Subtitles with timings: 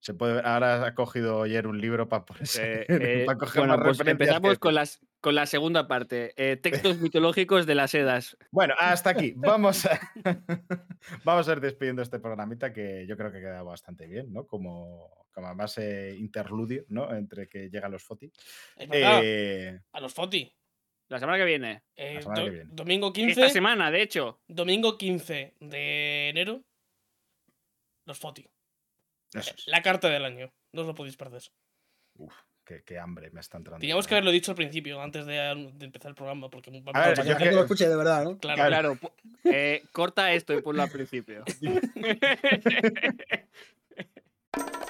[0.00, 2.24] Se puede, ahora ha cogido ayer un libro para
[2.58, 6.32] eh, eh, bueno, pues empezamos con, las, con la segunda parte.
[6.36, 8.36] Eh, textos mitológicos de las Edas.
[8.50, 9.34] Bueno, hasta aquí.
[9.36, 10.00] Vamos a,
[11.24, 14.46] vamos a ir despidiendo este programita que yo creo que queda bastante bien, ¿no?
[14.46, 17.14] Como, como más interludio, ¿no?
[17.14, 18.32] Entre que llegan los FOTI.
[19.92, 20.50] a los FOTI.
[21.08, 21.82] La semana que viene.
[22.68, 23.32] Domingo 15.
[23.32, 24.40] Esta semana, de hecho.
[24.48, 26.62] Domingo 15 de enero.
[28.06, 28.48] Los FOTI.
[29.66, 30.52] La carta del año.
[30.72, 31.42] No os lo podéis perder.
[32.14, 33.80] Uf, qué, hambre me está entrando.
[33.80, 35.50] Teníamos que haberlo dicho al principio, antes de,
[35.80, 36.48] empezar el programa.
[36.50, 38.38] Porque a ver, para que lo escuche de verdad, ¿no?
[38.38, 38.98] Claro, claro.
[39.44, 41.44] Eh, corta esto y ponlo al principio.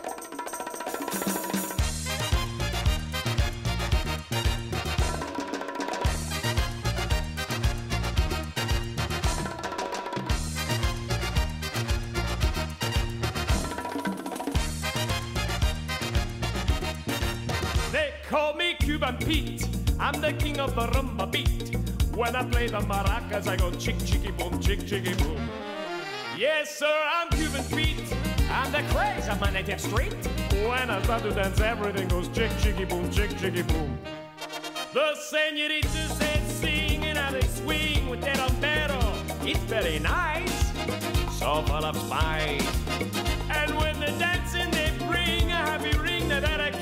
[19.31, 21.77] I'm the king of the rumba beat.
[22.17, 25.49] When I play the maracas, I go chick chicky boom, chick chicky boom.
[26.37, 28.13] Yes, sir, I'm Cuban Pete.
[28.51, 30.17] I'm the craze of my native street.
[30.51, 33.97] When I start to dance, everything goes chick chicky boom, chick chicky boom.
[34.93, 39.01] The senoritas they sing and how they swing with their ombero.
[39.47, 40.73] It's very nice,
[41.39, 42.67] so full of spice.
[43.49, 46.73] And when they're dancing, they bring a happy ring that I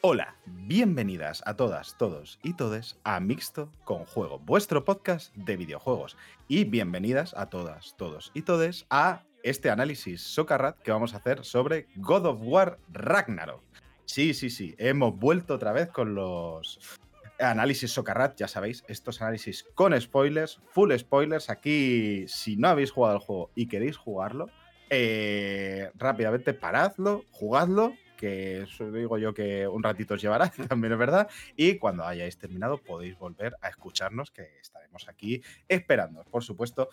[0.00, 6.16] Hola, bienvenidas a todas, todos y todes a Mixto con Juego, vuestro podcast de videojuegos.
[6.48, 11.44] Y bienvenidas a todas, todos y todes a este análisis Socarrat que vamos a hacer
[11.44, 13.62] sobre God of War Ragnarok.
[14.06, 16.80] Sí, sí, sí, hemos vuelto otra vez con los
[17.38, 21.50] análisis Socarrat, ya sabéis, estos análisis con spoilers, full spoilers.
[21.50, 24.48] Aquí, si no habéis jugado el juego y queréis jugarlo,
[24.90, 30.98] eh, rápidamente paradlo, jugadlo, que eso digo yo que un ratito os llevará, también es
[30.98, 31.28] verdad.
[31.56, 36.90] Y cuando hayáis terminado podéis volver a escucharnos, que estaremos aquí esperando, por supuesto.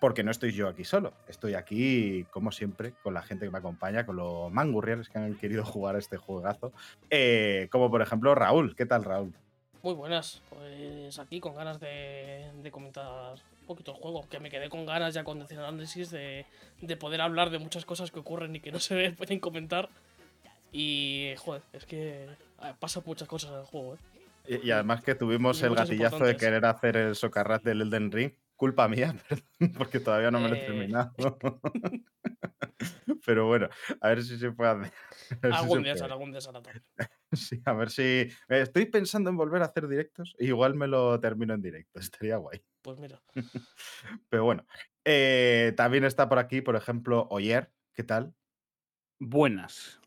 [0.00, 3.58] Porque no estoy yo aquí solo, estoy aquí, como siempre, con la gente que me
[3.58, 6.72] acompaña, con los mangurriers que han querido jugar este juegazo.
[7.10, 8.76] Eh, como por ejemplo Raúl.
[8.76, 9.34] ¿Qué tal, Raúl?
[9.84, 14.48] Muy buenas, pues aquí con ganas de, de comentar un poquito el juego, que me
[14.48, 16.46] quedé con ganas ya con el análisis de,
[16.80, 19.90] de poder hablar de muchas cosas que ocurren y que no se pueden comentar.
[20.72, 22.30] Y, joder, es que
[22.80, 23.98] pasa muchas cosas en el juego,
[24.48, 24.58] ¿eh?
[24.62, 28.32] Y, además que tuvimos el gatillazo de querer hacer el socarrat del Elden Ring.
[28.56, 30.66] Culpa mía, perdón, porque todavía no me lo he eh.
[30.66, 31.12] terminado.
[33.26, 33.68] Pero bueno,
[34.00, 34.92] a ver si se puede hacer.
[35.42, 36.40] Algún día algún día
[37.32, 38.28] Sí, a ver si.
[38.48, 40.34] Estoy pensando en volver a hacer directos.
[40.38, 41.98] Igual me lo termino en directo.
[42.00, 42.62] Estaría guay.
[42.82, 43.20] Pues mira.
[44.28, 44.66] Pero bueno.
[45.04, 47.70] Eh, también está por aquí, por ejemplo, Oyer.
[47.92, 48.34] ¿Qué tal?
[49.18, 50.00] Buenas.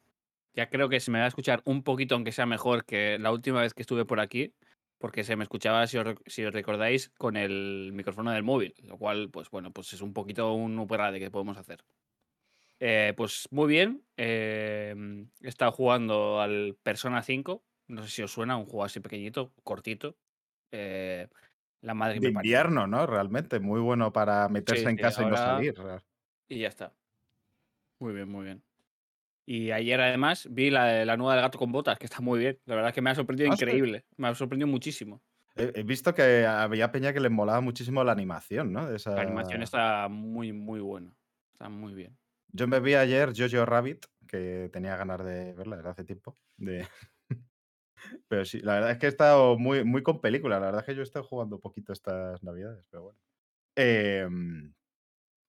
[0.53, 3.31] Ya creo que se me va a escuchar un poquito, aunque sea mejor que la
[3.31, 4.55] última vez que estuve por aquí,
[4.97, 9.49] porque se me escuchaba, si os, recordáis, con el micrófono del móvil, lo cual, pues
[9.51, 11.83] bueno, pues es un poquito un de que podemos hacer.
[12.79, 14.03] Eh, pues muy bien.
[14.15, 17.63] Em, he estado jugando al Persona 5.
[17.87, 20.17] No sé si os suena, un juego así pequeñito, cortito.
[20.71, 21.27] Eh,
[21.81, 23.05] la madre de invierno, ¿no?
[23.05, 25.75] Realmente, muy bueno para meterse en casa y no salir.
[26.49, 26.93] Y ya está.
[27.99, 28.63] Muy bien, muy bien.
[29.45, 32.59] Y ayer además vi la, la nueva del gato con botas, que está muy bien.
[32.65, 34.05] La verdad es que me ha sorprendido ah, increíble.
[34.17, 35.21] Me ha sorprendido muchísimo.
[35.55, 38.89] He, visto que había peña que le molaba muchísimo la animación, ¿no?
[38.89, 41.11] La animación está muy, muy buena.
[41.53, 42.15] Está muy bien.
[42.57, 46.35] Yo me vi ayer Jojo Rabbit, que tenía ganas de verla desde hace tiempo.
[46.57, 46.87] De...
[48.27, 50.59] pero sí, la verdad es que he estado muy, muy con película.
[50.59, 53.19] La verdad es que yo he estado jugando poquito estas navidades, pero bueno.
[53.75, 54.73] Em,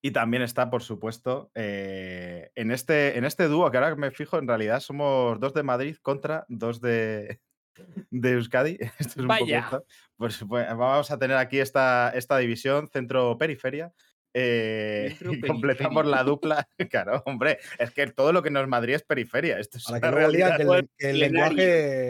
[0.02, 4.38] y también está, por supuesto, eh, en, este, en este dúo, que ahora me fijo,
[4.38, 7.40] en realidad somos dos de Madrid contra dos de,
[8.10, 8.76] de Euskadi.
[8.98, 9.86] Esto es un Poco,
[10.18, 13.94] pues, pues, vamos a tener aquí esta, esta división centro-periferia.
[14.34, 16.68] Eh, y completamos la dupla.
[16.90, 19.58] Claro, hombre, es que todo lo que no es Madrid es periferia.
[19.58, 20.56] Esto es para que realidad.
[20.96, 22.08] Que el, lenguaje.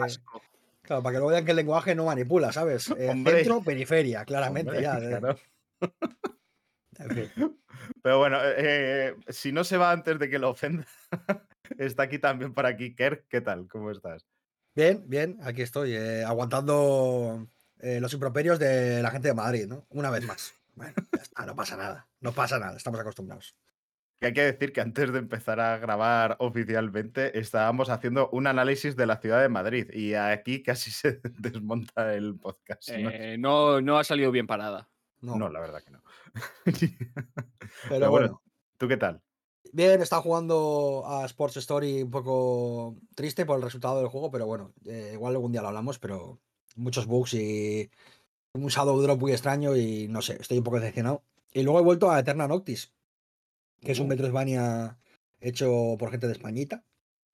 [0.81, 2.89] Claro, para que luego digan que el lenguaje no manipula, ¿sabes?
[2.97, 4.99] Eh, centro, periferia, claramente ya.
[8.01, 10.85] Pero bueno, eh, si no se va antes de que lo ofenda,
[11.77, 12.95] está aquí también por aquí.
[12.95, 13.67] Kerk, ¿qué tal?
[13.67, 14.25] ¿Cómo estás?
[14.75, 17.47] Bien, bien, aquí estoy, aguantando
[17.81, 19.85] los improperios de la gente de Madrid, ¿no?
[19.89, 20.53] Una vez más.
[20.75, 20.93] Bueno,
[21.45, 23.55] no pasa nada, no pasa nada, estamos acostumbrados.
[24.21, 29.05] Hay que decir que antes de empezar a grabar oficialmente estábamos haciendo un análisis de
[29.05, 32.89] la ciudad de Madrid y aquí casi se desmonta el podcast.
[32.89, 33.09] ¿no?
[33.09, 34.89] Eh, no, no ha salido bien parada.
[35.21, 36.03] No, No, la verdad que no.
[37.89, 38.43] pero bueno, bueno.
[38.77, 39.21] ¿Tú qué tal?
[39.71, 44.45] Bien, está jugando a Sports Story un poco triste por el resultado del juego, pero
[44.45, 46.39] bueno, eh, igual algún día lo hablamos, pero
[46.75, 47.91] muchos bugs y
[48.53, 51.23] un shadow drop muy extraño y no sé, estoy un poco decepcionado.
[51.53, 52.93] Y luego he vuelto a Eterna Noctis,
[53.81, 54.99] que es un Metroidvania
[55.39, 56.83] hecho por gente de Españita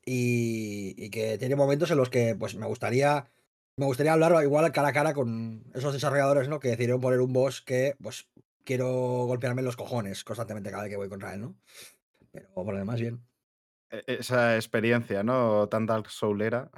[0.06, 3.32] y, y que tiene momentos en los que pues me gustaría
[3.78, 6.60] me gustaría hablar igual cara a cara con esos desarrolladores, ¿no?
[6.60, 8.30] Que decidieron poner un boss que pues
[8.64, 11.56] quiero golpearme los cojones constantemente cada vez que voy contra él, ¿no?
[12.32, 13.22] Pero por lo demás, bien.
[13.92, 15.68] E- Esa experiencia, ¿no?
[15.68, 16.72] Tan Dark Soulera.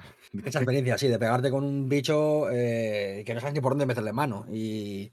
[0.44, 3.86] Esa experiencia, sí, de pegarte con un bicho eh, que no sabes ni por dónde
[3.86, 4.46] meterle mano.
[4.52, 5.12] Y,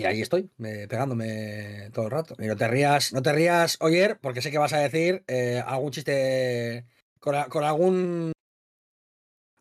[0.00, 2.34] y ahí estoy, me- pegándome todo el rato.
[2.38, 5.62] Y no te rías, no te rías, Oyer, porque sé que vas a decir eh,
[5.64, 6.86] algún chiste
[7.20, 8.32] con, a- con algún.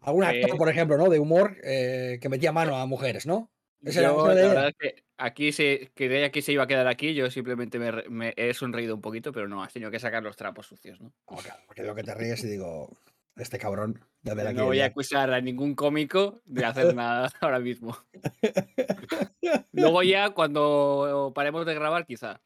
[0.02, 0.58] Algún actor, Eh.
[0.58, 1.10] por ejemplo, ¿no?
[1.10, 3.50] De humor eh, que metía mano a mujeres, ¿no?
[3.82, 4.50] Ese era- Yo, la de ella.
[4.54, 8.54] verdad es que aquí se, que se iba a quedar aquí, yo simplemente me, he
[8.54, 11.14] sonreído un poquito, pero no, has tenido que sacar los trapos sucios, ¿no?
[11.26, 12.90] Porque veo que te ríes y digo,
[13.36, 17.60] este cabrón, ya verá No voy a acusar a ningún cómico de hacer nada ahora
[17.60, 17.98] mismo.
[19.72, 22.42] Luego ya, cuando paremos de grabar, quizá.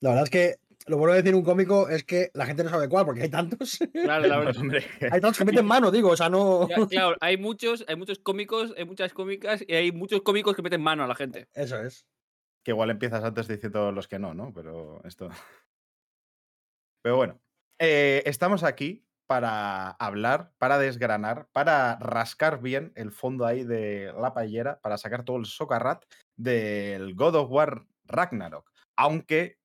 [0.00, 0.56] La verdad es que
[0.86, 3.28] lo bueno de decir un cómico es que la gente no sabe cuál, porque hay
[3.28, 3.78] tantos.
[3.92, 4.56] Claro, la verdad.
[4.60, 6.68] Hombre, hay tantos que meten mano, digo, o sea, no.
[6.88, 10.82] Claro, hay muchos, hay muchos cómicos, hay muchas cómicas y hay muchos cómicos que meten
[10.82, 11.46] mano a la gente.
[11.54, 12.06] Eso es.
[12.64, 14.52] que igual empiezas antes diciendo los que no, ¿no?
[14.52, 15.28] Pero esto.
[17.02, 17.40] Pero bueno,
[17.78, 24.34] eh, estamos aquí para hablar, para desgranar, para rascar bien el fondo ahí de la
[24.34, 26.04] paellera, para sacar todo el socarrat
[26.36, 28.70] del God of War Ragnarok.
[28.94, 29.56] Aunque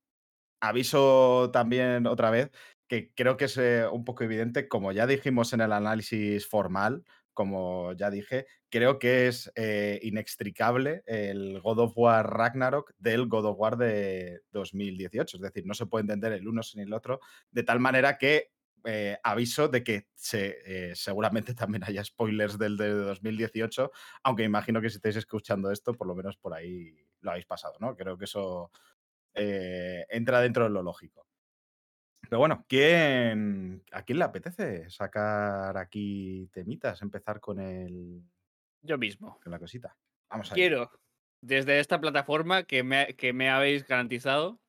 [0.62, 2.50] aviso también otra vez
[2.88, 7.04] que creo que es eh, un poco evidente, como ya dijimos en el análisis formal,
[7.34, 13.48] como ya dije, creo que es eh, inextricable el God of War Ragnarok del God
[13.48, 15.36] of War de 2018.
[15.36, 17.20] Es decir, no se puede entender el uno sin el otro,
[17.52, 18.54] de tal manera que
[18.89, 23.92] eh, aviso de que se, eh, seguramente también haya spoilers del de 2018,
[24.24, 27.75] aunque imagino que si estáis escuchando esto, por lo menos por ahí lo habéis pasado,
[27.81, 27.98] ¿no?
[27.98, 28.72] Creo que eso
[29.34, 31.28] eh, entra dentro de lo lógico.
[32.22, 37.01] Pero bueno, ¿quién, ¿a quién le apetece sacar aquí temitas?
[37.01, 38.24] Empezar con, el,
[38.84, 39.38] Yo mismo.
[39.44, 39.98] con la cosita.
[40.30, 40.89] Vamos Quiero,
[41.42, 44.62] desde esta plataforma que me, que me habéis garantizado,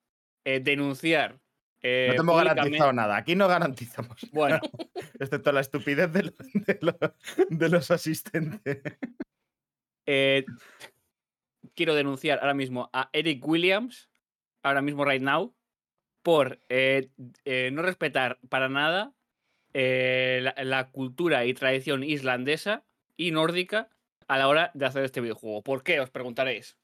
[0.44, 1.40] denunciar.
[1.82, 3.16] Eh, No te hemos públicamente- garantizado nada.
[3.16, 4.18] Aquí no garantizamos.
[4.32, 4.60] Bueno,
[5.20, 7.14] Excepto la estupidez de, lo- de lo-
[7.50, 8.82] de los asistentes.
[10.06, 10.44] eh,
[11.74, 14.08] quiero denunciar ahora mismo a Eric Williams,
[14.62, 15.54] ahora mismo, right now,
[16.22, 17.10] por eh,
[17.44, 19.12] eh, no respetar para nada
[19.74, 22.84] eh, la, la cultura y tradición islandesa
[23.16, 23.88] y nórdica
[24.26, 25.62] a la hora de hacer este videojuego.
[25.62, 26.00] ¿Por qué?
[26.00, 26.76] Os preguntaréis.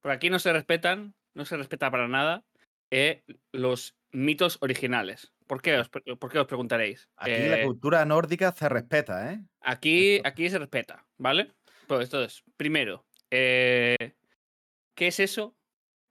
[0.00, 2.44] Porque aquí no se respetan, no se respeta para nada
[2.90, 5.32] eh, los mitos originales.
[5.46, 7.08] ¿Por qué os, por qué os preguntaréis?
[7.16, 9.40] Aquí Eh, la cultura nórdica se respeta, ¿eh?
[9.60, 11.52] Aquí, aquí se respeta, ¿vale?
[11.86, 14.14] Pues entonces, primero, eh,
[14.94, 15.54] ¿qué es eso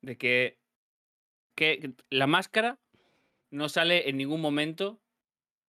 [0.02, 0.60] de que,
[1.56, 2.80] que la máscara
[3.52, 5.00] no sale en ningún momento?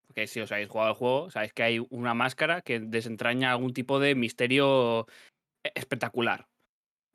[0.07, 3.73] Porque si os habéis jugado el juego, sabéis que hay una máscara que desentraña algún
[3.73, 5.07] tipo de misterio
[5.63, 6.47] espectacular.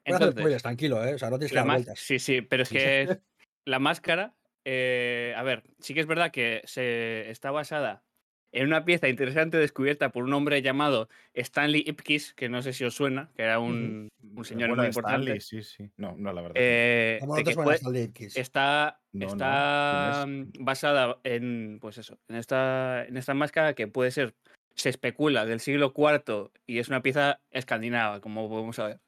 [0.06, 1.14] Entonces, spoilers, tranquilo, ¿eh?
[1.14, 2.00] O sea, no tienes que dar vueltas.
[2.00, 3.20] Sí, sí, pero es que
[3.66, 4.34] la máscara,
[4.66, 8.04] eh, a ver, sí que es verdad que se está basada
[8.52, 12.84] en una pieza interesante descubierta por un hombre llamado Stanley Ipkiss, que no sé si
[12.84, 15.38] os suena, que era un, un señor Bueno, muy importante.
[15.38, 15.92] Stanley, sí, sí.
[15.98, 16.56] No, no, la verdad.
[16.58, 18.38] eh, ¿Cómo de no te que suena fue- Stanley Ipkiss?
[18.38, 23.88] está, No, está ¿quién mm, basada en, pues eso, en esta, en esta máscara que
[23.88, 24.36] puede ser,
[24.76, 29.00] se especula, del siglo IV y es una pieza escandinava, como podemos saber.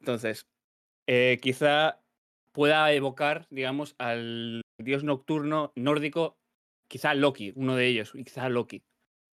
[0.00, 0.46] Entonces,
[1.06, 1.99] eh, quizá
[2.52, 6.36] pueda evocar, digamos, al dios nocturno nórdico,
[6.88, 8.82] quizá Loki, uno de ellos, y quizá Loki.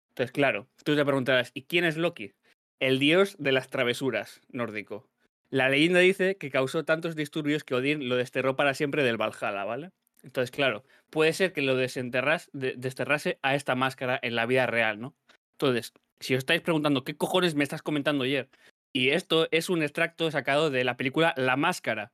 [0.09, 2.33] Entonces, claro, tú te preguntarás, ¿y quién es Loki?
[2.79, 5.07] El dios de las travesuras nórdico.
[5.49, 9.63] La leyenda dice que causó tantos disturbios que Odín lo desterró para siempre del Valhalla,
[9.63, 9.91] ¿vale?
[10.23, 14.65] Entonces, claro, puede ser que lo desenterras, de- desterrase a esta máscara en la vida
[14.65, 15.15] real, ¿no?
[15.53, 18.49] Entonces, si os estáis preguntando qué cojones me estás comentando ayer,
[18.93, 22.11] y esto es un extracto sacado de la película La Máscara.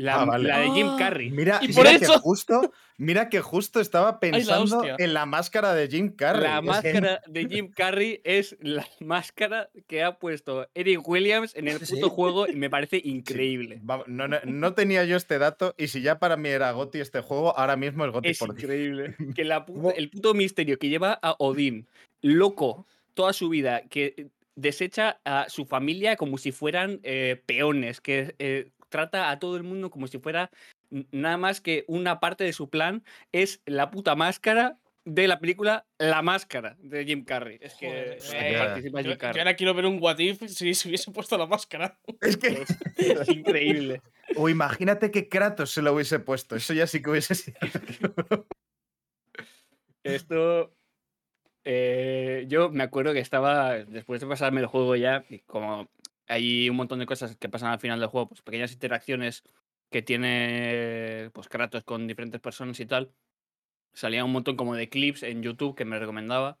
[0.00, 0.48] La, Ah, vale.
[0.48, 1.30] la de Jim Ah, Carrey.
[1.30, 5.74] Mira, Y mira por que eso- justo, mira que justo estaba pensando en la máscara
[5.74, 6.42] de Jim Carrey.
[6.42, 11.54] La Es que- máscara de Jim Carrey es la máscara que ha puesto Eric Williams
[11.54, 12.00] en el puto sí.
[12.02, 13.80] juego y me parece increíble.
[14.06, 17.20] no, no- no tenía yo este dato y si ya para mí era Goti este
[17.20, 18.62] juego, ahora mismo es Goti Es por ti.
[18.62, 19.14] increíble.
[19.34, 19.92] Que la puta- ¿Cómo?
[19.92, 21.86] el puto misterio que lleva a Odín,
[22.22, 28.34] loco, toda su vida, que desecha a su familia como si fueran eh, peones, que
[28.38, 30.50] eh, trata a todo el mundo como si fuera
[31.12, 35.86] nada más que una parte de su plan, es la puta máscara de la película
[35.98, 37.58] La Máscara de Jim Carrey.
[37.60, 39.40] Es que Joder, eh, participa Jim yo Carrey.
[39.40, 41.98] ahora quiero ver un What If si se hubiese puesto la máscara.
[42.20, 42.64] Es que.
[42.98, 44.02] Es increíble.
[44.36, 46.54] O imagínate que Kratos se lo hubiese puesto.
[46.54, 47.56] Eso ya sí que hubiese sido.
[50.04, 50.72] Esto.
[51.64, 53.74] eh, yo me acuerdo que estaba.
[53.84, 55.88] Después de pasarme el juego ya, y como
[56.30, 59.42] hay un montón de cosas que pasan al final del juego, pues pequeñas interacciones
[59.90, 63.12] que tiene pues Kratos con diferentes personas y tal.
[63.92, 66.58] Salía un montón como de clips en YouTube que me recomendaba.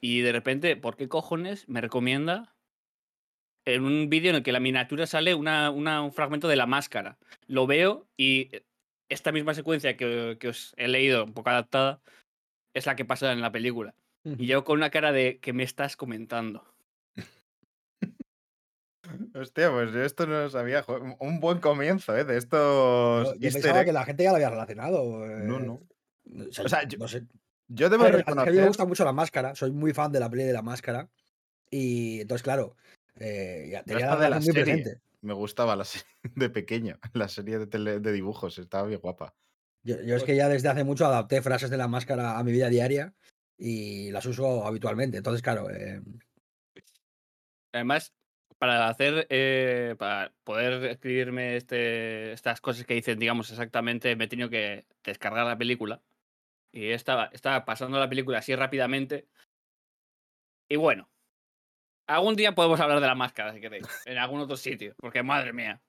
[0.00, 2.56] Y de repente, ¿por qué cojones me recomienda
[3.64, 6.66] en un vídeo en el que la miniatura sale una, una- un fragmento de la
[6.66, 7.18] máscara?
[7.46, 8.50] Lo veo y
[9.08, 12.00] esta misma secuencia que, que os he leído, un poco adaptada,
[12.74, 13.94] es la que pasa en la película.
[14.24, 16.64] Y yo con una cara de que me estás comentando.
[19.34, 20.82] Hostia, pues yo esto no lo sabía.
[20.82, 22.24] jo- Un buen comienzo, ¿eh?
[22.24, 23.26] De estos.
[23.38, 25.26] yo easter pensaba que la gente ya lo había relacionado.
[25.26, 25.72] No, eh, no.
[26.48, 27.22] O sea, O sea, yo- no sé.
[27.68, 28.54] Yo A debo ver, a- a mí reconocer.
[28.54, 29.54] me gusta mucho la máscara.
[29.54, 31.08] Soy muy fan de la peli de la máscara.
[31.70, 32.76] Y entonces, claro,
[33.16, 34.74] eh, ya tenía hasta la de la relación muy serie.
[34.82, 35.02] presente.
[35.22, 36.98] Me gustaba la serie de pequeño.
[37.14, 38.58] La serie de, tele- de dibujos.
[38.58, 39.34] Estaba bien guapa.
[39.84, 42.52] Yo, yo es que ya desde hace mucho adapté frases de la máscara a mi
[42.52, 43.14] vida diaria
[43.58, 45.16] y las uso habitualmente.
[45.16, 46.00] Entonces, claro, eh,
[47.72, 48.12] Además,
[48.62, 54.28] para hacer, eh, para poder escribirme este, estas cosas que dicen, digamos, exactamente, me he
[54.28, 56.00] tenido que descargar la película.
[56.70, 59.26] Y estaba, estaba pasando la película así rápidamente.
[60.68, 61.10] Y bueno,
[62.06, 65.52] algún día podemos hablar de la máscara, si queréis, en algún otro sitio, porque madre
[65.52, 65.82] mía.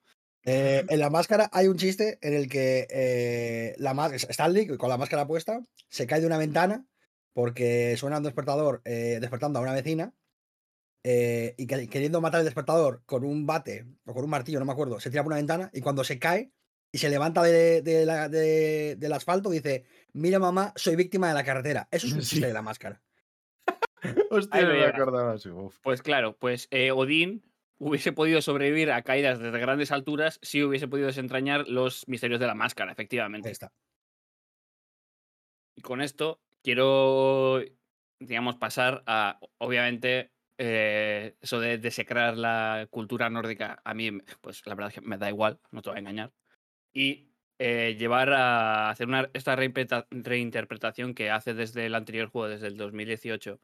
[0.44, 4.98] eh, en la máscara hay un chiste en el que eh, la Stanley, con la
[4.98, 6.88] máscara puesta, se cae de una ventana
[7.34, 10.12] porque suena un despertador eh, despertando a una vecina
[11.04, 14.66] eh, y que- queriendo matar el despertador con un bate o con un martillo, no
[14.66, 16.52] me acuerdo, se tira por una ventana y cuando se cae
[16.92, 21.34] y se levanta de, de la- de- del asfalto dice, mira mamá, soy víctima de
[21.34, 21.88] la carretera.
[21.92, 22.30] Eso es un Sí.
[22.32, 23.02] chiste de la máscara.
[24.32, 25.38] Hostia, no lo me acordaba.
[25.38, 25.78] sí, uf.
[25.82, 27.44] Pues claro, pues eh, Odín
[27.80, 32.48] hubiese podido sobrevivir a caídas desde grandes alturas si hubiese podido desentrañar los misterios de
[32.48, 33.50] la máscara, efectivamente.
[33.50, 33.74] Ahí está.
[35.76, 37.62] Y con esto quiero,
[38.20, 40.32] digamos, pasar a, obviamente,
[40.66, 45.18] eh, eso de desecrar la cultura nórdica, a mí, pues la verdad es que me
[45.18, 46.32] da igual, no te voy a engañar.
[46.94, 52.48] Y eh, llevar a hacer una, esta reinterpreta- reinterpretación que hace desde el anterior juego,
[52.48, 53.60] desde el 2018,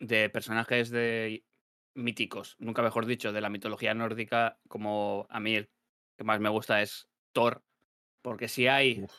[0.00, 1.44] de personajes de
[1.94, 5.70] míticos, nunca mejor dicho, de la mitología nórdica, como a mí el
[6.18, 7.62] que más me gusta es Thor,
[8.20, 9.12] porque si hay, Uf.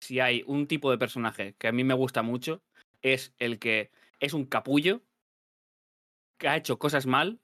[0.00, 2.62] si hay un tipo de personaje que a mí me gusta mucho,
[3.02, 3.90] es el que
[4.20, 5.02] es un capullo,
[6.42, 7.40] que ha hecho cosas mal,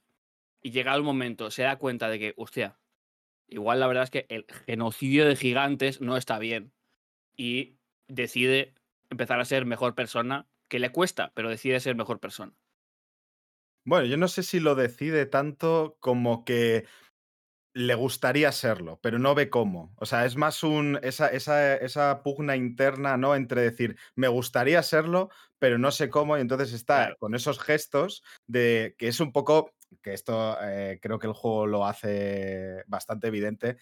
[0.60, 2.80] y llegado el momento se da cuenta de que, hostia,
[3.46, 6.72] igual la verdad es que el genocidio de gigantes no está bien,
[7.36, 7.78] y
[8.08, 8.74] decide
[9.08, 12.52] empezar a ser mejor persona, que le cuesta, pero decide ser mejor persona.
[13.84, 16.84] Bueno, yo no sé si lo decide tanto como que
[17.78, 19.94] le gustaría serlo, pero no ve cómo.
[19.97, 23.35] O sea, es más un esa, esa, esa pugna interna, ¿no?
[23.37, 26.37] Entre decir, me gustaría serlo, pero no sé cómo.
[26.37, 27.16] Y entonces está Claro.
[27.18, 29.73] con esos gestos de que es un poco.
[30.02, 33.78] Que esto eh, creo que el juego lo hace bastante evidente.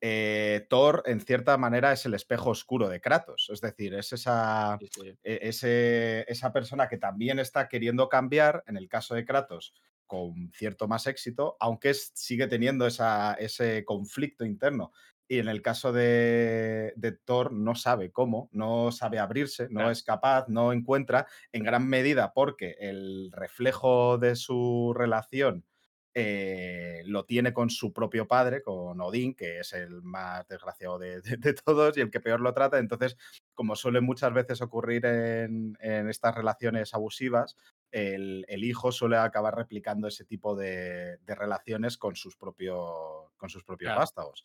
[0.00, 3.48] eh, Thor, en cierta manera, es el espejo oscuro de Kratos.
[3.52, 5.18] Es decir, es esa Sí, sí.
[5.24, 9.74] e- ese- esa persona que también está queriendo cambiar, en el caso de Kratos,
[10.08, 14.92] con cierto más éxito, aunque sigue teniendo esa- ese conflicto interno.
[15.28, 19.90] Y en el caso de, de Thor no sabe cómo, no sabe abrirse, no Claro.
[19.90, 25.66] es capaz, no encuentra, en gran medida porque el reflejo de su relación
[26.14, 31.20] eh, lo tiene con su propio padre, con Odín, que es el más desgraciado de,
[31.20, 32.78] de- de todos y el que peor lo trata.
[32.78, 33.16] Entonces,
[33.54, 37.56] como suele muchas veces ocurrir en, en estas relaciones abusivas,
[37.92, 43.48] el, el hijo suele acabar replicando ese tipo de, de relaciones con sus, propio- con
[43.50, 44.00] sus propios Claro.
[44.00, 44.44] vástagos.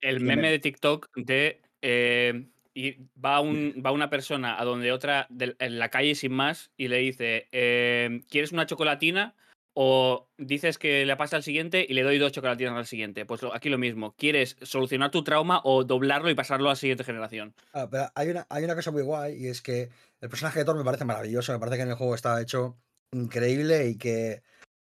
[0.00, 5.26] El meme de TikTok de eh, y va, un, va una persona a donde otra
[5.30, 9.34] de- en la calle sin más y le dice, eh, ¿quieres una chocolatina?
[9.74, 13.24] O dices que le pasa al siguiente y le doy dos chocolatinas al siguiente.
[13.24, 14.14] Pues aquí lo mismo.
[14.16, 17.54] ¿Quieres solucionar tu trauma o doblarlo y pasarlo a la siguiente generación?
[17.72, 20.64] Ah, pero hay una, hay una cosa muy guay y es que el personaje de
[20.64, 22.76] Thor me parece maravilloso, me parece que en el juego está hecho
[23.12, 24.42] increíble y que,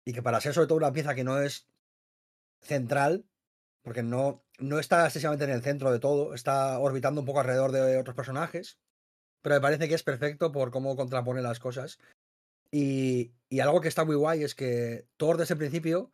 [0.05, 1.69] y que para ser sobre todo una pieza que no es
[2.61, 3.25] central,
[3.83, 7.73] porque no, no está excesivamente en el centro de todo, está orbitando un poco alrededor
[7.73, 8.79] de otros personajes,
[9.43, 11.99] pero me parece que es perfecto por cómo contrapone las cosas.
[12.73, 16.11] Y, y algo que está muy guay es que Thor desde el principio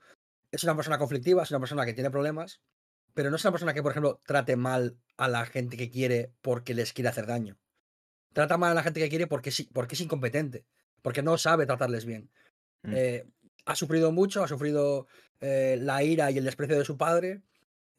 [0.51, 2.61] es una persona conflictiva, es una persona que tiene problemas,
[3.15, 6.33] pero no es una persona que, por ejemplo, trate mal a la gente que quiere
[6.43, 7.59] porque les quiere hacer daño.
[8.33, 10.65] Trata mal a la gente que quiere porque, sí- porque es incompetente,
[11.03, 12.31] porque no sabe tratarles bien.
[12.83, 12.93] Mm.
[12.95, 13.27] Eh,
[13.67, 15.07] ha sufrido mucho, ha sufrido
[15.41, 17.43] eh, la ira y el desprecio de su padre,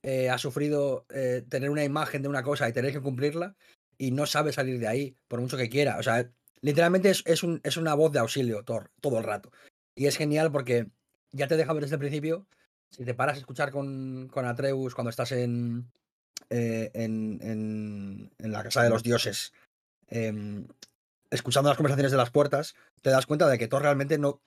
[0.03, 1.05] eh, ha sufrido
[1.49, 3.55] tener una imagen de una cosa y tener que cumplirla
[3.97, 5.97] y no sabe salir de ahí, por mucho que quiera.
[5.97, 9.51] O sea, literalmente es, es un- es una voz de auxilio Thor, todo el rato.
[9.95, 10.87] Y es genial porque
[11.31, 12.47] ya te deja ver desde el principio,
[12.91, 15.91] si te paras a escuchar con, con Atreus cuando estás en,
[16.49, 17.39] eh, en,
[18.39, 19.53] en- la casa de los dioses,
[20.07, 20.67] em,
[21.29, 24.41] escuchando las conversaciones de las puertas, te das cuenta de que Thor realmente no,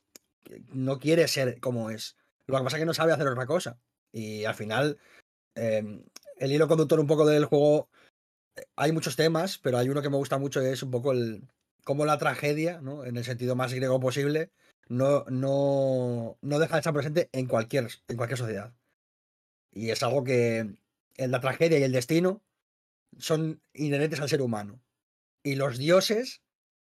[0.73, 2.17] no quiere ser como es.
[2.47, 3.79] Lo que pasa es que no sabe hacer otra cosa.
[4.11, 4.99] Y al final,
[5.55, 6.05] em,
[6.39, 7.89] el hilo conductor un poco del juego,
[8.57, 11.13] eh, hay muchos temas, pero hay uno que me gusta mucho y es un poco
[11.13, 11.43] el
[11.85, 13.05] cómo la tragedia, ¿no?
[13.05, 14.51] en el sentido más griego posible,
[14.89, 18.75] no, no, no deja de estar presente en cualquier, en cualquier sociedad.
[19.71, 20.77] Y es algo que
[21.17, 22.43] la tragedia y el destino
[23.19, 24.81] son inherentes al ser humano.
[25.43, 26.43] Y los dioses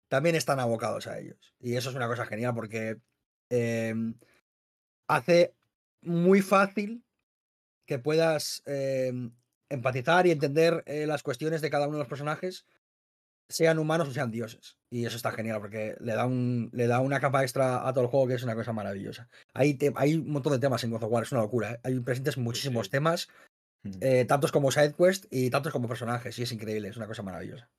[0.10, 1.56] también están abocados a ellos.
[1.60, 2.98] Y eso es una cosa genial porque
[3.50, 4.16] em,
[5.08, 5.54] hace
[6.02, 7.04] muy fácil
[7.86, 9.32] que puedas em,
[9.70, 12.66] empatizar y entender eh, las cuestiones de cada uno de los personajes,
[13.50, 14.78] sean humanos o sean dioses.
[14.92, 18.04] Y eso está genial porque le da, un, le da una capa extra a todo
[18.06, 19.30] el juego que es una cosa maravillosa.
[19.54, 21.72] Hay, te- hay un montón de temas en God of War, es una locura.
[21.74, 21.80] ¿eh?
[21.84, 22.92] Hay presentes muchísimos sí.
[22.92, 23.28] temas,
[23.82, 23.92] Mm.
[24.02, 26.38] eh, tantos como side quest y tantos como personajes.
[26.38, 27.70] Y es increíble, es una cosa maravillosa.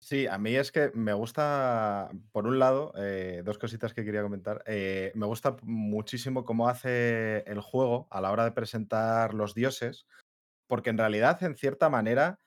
[0.00, 4.22] Sí, a mí es que me gusta, por un lado, eh, dos cositas que quería
[4.22, 4.62] comentar.
[4.66, 10.06] Eh, me gusta muchísimo cómo hace el juego a la hora de presentar los dioses,
[10.68, 12.38] porque en realidad, en cierta manera,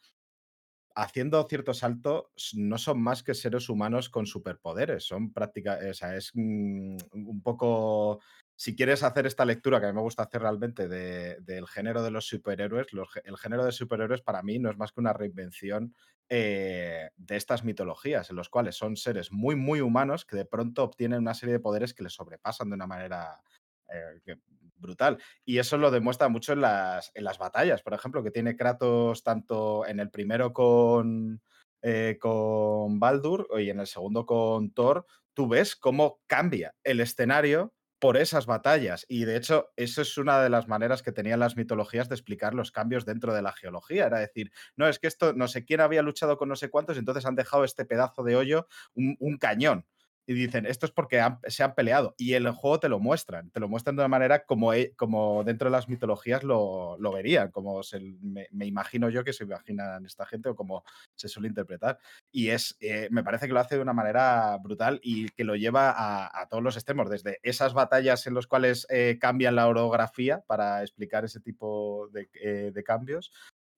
[0.95, 5.03] haciendo cierto salto, s- no son más que seres humanos con superpoderes.
[5.05, 8.19] Son prácticamente, o sea, es mm, un poco.
[8.55, 12.03] Si quieres hacer esta lectura, que a mí me gusta hacer realmente, de- del género
[12.03, 12.87] de los superhéroes,
[13.23, 15.95] el género de superhéroes para mí no es más que una reinvención
[16.29, 20.83] eh, de estas mitologías, en los cuales son seres muy, muy humanos que de pronto
[20.83, 23.41] obtienen una serie de poderes que les sobrepasan de una manera
[23.89, 24.37] eh,
[24.81, 25.19] brutal.
[25.45, 29.23] Y eso lo demuestra mucho en las, en las batallas, por ejemplo, que tiene Kratos
[29.23, 31.41] tanto en el primero con,
[31.81, 35.05] eh, con Baldur y en el segundo con Thor.
[35.33, 39.05] Tú ves cómo cambia el escenario por esas batallas.
[39.07, 42.55] Y de hecho, eso es una de las maneras que tenían las mitologías de explicar
[42.55, 44.07] los cambios dentro de la geología.
[44.07, 46.97] Era decir, no, es que esto no sé quién había luchado con no sé cuántos,
[46.97, 49.85] entonces han dejado este pedazo de hoyo un, un cañón.
[50.27, 52.13] Y dicen, esto es porque se han peleado.
[52.17, 53.49] Y el juego te lo muestran.
[53.51, 57.11] Te lo muestran de una manera como, e- como dentro de las mitologías lo, lo
[57.11, 60.83] verían, como se, me, me imagino yo que se imaginan esta gente o como
[61.15, 61.97] se suele interpretar.
[62.31, 65.55] Y es, eh, me parece que lo hace de una manera brutal y que lo
[65.55, 69.67] lleva a, a todos los extremos, desde esas batallas en las cuales eh, cambian la
[69.67, 73.31] orografía para explicar ese tipo de, eh, de cambios,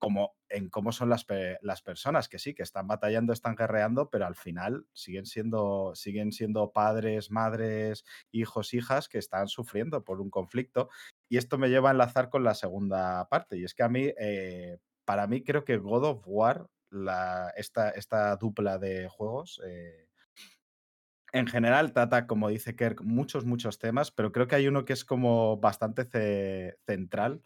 [0.03, 1.25] como en cómo son las,
[1.61, 6.33] las personas, que sí, que están batallando, están guerreando, pero al final siguen siendo, siguen
[6.33, 10.89] siendo padres, madres, hijos, hijas que están sufriendo por un conflicto.
[11.29, 13.57] Y esto me lleva a enlazar con la segunda parte.
[13.57, 17.89] Y es que a mí, eh, para mí, creo que God of War, la, esta,
[17.91, 20.09] esta dupla de juegos, eh,
[21.31, 24.93] en general trata, como dice Kirk, muchos, muchos temas, pero creo que hay uno que
[24.93, 27.41] es como bastante ce- central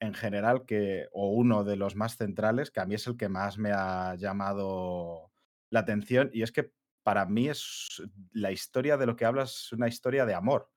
[0.00, 3.28] en general, que, o uno de los más centrales, que a mí es el que
[3.28, 5.30] más me ha llamado
[5.70, 9.72] la atención, y es que para mí es la historia de lo que hablas es
[9.72, 10.70] una historia de amor.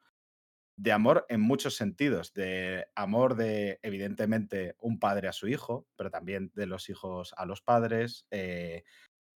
[0.76, 6.10] De amor en muchos sentidos, de amor de, evidentemente, un padre a su hijo, pero
[6.10, 8.84] también de los hijos a los padres, eh,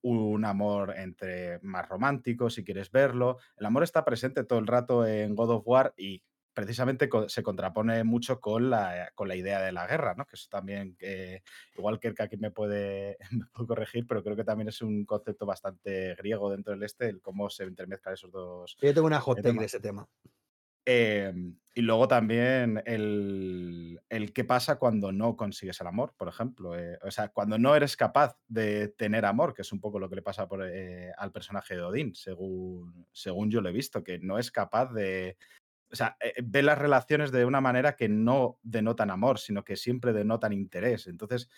[0.01, 3.37] un amor entre más romántico, si quieres verlo.
[3.57, 6.23] El amor está presente todo el rato en God of War y
[6.57, 10.25] precisamente se contrapone mucho con la, con la idea de la guerra, ¿no?
[10.25, 11.43] Que eso también, que
[11.77, 15.45] igual que aquí me puede, me puede corregir, pero creo que también es un concepto
[15.45, 19.39] bastante griego dentro del este, el cómo se intermezclan esos dos, Yo tengo una hot
[19.39, 20.09] take de ese tema.
[20.87, 21.31] eh,
[21.75, 26.75] y luego también el, el qué pasa cuando no consigues el amor, por ejemplo.
[26.75, 30.09] eh, o sea, cuando no eres capaz de tener amor, que es un poco lo
[30.09, 34.03] que le pasa por, eh, al personaje de Odín, según, según yo lo he visto,
[34.03, 35.37] que no es capaz de,
[35.91, 39.75] o sea, eh, ve las relaciones de una manera que no denotan amor, sino que
[39.75, 41.07] siempre denotan interés.
[41.07, 41.49] Entonces,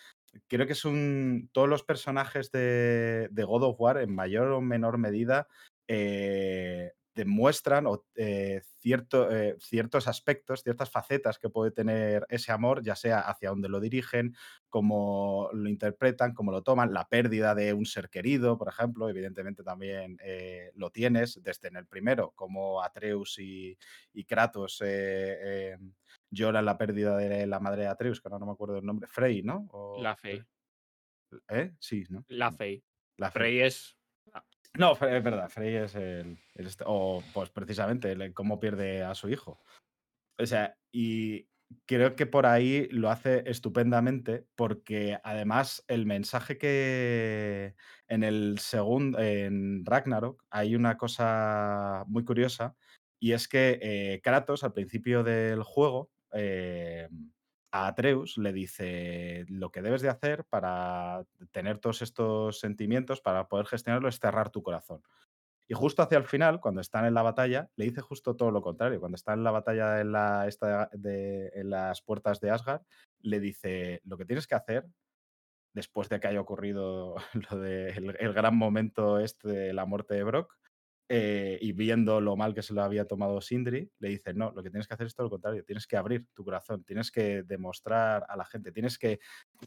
[0.46, 1.50] creo que es un.
[1.52, 5.48] Todos los personajes de, de God of War, en mayor o menor medida,
[5.88, 6.92] eh,
[7.24, 12.96] demuestran o, eh, cierto, eh, ciertos aspectos, ciertas facetas que puede tener ese amor, ya
[12.96, 14.34] sea hacia dónde lo dirigen,
[14.68, 19.62] cómo lo interpretan, cómo lo toman, la pérdida de un ser querido, por ejemplo, evidentemente
[19.62, 23.76] también eh, lo tienes desde en el primero, como Atreus y,
[24.12, 24.82] y Kratos
[26.30, 29.06] lloran la pérdida de la madre de Atreus, que ahora no me acuerdo del nombre,
[29.08, 29.68] Frey, ¿no?
[29.72, 30.42] O- La Fey.
[31.48, 31.72] ¿Eh?
[31.78, 32.24] Sí, ¿no?
[32.28, 32.82] La Fey.
[33.16, 33.50] La Frey.
[33.52, 33.96] Frey es.
[34.78, 36.38] No, es verdad, Frey es el,
[36.86, 39.60] O pues precisamente cómo pierde a su hijo.
[40.38, 41.48] O sea, y
[41.86, 47.74] creo que por ahí lo hace estupendamente porque además el mensaje que
[48.08, 52.76] en el segundo, en Ragnarok, hay una cosa muy curiosa
[53.20, 57.08] y es que eh, Kratos al principio del juego eh,
[57.72, 63.48] a Atreus le dice lo que debes de hacer para tener todos estos sentimientos, para
[63.48, 65.02] poder gestionarlo, es cerrar tu corazón.
[65.68, 68.60] Y justo hacia el final, cuando están en la batalla, le dice justo todo lo
[68.60, 68.98] contrario.
[68.98, 72.82] Cuando está en la batalla en, la, esta de, en las puertas de Asgard,
[73.20, 74.88] le dice, lo que tienes que hacer,
[75.72, 77.14] después de que haya ocurrido
[77.52, 80.59] lo el gran momento este de la muerte de Brock,
[81.12, 84.62] eh, y viendo lo mal que se lo había tomado Sindri, le dice, no, lo
[84.62, 87.42] que tienes que hacer es todo lo contrario, tienes que abrir tu corazón, tienes que
[87.42, 89.18] demostrar a la gente, tienes que,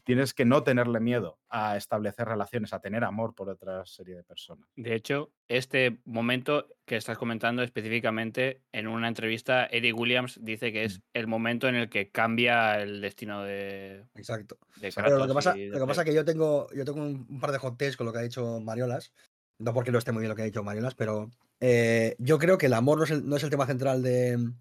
[0.04, 4.24] tienes que no tenerle miedo a establecer relaciones, a tener amor por otra serie de
[4.24, 4.66] personas.
[4.74, 10.84] De hecho, este momento que estás comentando específicamente en una entrevista, Eric Williams dice que
[10.84, 14.56] es el momento en el que cambia el destino de, Exacto.
[14.76, 16.04] de Pero lo que pasa, lo que pasa es Atreus.
[16.04, 18.22] que yo tengo, yo tengo un, un par de hot takes con lo que ha
[18.22, 19.12] dicho Mariolas.
[19.58, 22.58] No porque no esté muy bien lo que ha dicho Mariolas, pero eh, yo creo
[22.58, 24.52] que el amor no es el, no es el tema central de.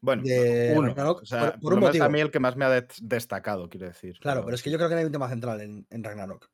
[0.00, 2.10] Bueno, de uno, Ragnarok o sea, por- un menos a motivo.
[2.10, 4.16] mí el que más me ha de- destacado, quiero decir.
[4.20, 6.50] Claro, pero es que yo creo que no hay un tema central en, en Ragnarok.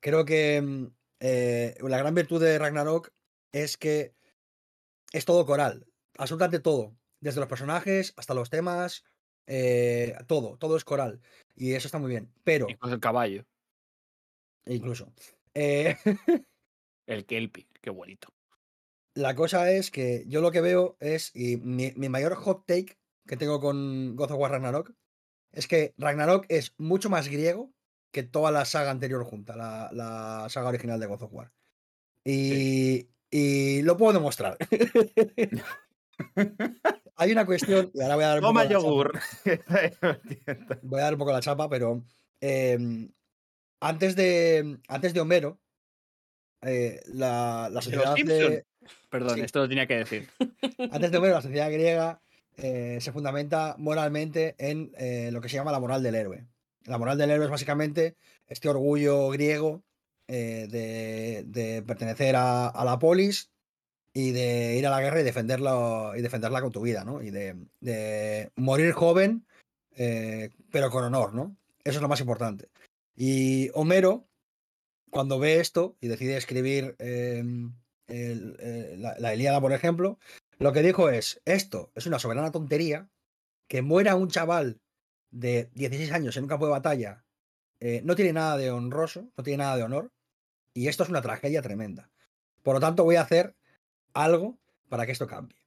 [0.00, 3.10] Creo que eh, la gran virtud de Ragnarok
[3.52, 4.14] es que
[5.12, 5.86] es todo coral,
[6.18, 9.04] absolutamente todo, desde los personajes hasta los temas,
[9.46, 11.20] eh, todo, todo es coral.
[11.54, 12.32] Y eso está muy bien.
[12.42, 13.46] Pero, Incluso el caballo,
[14.66, 15.12] incluso,
[15.54, 15.96] eh,
[17.08, 18.28] el Kelpie, qué bonito.
[19.14, 22.98] la cosa es que yo lo que veo es, y mi, mi mayor hot take
[23.26, 24.92] que tengo con God of War Ragnarok,
[25.52, 27.72] es que Ragnarok es mucho más griego
[28.10, 31.52] que toda la saga anterior junta, la, la saga original de God of War.
[32.24, 34.56] Y, y lo puedo demostrar.
[37.16, 39.20] Hay una cuestión, y ahora voy a dar un Toma poco yogur.
[40.82, 42.04] Voy a dar un poco la chapa, pero
[42.40, 43.10] em,
[43.80, 45.60] antes, de, antes de Homero,
[46.62, 48.62] eh, la, la ¿De los sociedad de, Simpson?
[49.10, 49.40] Perdón, Sí.
[49.42, 50.28] esto lo tenía que decir.
[50.90, 52.20] Antes de Homero, la sociedad griega
[52.56, 56.46] eh, se fundamenta moralmente en eh, lo que se llama la moral del héroe.
[56.84, 58.16] La moral del héroe es básicamente
[58.46, 59.82] este orgullo griego
[60.26, 63.50] eh, de, de pertenecer a, a la polis
[64.14, 67.22] y de ir a la guerra y defenderla, y defenderla con tu vida, ¿no?
[67.22, 69.46] Y de, de morir joven,
[69.96, 71.56] eh, pero con honor, ¿no?
[71.84, 72.68] Eso es lo más importante.
[73.14, 74.27] Y Homero,
[75.10, 77.72] cuando ve esto y decide escribir el-
[78.08, 80.18] eh, la, la Ilíada, por ejemplo,
[80.58, 83.08] lo que dijo es, esto es una soberana tontería,
[83.68, 84.80] que muera un chaval
[85.30, 87.24] de 16 años en un campo de batalla,
[87.80, 90.10] eh, no tiene nada de honroso, no tiene nada de honor,
[90.74, 92.10] y esto es una tragedia tremenda.
[92.62, 93.56] Por lo tanto, voy a hacer
[94.14, 95.58] algo para que esto cambie.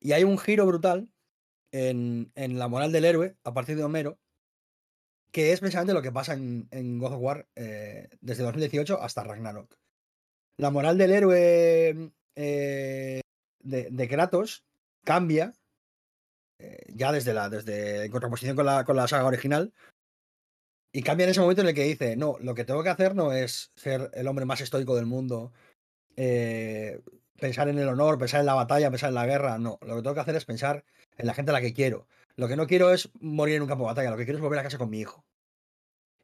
[0.00, 1.08] Y hay un giro brutal
[1.72, 4.18] en la moral del héroe a partir de Homero,
[5.30, 9.24] que es precisamente lo que pasa en, en God of War eh, desde 2018 hasta
[9.24, 9.76] Ragnarok.
[10.58, 13.20] La moral del héroe eh,
[13.62, 14.64] de, de Kratos
[15.04, 15.52] cambia
[16.58, 19.74] eh, ya desde la desde en contraposición con la, con la saga original
[20.90, 23.14] y cambia en ese momento en el que dice no lo que tengo que hacer
[23.14, 25.52] no es ser el hombre más estoico del mundo
[26.16, 27.02] eh,
[27.38, 30.02] pensar en el honor pensar en la batalla pensar en la guerra no lo que
[30.02, 30.84] tengo que hacer es pensar
[31.18, 33.68] en la gente a la que quiero lo que no quiero es morir en un
[33.68, 35.24] campo de batalla lo que quiero es volver a casa con mi hijo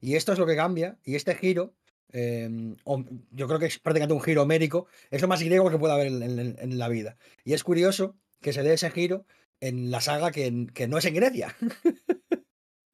[0.00, 1.74] y esto es lo que cambia y este giro
[2.12, 5.78] eh, o- yo creo que es prácticamente un giro homérico es lo más griego que
[5.78, 9.24] puede haber en, en- en la vida y es curioso que se dé ese giro
[9.60, 11.54] en la saga que, que no es en Grecia.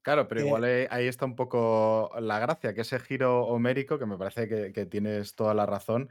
[0.04, 3.98] Claro, pero Eh, igual eh, ahí está un poco la gracia, que ese giro homérico,
[3.98, 6.08] que me parece que, que tienes toda la razón,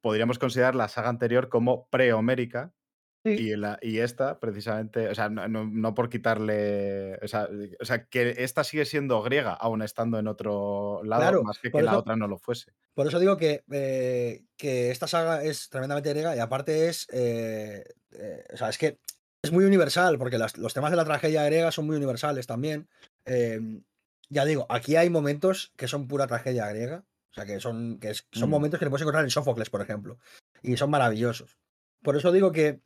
[0.00, 2.72] podríamos considerar la saga anterior como pre-homérica
[3.24, 3.30] Sí.
[3.30, 7.48] y, la- y esta precisamente, o sea, no, no- no por quitarle, o sea,
[7.80, 11.70] o sea, que esta sigue siendo griega, aún estando en otro lado, Claro, más que
[11.70, 12.72] que la otra no lo fuese.
[12.94, 17.06] Por eso digo que, eh, que esta saga es tremendamente griega y aparte es.
[17.12, 18.98] eh, eh, o sea, es que
[19.42, 22.88] es muy universal, porque las- los temas de la tragedia griega son muy universales también.
[23.24, 23.84] Em,
[24.30, 27.04] ya digo, aquí hay momentos que son pura tragedia griega.
[27.30, 28.52] O sea, que son, que es- son Mm.
[28.52, 30.18] momentos que le puedes encontrar en Sófocles, por ejemplo.
[30.62, 31.56] Y son maravillosos.
[32.02, 32.80] Por eso digo que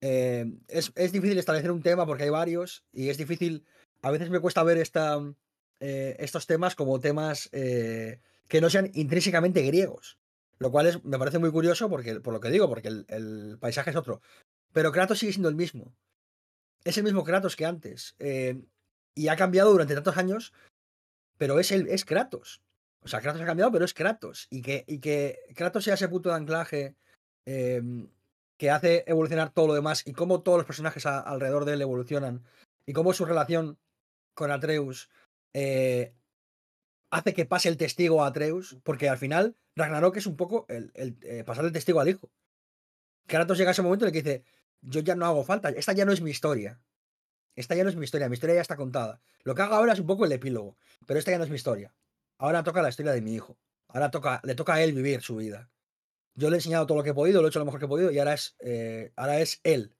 [0.00, 2.84] eh, es, es difícil establecer un tema porque hay varios.
[2.92, 3.64] Y es difícil.
[4.02, 5.18] A veces me cuesta ver esta,
[5.80, 10.18] eh, estos temas como temas eh, que no sean intrínsecamente griegos.
[10.58, 13.90] Lo cual es, me parece muy curioso porque, por lo que digo, porque el, paisaje
[13.90, 14.20] es otro.
[14.72, 15.94] Pero Kratos sigue siendo el mismo.
[16.84, 18.14] Es el mismo Kratos que antes.
[18.18, 18.60] eh,
[19.14, 20.52] y ha cambiado durante tantos años,
[21.36, 22.62] pero es, el, es Kratos.
[23.02, 24.46] O sea, Kratos ha cambiado, pero es Kratos.
[24.50, 26.94] Y que, y que Kratos sea ese punto de anclaje
[27.44, 27.82] eh,
[28.60, 32.44] que hace evolucionar todo lo demás y cómo todos los personajes alrededor de él evolucionan
[32.84, 33.78] y cómo su relación
[34.34, 35.08] con Atreus
[35.54, 36.12] eh,
[37.08, 40.92] hace que pase el testigo a Atreus, porque al final Ragnarok es un poco el,
[40.92, 42.30] el, eh, pasar el testigo al hijo.
[43.26, 44.44] Kratos llega a ese momento en el que dice,
[44.82, 46.82] yo ya no hago falta, esta ya no es mi historia.
[47.56, 49.22] Esta ya no es mi historia, mi historia ya está contada.
[49.42, 51.56] Lo que hago ahora es un poco el epílogo, pero esta ya no es mi
[51.56, 51.94] historia.
[52.36, 53.56] Ahora toca la historia de mi hijo.
[53.88, 55.70] Ahora toca, le toca a él vivir su vida.
[56.40, 57.86] Yo le he enseñado todo lo que he podido, lo he hecho lo mejor que
[57.86, 59.94] he podido y ahora es, eh, ahora es él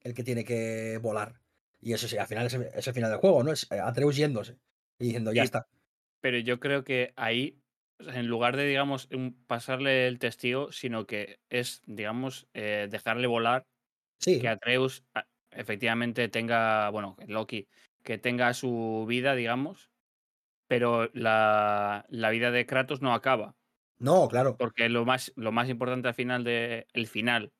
[0.00, 1.40] el que tiene que volar.
[1.80, 3.52] Y eso sí, al final es, el- es el final del juego, ¿no?
[3.52, 4.58] Es eh, Atreus yéndose
[4.98, 5.66] y diciendo, ya Y- está.
[6.20, 7.60] Pero yo creo que ahí,
[8.00, 9.08] en lugar de, digamos,
[9.46, 13.64] pasarle el testigo, sino que es, digamos, eh, dejarle volar,
[14.18, 17.68] Sí, que Atreus a- efectivamente tenga, bueno, Loki,
[18.02, 19.90] que tenga su vida, digamos,
[20.68, 23.54] pero la, la vida de Kratos no acaba.
[23.98, 24.56] No, claro.
[24.56, 27.52] Porque lo más, lo más importante al final de el final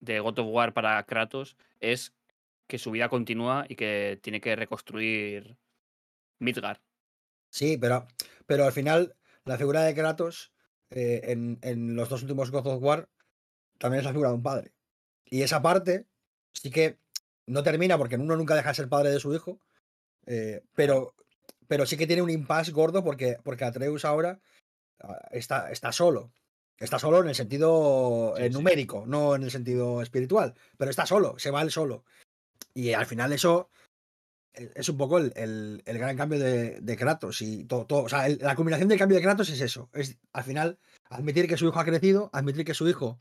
[0.00, 2.14] de God of War para Kratos es
[2.66, 5.56] que su vida continúa y que tiene que reconstruir
[6.38, 6.78] Midgard.
[7.50, 8.06] Sí, pero,
[8.46, 10.52] pero al final la figura de Kratos
[10.90, 13.08] eh, en, en los dos últimos God of War
[13.78, 14.72] también es la figura de un padre.
[15.24, 16.06] Y esa parte
[16.52, 16.98] sí que
[17.46, 19.60] no termina porque uno nunca deja de ser padre de su hijo,
[20.26, 21.14] eh, pero,
[21.68, 24.40] pero sí que tiene un impasse gordo porque, porque Atreus ahora ah,
[25.30, 26.32] está, está solo.
[26.76, 28.50] Está solo en el sentido eh, sí.
[28.52, 32.04] numérico, no en el sentido espiritual, pero está solo, se va él solo.
[32.74, 33.70] Y al final eso
[34.54, 38.02] eh, es un poco el, el- el gran cambio de, de Kratos y todo, todo-
[38.02, 41.46] o sea, el- la combinación del cambio de Kratos es eso, es al final admitir
[41.48, 43.20] que su hijo ha crecido, admitir que su hijo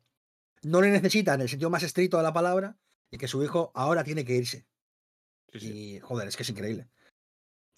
[0.63, 2.75] no le necesita en el sentido más estricto de la palabra
[3.11, 4.65] y que su hijo ahora tiene que irse.
[5.51, 5.71] Sí, sí.
[5.95, 6.87] Y joder, es que es increíble.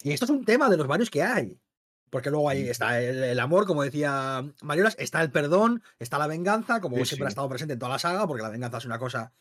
[0.02, 1.60] Y esto es un tema de los varios que hay.
[2.10, 6.26] Porque luego ahí está el, el amor, como decía Mariolas, está el perdón, está la
[6.28, 8.84] venganza, como Sí, siempre ha estado presente en toda la saga, porque la venganza es
[8.84, 9.32] una cosa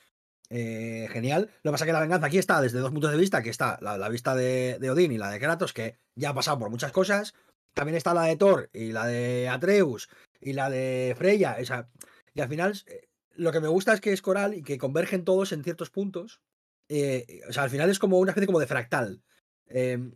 [0.50, 1.50] eh, genial.
[1.64, 3.50] Lo que pasa es que la venganza aquí está desde dos puntos de vista, que
[3.50, 6.60] está la, la vista de, de Odín y la de Kratos, que ya ha pasado
[6.60, 7.34] por muchas cosas.
[7.74, 11.58] También está la de Thor y la de Atreus y la de Freya.
[11.62, 11.90] o sea,
[12.34, 15.24] y al final eh, lo que me gusta es que es coral y que convergen
[15.24, 16.42] todos en ciertos puntos.
[16.90, 19.22] eh, o sea, al final es como una especie como de fractal.
[19.68, 20.14] Em,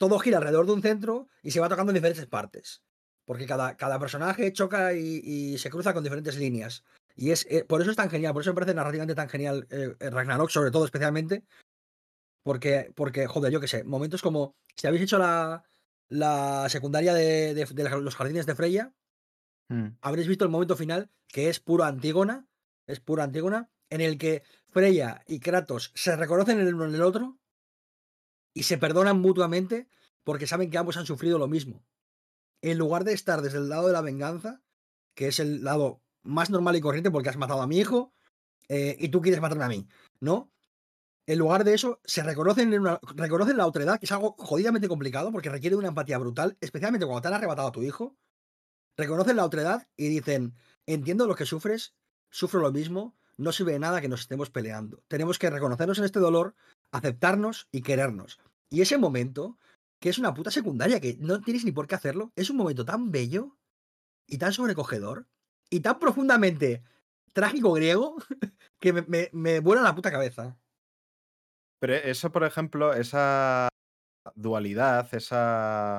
[0.00, 2.82] todo gira alrededor de un centro y se va tocando en diferentes partes.
[3.26, 6.84] Porque cada, cada personaje choca y, y se cruza con diferentes líneas.
[7.14, 9.66] Y es eh, por eso es tan genial, por eso me parece narrativamente tan genial
[9.70, 11.44] eh, eh, Ragnarok, sobre todo especialmente.
[12.42, 14.56] Porque, porque, joder, yo qué sé, momentos como.
[14.74, 15.62] Si habéis hecho la,
[16.08, 18.92] la secundaria de, de- de los jardines de Freya,
[19.72, 19.98] Mm.
[20.00, 22.48] habréis visto el momento final, que es puro Antígona,
[22.88, 27.02] es pura Antígona, en el que Freya y Kratos se reconocen el uno en el
[27.02, 27.38] otro
[28.54, 29.88] y se perdonan mutuamente
[30.24, 31.84] porque saben que ambos han sufrido lo mismo.
[32.62, 34.62] En lugar de estar desde el lado de la venganza,
[35.14, 38.12] que es el lado más normal y corriente porque has matado a mi hijo
[38.68, 39.88] eh, y tú quieres matarme a mí,
[40.20, 40.50] ¿no?
[41.26, 44.88] En lugar de eso, se reconocen, en una- reconocen la otredad, que es algo jodidamente
[44.88, 48.16] complicado porque requiere una empatía brutal, especialmente cuando te han arrebatado a tu hijo.
[48.96, 50.54] Reconocen la otredad y dicen,
[50.86, 51.94] entiendo lo que sufres,
[52.30, 55.02] sufro lo mismo, no sirve de nada que nos estemos peleando.
[55.08, 56.54] Tenemos que reconocernos en este dolor,
[56.92, 58.40] aceptarnos y querernos.
[58.68, 59.58] Y ese momento,
[60.00, 62.84] que es una puta secundaria, que no tienes ni por qué hacerlo, es un momento
[62.84, 63.56] tan bello
[64.26, 65.26] y tan sobrecogedor
[65.70, 66.82] y tan profundamente
[67.32, 68.16] trágico griego
[68.80, 70.58] que me, me, vuela la puta cabeza.
[71.80, 73.68] Pero eso, por ejemplo, esa
[74.34, 75.98] dualidad, esa,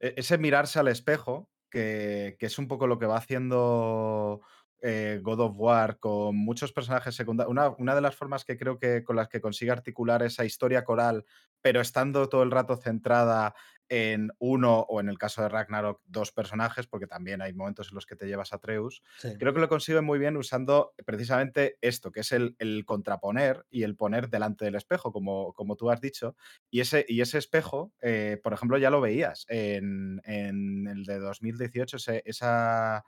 [0.00, 4.40] e- ese mirarse al espejo, que, que es un poco lo que va haciendo
[4.84, 7.50] eh, God of War con muchos personajes secundarios.
[7.50, 10.84] Una, una de las formas que creo que con las que consigue articular esa historia
[10.84, 11.24] coral,
[11.62, 13.54] pero estando todo el rato centrada
[13.88, 17.94] en uno o en el caso de Ragnarok, dos personajes, porque también hay momentos en
[17.96, 19.28] los que te llevas a Atreus, Sí.
[19.38, 23.82] creo que lo consigue muy bien usando precisamente esto, que es el, el contraponer y
[23.82, 26.34] el poner delante del espejo, como, como tú has dicho.
[26.70, 31.18] Y ese, y ese espejo, eh, por ejemplo, ya lo veías en, en el de
[31.18, 33.04] 2018, ese- esa,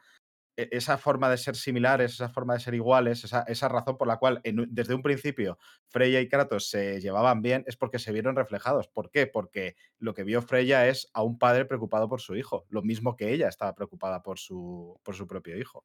[0.57, 4.17] esa forma de ser similares, esa forma de ser iguales, esa, esa razón por la
[4.19, 8.37] cual en desde un principio Freya y Kratos se llevaban bien es porque se vieron
[8.37, 8.89] reflejados.
[8.89, 9.27] ¿Por qué?
[9.27, 13.17] Porque lo que vio Freya es a un padre preocupado por su hijo, lo mismo
[13.17, 15.85] que ella estaba preocupada por su, por su propio hijo.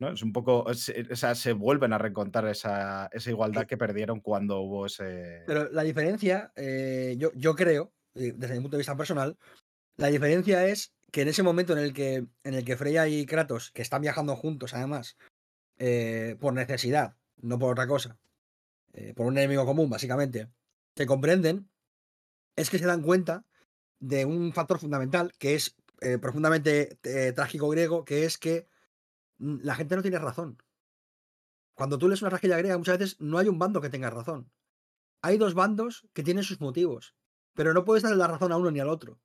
[0.00, 0.08] ¿no?
[0.08, 4.20] Es un poco, es- o sea, se vuelven a recontar esa, esa igualdad que perdieron
[4.20, 5.44] cuando hubo ese...
[5.46, 9.38] Pero la diferencia, eh, yo, yo creo, eh, desde mi punto de vista personal,
[9.96, 13.24] la diferencia es que en ese momento en el que, en el que Freya y
[13.24, 15.16] Kratos, que están viajando juntos además,
[15.78, 18.18] eh, por necesidad, no por otra cosa,
[18.94, 20.50] eh, por un enemigo común, básicamente,
[20.96, 21.70] se comprenden,
[22.56, 23.44] es que se dan cuenta
[24.00, 26.98] de un factor fundamental que es eh, profundamente
[27.32, 28.66] trágico griego, que es que
[29.38, 30.60] la gente no tiene razón.
[31.74, 34.50] Cuando tú lees una tragedia griega, muchas veces no hay un bando que tenga razón.
[35.22, 37.14] Hay dos bandos que tienen sus motivos,
[37.52, 39.20] pero no puedes darle la razón a uno ni al otro.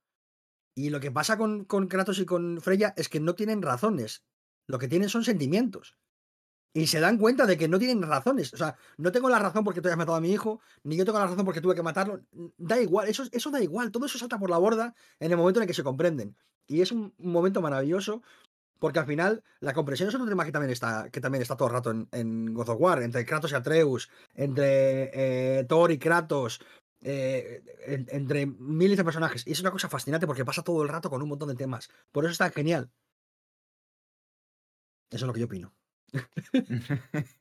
[0.80, 4.24] Y lo que pasa con, con Kratos y con Freya es que no tienen razones.
[4.65, 5.98] Lo que tienen son sentimientos.
[6.72, 8.54] Y se dan cuenta de que no tienen razones.
[8.54, 11.04] O sea, no tengo la razón porque tú hayas matado a mi hijo, ni yo
[11.04, 12.22] tengo la razón porque tuve que matarlo.
[12.58, 13.92] Da igual, eso, eso da igual.
[13.92, 16.38] Todo eso salta por la borda en el momento en el que se comprenden.
[16.65, 18.22] Y es un, momento maravilloso
[18.80, 21.68] porque al final la comprensión es otro tema que también está, que también está todo
[21.68, 26.00] el rato en, en God of War, entre Kratos y Atreus, entre eh, Thor y
[26.00, 26.62] Kratos,
[27.01, 29.45] eh, en- entre miles de personajes.
[29.47, 31.89] Y es una cosa fascinante porque pasa todo el rato con un montón de temas.
[32.12, 32.89] Por eso está genial.
[35.12, 35.73] Eso es lo que yo opino.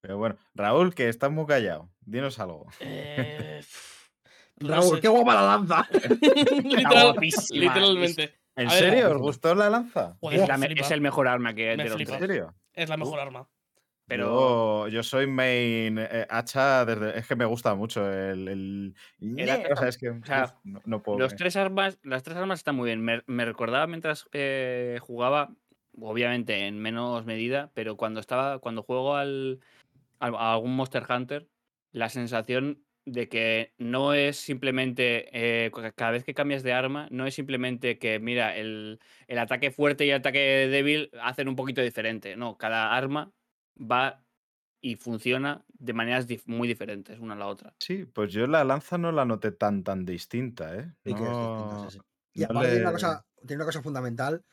[0.00, 2.66] Pero bueno, Raúl, que estás muy callado, dinos algo.
[2.80, 3.60] Eh,
[4.60, 5.00] no Raúl, sé.
[5.02, 5.88] qué guapa la lanza.
[6.64, 7.60] Literal- guapísima.
[7.60, 8.34] literalmente.
[8.56, 9.10] ¿En A ver, serio?
[9.12, 10.16] ¿Os gustó la lanza?
[10.20, 12.12] Joder, Es, la es el mejor arma que hay Me de los flipa.
[12.14, 12.28] ¿En tres.
[12.28, 12.54] serio?
[12.74, 13.48] Es la mejor arma.
[14.10, 18.48] Pero Yo, yo soy main eh, hacha, desde, es que me gusta mucho el...
[18.48, 18.94] el...
[19.38, 21.20] El hacha o sea, es que o sea, uf, no, no puedo.
[21.20, 23.00] los tres armas, las tres armas están muy bien.
[23.02, 25.54] Me, me recordaba mientras eh, jugaba,
[25.96, 29.60] obviamente en menos medida, pero cuando estaba, cuando juego al,
[30.18, 31.48] al- a algún Monster Hunter,
[31.92, 35.28] la sensación de que no es simplemente
[35.66, 39.38] eh, ca- cada vez que cambias de arma, no es simplemente que, mira, el, el
[39.38, 42.36] ataque fuerte y el ataque débil hacen un poquito diferente.
[42.36, 43.32] No, cada arma
[43.80, 44.24] va
[44.80, 47.76] y funciona de maneras dif- muy diferentes una a la otra.
[47.78, 50.94] Sí, pues yo la lanza no la noté tan tan distinta, ¿eh?
[51.04, 51.38] Sí que es
[51.80, 51.98] sí, sí.
[52.34, 54.44] Y no aparte tiene, una cosa, tiene una cosa fundamental.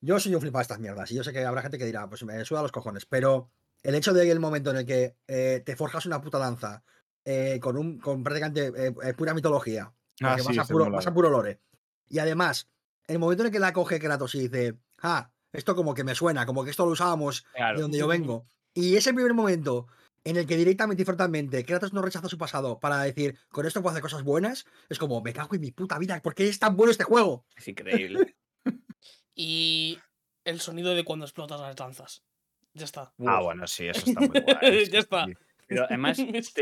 [0.00, 2.08] Yo soy un flipado de estas mierdas y yo sé que habrá gente que dirá,
[2.08, 3.50] pues me suda los cojones, pero
[3.82, 6.84] el hecho de que el momento en el que eh, te forjas una puta lanza
[7.24, 11.30] eh, con, un, con prácticamente eh, pura mitología, Ah, vas, a puro, vas a puro
[11.30, 11.62] lore,
[12.08, 12.70] y además,
[13.08, 16.14] el momento en el que la coge Kratos y dice, ah, esto como que me
[16.14, 17.76] suena, como que esto lo usábamos Claro.
[17.76, 19.86] de donde yo vengo, y ese primer momento
[20.24, 23.82] en el que directamente y frontalmente Kratos no rechaza su pasado para decir, con esto
[23.82, 26.58] puedo hacer cosas buenas, es como, me cago en mi puta vida, ¿por qué es
[26.58, 27.46] tan bueno este juego?
[27.56, 28.36] Es increíble.
[29.36, 29.98] Y
[30.44, 32.22] el sonido de cuando explotas las lanzas.
[32.72, 33.12] Ya está.
[33.26, 34.86] Ah, bueno, sí, eso está muy guay.
[34.92, 35.26] Ya está.
[35.66, 36.52] Pero además, Es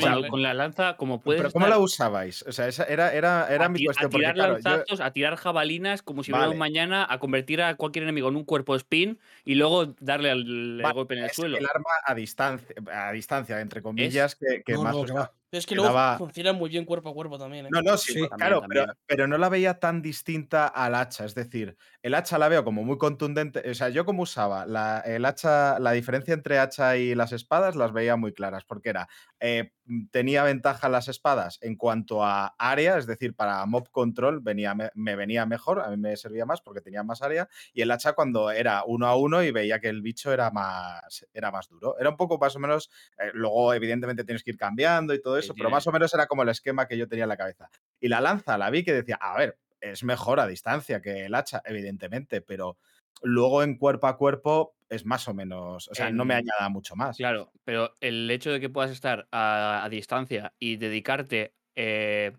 [0.00, 1.40] cuando- con la lanza, como puedes.
[1.42, 2.42] Pero ¿cómo la estar usabais?
[2.42, 4.10] O sea, esa era, era, era a, mi ti- a cuestión.
[4.10, 6.52] Porque, tirar claro, yo- lanzazos, a tirar jabalinas como si hubiera Vale.
[6.54, 10.80] un mañana, a convertir a cualquier enemigo en un cuerpo spin y luego darle al
[10.82, 11.58] Vale, golpe en el es suelo.
[11.58, 15.32] el arma a distancia, a distancia entre comillas, que, que No, más no.
[15.52, 17.66] Pero es que luego funciona muy bien cuerpo a cuerpo también.
[17.66, 17.68] ¿eh?
[17.70, 18.26] No, no, sí, Sí.
[18.26, 18.96] También, claro, pero, también.
[19.06, 21.26] pero no la veía tan distinta al hacha.
[21.26, 23.62] Es decir, el hacha la veo como muy contundente.
[23.70, 27.76] O sea, yo como usaba la, el hacha, la diferencia entre hacha y las espadas
[27.76, 29.08] las veía muy claras, porque era,
[29.40, 29.72] eh,
[30.10, 34.90] tenía ventaja las espadas en cuanto a área, es decir, para mob control venía, me,
[34.94, 38.14] me venía mejor, a mí me servía más porque tenía más área, y el hacha
[38.14, 41.98] cuando era uno a uno y veía que el bicho era más, era más duro.
[41.98, 45.36] Era un poco más o menos, eh, luego evidentemente tienes que ir cambiando y todo
[45.41, 47.36] Sí, eso, pero más o menos era como el esquema que yo tenía en la
[47.36, 47.70] cabeza.
[48.00, 51.34] Y la lanza la vi que decía, a ver, es mejor a distancia que el
[51.34, 52.78] hacha, evidentemente, pero
[53.22, 56.96] luego en cuerpo a cuerpo es más o menos, o sea, no me añada mucho
[56.96, 57.16] más.
[57.16, 62.32] Claro, pero el hecho de que puedas estar a, a distancia y dedicarte eh,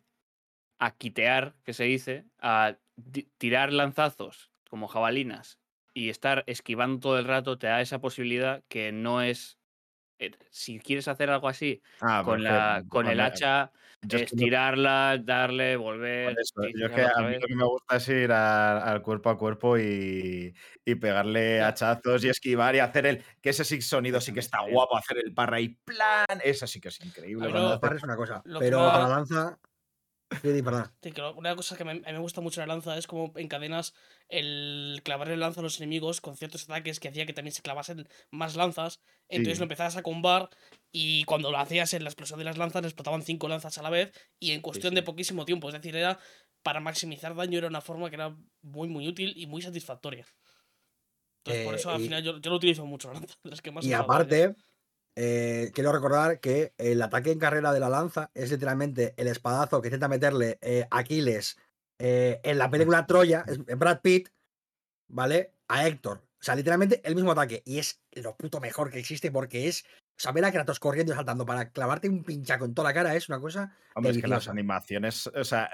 [0.80, 2.78] a quitear, que se dice, a
[3.38, 5.60] tirar lanzazos como jabalinas
[5.94, 9.60] y estar esquivando todo el rato, te da esa posibilidad que no es.
[10.19, 13.71] Eh, si quieres hacer algo así Ah, con, la, con el hacha,
[14.02, 16.36] yo es es que no- tirarla, darle, volver.
[16.39, 19.30] eso, yo es que a mí lo que me gusta es ir a- al cuerpo
[19.30, 20.54] a cuerpo y,
[20.86, 23.23] y pegarle hachazos y esquivar y hacer el.
[23.41, 26.26] Que ese sí sonido sí que está guapo, hacer el parra y plan.
[26.43, 27.45] Eso sí que es increíble.
[27.45, 29.58] A mí cuando no- hace- Parre es una cosa, pero va- a la lanza.
[30.41, 30.91] Sí, perdón.
[31.38, 33.93] Una cosa que me- a mí me gusta mucho la lanza es como encadenas
[34.30, 37.62] el clavar el lanza a los enemigos con ciertos ataques que hacía que también se
[37.62, 39.01] clavasen más lanzas.
[39.30, 39.60] Entonces Sí.
[39.60, 40.49] lo empezabas a combar
[40.91, 43.89] y cuando lo hacías en la explosión de las lanzas explotaban cinco lanzas a la
[43.89, 45.05] vez y en cuestión de sí.
[45.05, 45.68] poquísimo tiempo.
[45.70, 46.20] Es decir, era
[46.62, 50.26] para maximizar daño era una forma que era muy muy útil y muy satisfactoria.
[51.45, 53.72] Entonces, por Eh, eso al y- final yo, yo lo utilizo mucho, la lanza, que
[53.72, 54.55] más Y aparte,
[55.16, 59.82] eh, quiero recordar que el ataque en carrera de la lanza es literalmente el espadazo
[59.82, 61.57] que intenta meterle eh, Aquiles
[61.99, 64.30] eh, en la película Troya, en Brad Pitt,
[65.07, 65.53] ¿vale?
[65.68, 66.24] A Héctor.
[66.39, 67.61] O sea, literalmente el mismo ataque.
[67.66, 69.86] Y es lo puto mejor que existe porque es.
[70.16, 72.93] O sea, ver a Kratos corriendo y saltando para clavarte un pinchaco en toda la
[72.93, 73.76] cara es una cosa.
[73.95, 75.70] Hombre, es que las animaciones, o sea,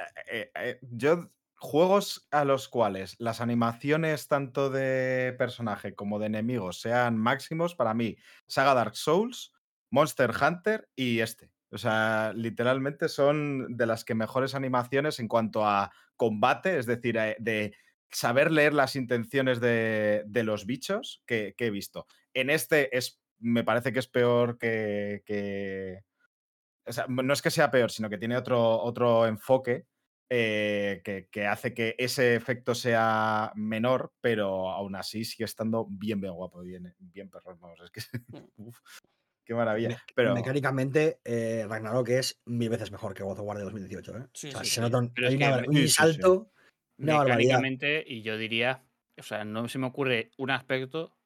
[0.92, 1.30] yo
[1.60, 7.94] juegos a los cuales las animaciones tanto de personaje como de enemigos sean máximos, para
[7.94, 9.54] mí, Saga Dark Souls,
[9.92, 11.52] Monster Hunter y este.
[11.72, 17.18] O sea, literalmente son de las que mejores animaciones en cuanto a combate, es decir,
[17.18, 17.76] eh, de
[18.12, 22.08] saber leer las intenciones de, los bichos que, que he visto.
[22.34, 26.04] En este es, me parece que es peor que, que-
[26.86, 29.86] o sea, no es que sea peor, sino que tiene otro, otro enfoque
[30.30, 36.22] eh, que, que hace que ese efecto sea menor, pero aún así sigue estando bien,
[36.22, 37.60] bien guapo, bien, bien perrón.
[37.60, 38.02] Vamos, es que.
[38.58, 38.80] uf,
[39.44, 40.04] qué maravilla.
[40.16, 44.18] Pero, Mecánicamente, eh, Ragnarok es mil veces mejor que God of War de 2018.
[44.18, 44.28] ¿eh?
[44.34, 44.82] Sí, o sea, sí, se sí.
[44.82, 46.52] nota un, hay una que un salto,
[47.00, 47.58] una barbaridad.
[47.58, 48.84] Mecánicamente, y yo diría,
[49.18, 51.18] o sea, no se me ocurre un aspecto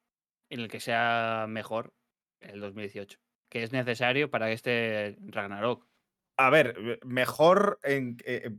[0.48, 1.94] en el que sea mejor
[2.40, 5.86] el 2018, que es necesario para este Ragnarok.
[6.36, 8.50] a ver, eh, mejor en, eh,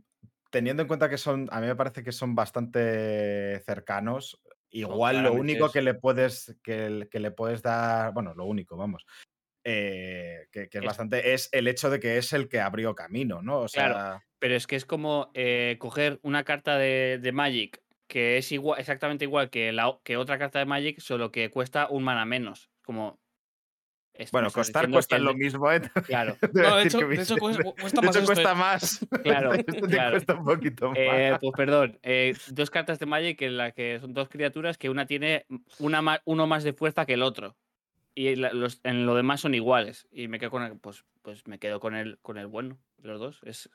[0.56, 4.42] teniendo en cuenta que son, a mí me parece que son bastante cercanos.
[4.70, 5.74] Igual lo único es.
[5.74, 9.06] que le puedes que, le puedes dar, bueno, lo único, vamos,
[9.66, 12.96] eh, que, que es Es- bastante, es el hecho de que es el que abrió
[12.96, 13.60] camino, ¿no?
[13.64, 14.24] O sea, Claro.
[14.40, 18.80] Pero es que es como eh, coger una carta de, de Magic que es igual,
[18.80, 22.70] exactamente igual que, la, que otra carta de Magic, solo que cuesta un mana menos.
[22.86, 23.20] Como.
[24.32, 25.82] Bueno, costar cuesta lo mismo, ¿eh?
[26.08, 26.38] Claro.
[26.54, 28.56] No, de hecho- de cuesta- de- cuesta de más hecho esto, cuesta ¿eh?
[28.56, 29.08] más.
[29.24, 30.12] Claro, te claro.
[30.12, 30.98] cuesta un poquito más.
[31.00, 34.90] Eh, pues perdón, eh, dos cartas de Magic en la que son dos criaturas que
[34.90, 35.46] una tiene
[35.80, 37.56] una uno más de fuerza que el otro.
[38.14, 40.08] Y la- los- en lo demás son iguales.
[40.12, 43.10] Y me quedo con el, pues, pues me quedo con el, con el bueno, de
[43.10, 43.40] los dos.
[43.44, 43.70] Es,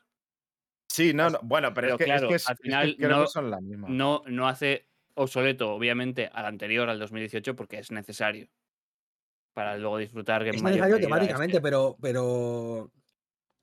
[0.89, 2.63] sí, no, no, bueno, pero, pero es que, claro, es que es- al es que
[2.63, 3.89] final no- que son la misma.
[3.91, 8.49] no, no hace obsoleto, obviamente, al anterior, al 2018, porque es necesario.
[9.55, 11.63] Para luego disfrutar en Es necesario temáticamente, este.
[11.63, 12.91] pero, pero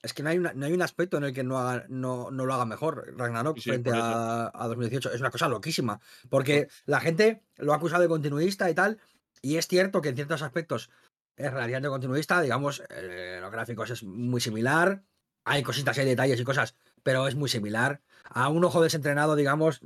[0.02, 2.30] es que no hay, una- no hay un aspecto en el que no, haga- no,
[2.32, 5.12] no lo haga mejor Ragnarok Sí, frente a, a 2018.
[5.12, 9.00] Es una cosa loquísima, porque la gente lo ha acusado de continuista y tal,
[9.42, 10.90] y es cierto que en ciertos aspectos
[11.36, 15.04] es relativamente continuista, digamos, eh, los gráficos es muy similar,
[15.46, 18.02] hay cositas, hay detalles y cosas, pero es muy similar.
[18.26, 19.82] A un ojo desentrenado, digamos,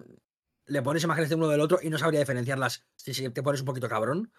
[0.65, 3.61] le pones imágenes de uno del otro y no sabría diferenciarlas si, si te pones
[3.61, 4.31] un poquito cabrón.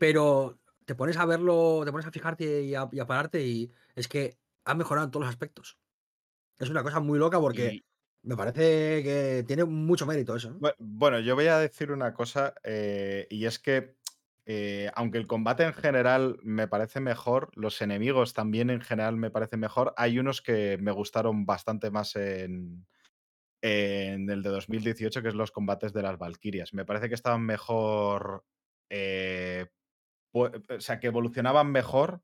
[0.00, 3.72] Pero te pones a verlo, te pones a fijarte y a, y a pararte y
[3.96, 5.78] es que ha mejorado en todos los aspectos.
[6.58, 7.82] Es una cosa muy loca porque Y-
[8.22, 10.60] me parece que tiene mucho mérito eso.
[10.60, 13.96] Bu- Bueno, yo voy a decir una cosa, eh, y es que,
[14.46, 19.30] eh, aunque el combate en general me parece mejor, los enemigos también en general me
[19.30, 22.86] parecen mejor, hay unos que me gustaron bastante más en,
[23.62, 26.74] en el de 2018, que es los combates de las Valquirias.
[26.74, 28.44] Me parece que estaban mejor,
[28.90, 29.68] eh,
[30.32, 32.22] o sea, que evolucionaban mejor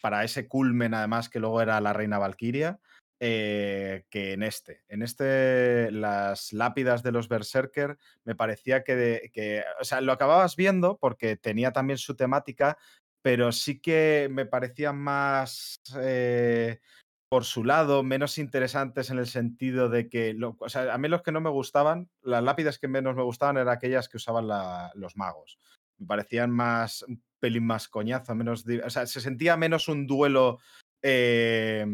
[0.00, 2.80] para ese culmen, además, que luego era la reina Valquiria,
[3.20, 4.82] eh, que en este.
[4.88, 10.12] En este, las lápidas de los Berserker, me parecía que, de- que, o sea, lo
[10.12, 12.78] acababas viendo porque tenía también su temática,
[13.22, 16.80] pero sí que me parecían más eh,
[17.28, 21.22] por su lado, menos interesantes en el sentido de que, o sea, a mí los
[21.22, 24.48] que no me gustaban, las lápidas que menos me gustaban eran aquellas que usaban
[24.94, 25.58] los magos
[26.00, 30.58] me parecían más, un pelín más coñazo, menos, o sea, se sentía menos un duelo,
[31.02, 31.86] eh,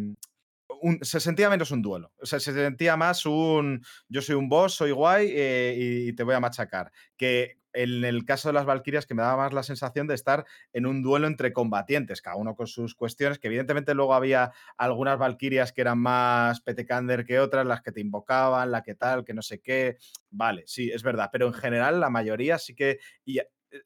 [1.03, 4.75] se sentía menos un duelo, o sea, se sentía más un, yo soy un boss,
[4.75, 5.75] soy guay eh,
[6.09, 9.45] y, te voy a machacar, que en el caso de las Valquirias que me daba
[9.45, 13.39] más la sensación de estar en un duelo entre combatientes, cada uno con sus cuestiones,
[13.39, 18.01] que evidentemente luego había algunas Valquirias que eran más petecander que otras, las que te
[18.01, 19.99] invocaban, la que tal, que no sé qué,
[20.31, 22.99] vale, sí, es verdad, pero en general la mayoría sí que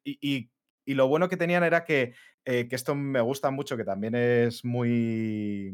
[0.04, 2.14] y- y- lo bueno que tenían era que,
[2.44, 5.72] eh, que esto me gusta mucho, que también es muy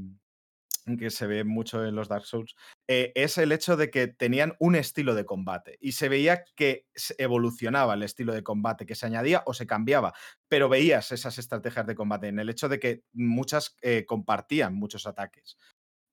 [0.99, 2.55] que se ve mucho en los Dark Souls,
[2.89, 6.87] eh, es el hecho de que tenían un estilo de combate y se veía que
[7.19, 10.15] evolucionaba el estilo de combate, que se añadía o se cambiaba,
[10.49, 15.07] pero veías esas estrategias de combate en el hecho de que muchas eh, compartían muchos
[15.07, 15.57] ataques.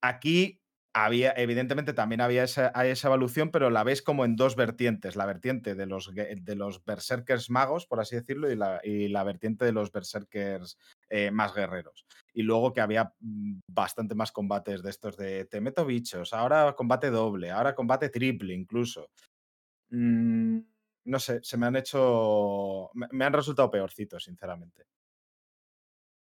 [0.02, 0.63] Aquí
[0.94, 5.26] había, evidentemente también había esa, esa evolución, pero la ves como en dos vertientes, la
[5.26, 9.66] vertiente de los, de los berserkers magos, por así decirlo, y la, y la vertiente
[9.66, 10.78] de los berserkers
[11.10, 12.06] eh, más guerreros.
[12.34, 16.74] Y luego que había mm, bastante más combates de estos de te meto bichos, ahora
[16.76, 19.10] combate doble, ahora combate triple incluso.
[19.90, 20.60] Mm,
[21.06, 22.90] no sé, se me han hecho.
[22.94, 24.86] Me, me han resultado peorcitos, sinceramente.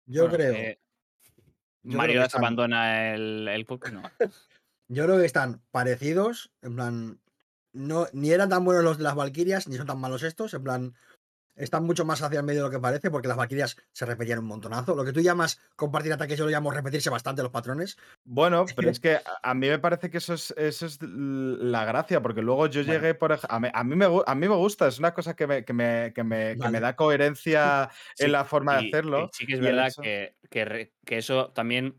[0.05, 0.55] Yo Bueno, creo.
[0.55, 0.77] eh,
[1.83, 4.01] yo Mario abandona el, el no.
[4.91, 7.21] Yo creo que están parecidos, en plan,
[7.71, 10.63] no, ni eran tan buenos los de las Valkyrias, ni son tan malos estos, en
[10.63, 10.95] plan,
[11.55, 14.39] están mucho más hacia el medio de lo que parece, porque las Valkyrias se repetían
[14.39, 14.95] un montonazo.
[14.95, 17.97] Lo que tú llamas compartir ataques, yo lo llamo repetirse bastante los patrones.
[18.23, 22.21] Bueno, pero es que a- mí me parece que eso es, eso es la gracia,
[22.21, 23.01] porque luego yo Bueno.
[23.01, 25.47] llegué, por a mí, a mí me, a mí me gusta, es una cosa que
[25.47, 28.87] me, que me, que me, que me da coherencia Sí, en la forma de y
[28.87, 29.29] hacerlo.
[29.31, 30.35] sí que es verdad que,
[31.05, 31.97] que eso también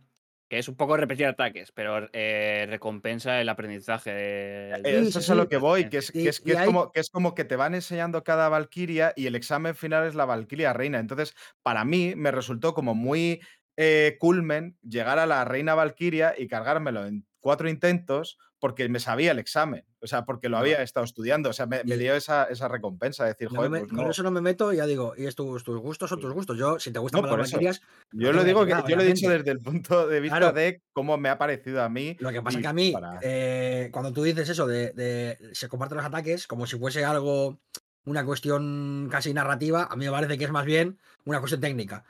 [0.53, 4.11] que es un poco repetir ataques, pero eh, recompensa el aprendizaje.
[4.13, 6.51] de- Eh, Eso es sí, a lo que voy, que es, que Y- es, que
[6.51, 9.35] y es hay- como, que es como que te van enseñando cada Valquiria y el
[9.35, 10.99] examen final es la Valquiria reina.
[10.99, 13.41] Entonces, para mí me resultó como muy
[13.79, 19.31] eh, culmen llegar a la reina Valquiria y cargármelo en cuatro intentos porque me sabía
[19.33, 19.87] el examen.
[20.03, 21.51] O sea, porque lo había estado estudiando.
[21.51, 23.23] O sea, me, dio esa, esa recompensa.
[23.25, 25.27] de Decir, No joder, me- pues Con eso no me meto y ya digo, y
[25.27, 26.59] es tus, tus gustos son tus gustos.
[26.59, 27.53] Yo, si te gustan No, las.
[27.53, 27.81] Valkyrias,
[28.11, 30.53] Yo lo digo que yo lo he dicho desde el punto de vista Claro.
[30.53, 32.17] de cómo me ha parecido a mí.
[32.19, 35.39] Lo que pasa y que a mí, para- eh, cuando tú dices eso de, de
[35.53, 37.61] se comparten los ataques como si fuese algo,
[38.05, 42.05] una cuestión casi narrativa, a mí me parece que es más bien una cuestión técnica.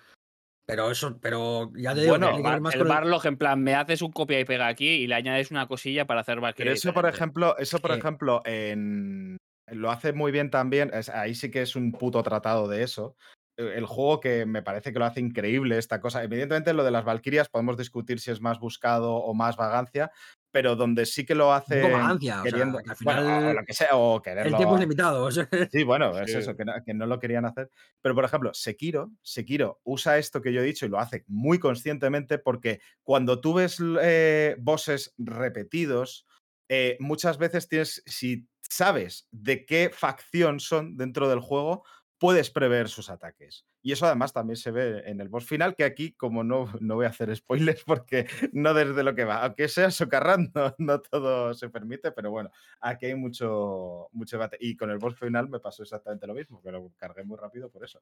[0.73, 4.11] Pero eso, pero ya te digo, Bueno, más el Barlog, en plan, me haces un
[4.11, 7.05] copia y pega aquí y le añades una cosilla para hacer Pero Valkyrie eso, por
[7.07, 9.37] ejemplo, eso, por ejemplo, en...
[9.71, 10.91] lo hace muy bien también.
[10.95, 13.17] es- ahí sí que es un puto tratado de eso.
[13.59, 16.25] Eh, El juego que me parece que lo hace increíble, esta cosa.
[16.25, 20.11] Evidentemente, lo de las Valquirias podemos discutir si es más buscado o más vagancia,
[20.53, 21.83] pero donde sí que lo hace.
[21.83, 24.57] vagancia, o sea, queriendo, que al bueno, o- o final lo que sea, o el
[24.57, 25.25] tiempo es limitado.
[25.25, 26.39] o sea, Sí, bueno, es Sí.
[26.39, 27.71] eso, que no, que no lo querían hacer.
[28.03, 31.59] Pero, por ejemplo, Sekiro, Sekiro usa esto que yo he dicho y lo hace muy
[31.59, 36.27] conscientemente porque cuando tú ves eh, bosses repetidos,
[36.69, 41.85] eh, muchas veces tienes, si sabes de qué facción son dentro del juego,
[42.23, 43.67] puedes prever sus ataques.
[43.83, 46.95] Y eso además también se ve en el boss final, que aquí, como no, no
[46.95, 51.53] voy a hacer spoilers porque no desde lo que va, aunque sea socarrando, no todo
[51.53, 52.51] se permite, pero bueno,
[52.81, 54.57] aquí hay mucho, mucho debate.
[54.61, 57.69] Y con el boss final me pasó exactamente lo mismo, que lo cargué muy rápido
[57.71, 58.01] por eso,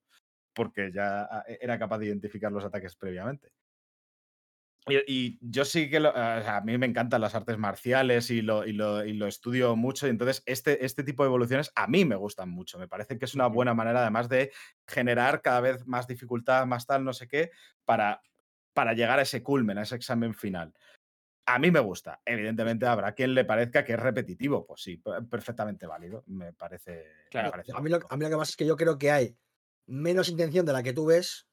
[0.55, 3.53] porque ya ah, e- era capaz de identificar los ataques previamente.
[4.89, 8.67] Y, y yo sí que lo- a mí me encantan las artes marciales y lo,
[8.67, 10.07] y lo, y lo estudio mucho.
[10.07, 12.79] Y entonces, este, este tipo de evoluciones a mí me gustan mucho.
[12.79, 14.53] Me parece que es una buena manera, además, de
[14.87, 17.51] generar cada vez más dificultad, más tal, no sé qué,
[17.85, 18.23] para,
[18.73, 20.73] para llegar a ese culmen, a ese examen final.
[21.47, 22.21] A mí me gusta.
[22.25, 24.67] Evidentemente, habrá quien le parezca que es repetitivo.
[24.67, 26.23] Pues sí, pe- perfectamente válido.
[26.27, 26.91] Me parece.
[27.27, 28.99] me Claro, parece a, mí lo, a mí lo que pasa es que yo creo
[28.99, 29.37] que hay
[29.87, 31.49] menos intención de la que tú ves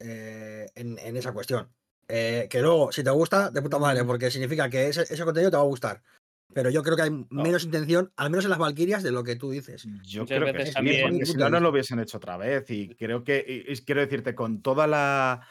[0.00, 1.74] eh, en, en esa cuestión.
[2.08, 5.50] Eh, que luego, si te gusta, de puta madre, porque significa que ese, ese contenido
[5.50, 6.02] te va a gustar.
[6.54, 9.36] Pero yo creo que hay menos intención, al menos en las Valquirias, de lo que
[9.36, 9.86] tú dices.
[10.02, 12.70] Yo Muchas creo que sí, también- si no, no lo hubiesen hecho otra vez.
[12.70, 15.46] Y creo que, y- y quiero decirte, con toda la.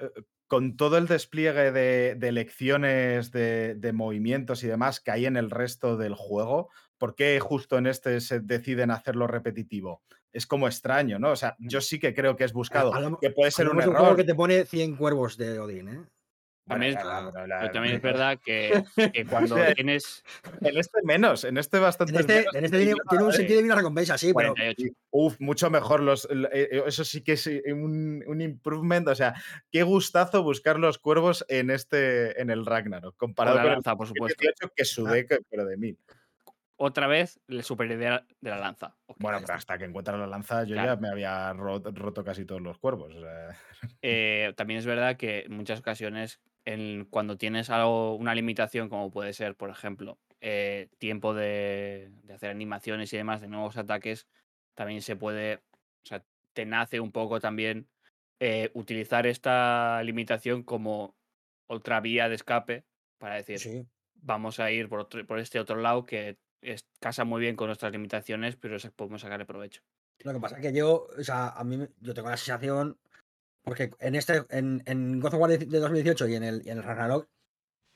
[0.00, 0.10] eh,
[0.50, 5.36] Con todo el despliegue de, de lecciones, de, de movimientos y demás que hay en
[5.36, 10.02] el resto del juego, ¿por qué justo en este se deciden hacerlo repetitivo?
[10.32, 11.30] Es como extraño, ¿no?
[11.32, 13.90] O sea, yo sí que creo que es buscado, que puede ser un de un
[13.94, 14.16] juego error.
[14.16, 16.00] que te pone 100 cuervos de Odín, ¿eh?
[16.66, 18.84] También es- claro, pero la- Pero también es verdad que,
[19.14, 20.22] que cuando tienes
[20.60, 22.54] En este menos, en este bastante En este, menos.
[22.54, 22.94] en este tiene,
[23.24, 24.94] un eh, sentido de una recompensa, sí, pero 48.
[25.10, 26.00] Uf, mucho mejor.
[26.00, 29.08] Los, el- eh, eso sí que es eh, un, un improvement.
[29.08, 29.34] O sea,
[29.72, 33.96] qué gustazo buscar los cuervos en este, en el Ragnarok, Con comparado la con lanza,
[33.96, 34.38] por el supuesto.
[34.42, 35.98] 18 que sudé, que- pero de mil.
[36.80, 38.96] Otra vez, la superioridad de la lanza.
[39.16, 40.94] Bueno, pero hasta que encuentra la lanza, yo Claro.
[40.94, 43.14] ya me había ro- roto, casi todos los cuervos.
[43.14, 43.56] o sea,
[44.02, 49.10] Eh, también es verdad que en muchas ocasiones, en- cuando tienes algo, una limitación, como
[49.10, 54.28] puede ser, por ejemplo, eh, tiempo de, de hacer animaciones y demás de nuevos ataques,
[54.74, 57.88] también se puede, o sea, te nace un poco también
[58.40, 61.16] eh, utilizar esta limitación como
[61.68, 62.86] otra vía de escape
[63.18, 63.88] para decir, sí.
[64.14, 67.66] vamos a ir por, otro- por este otro lado que es- casa muy bien con
[67.68, 69.82] nuestras limitaciones, pero podemos sacarle provecho.
[70.24, 72.98] Lo que pasa es que yo, o sea, a mí yo tengo la sensación,
[73.62, 76.70] porque en este, en, en God of War de de 2018 y en el, y
[76.70, 77.28] en el Ragnarok,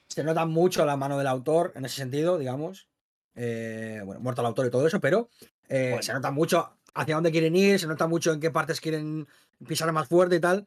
[0.08, 2.88] se nota mucho la mano del autor en ese sentido, digamos.
[3.34, 5.28] Eh, bueno, muerto el autor y todo eso, pero
[5.68, 6.02] eh, Bueno.
[6.02, 9.26] se nota mucho hacia dónde quieren ir, se nota mucho en qué partes quieren
[9.66, 10.66] pisar más fuerte y tal.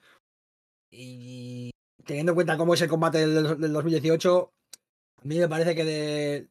[0.90, 1.72] Y
[2.06, 4.52] teniendo en cuenta cómo es el combate del, del 2018,
[5.22, 6.48] a mí me parece que de.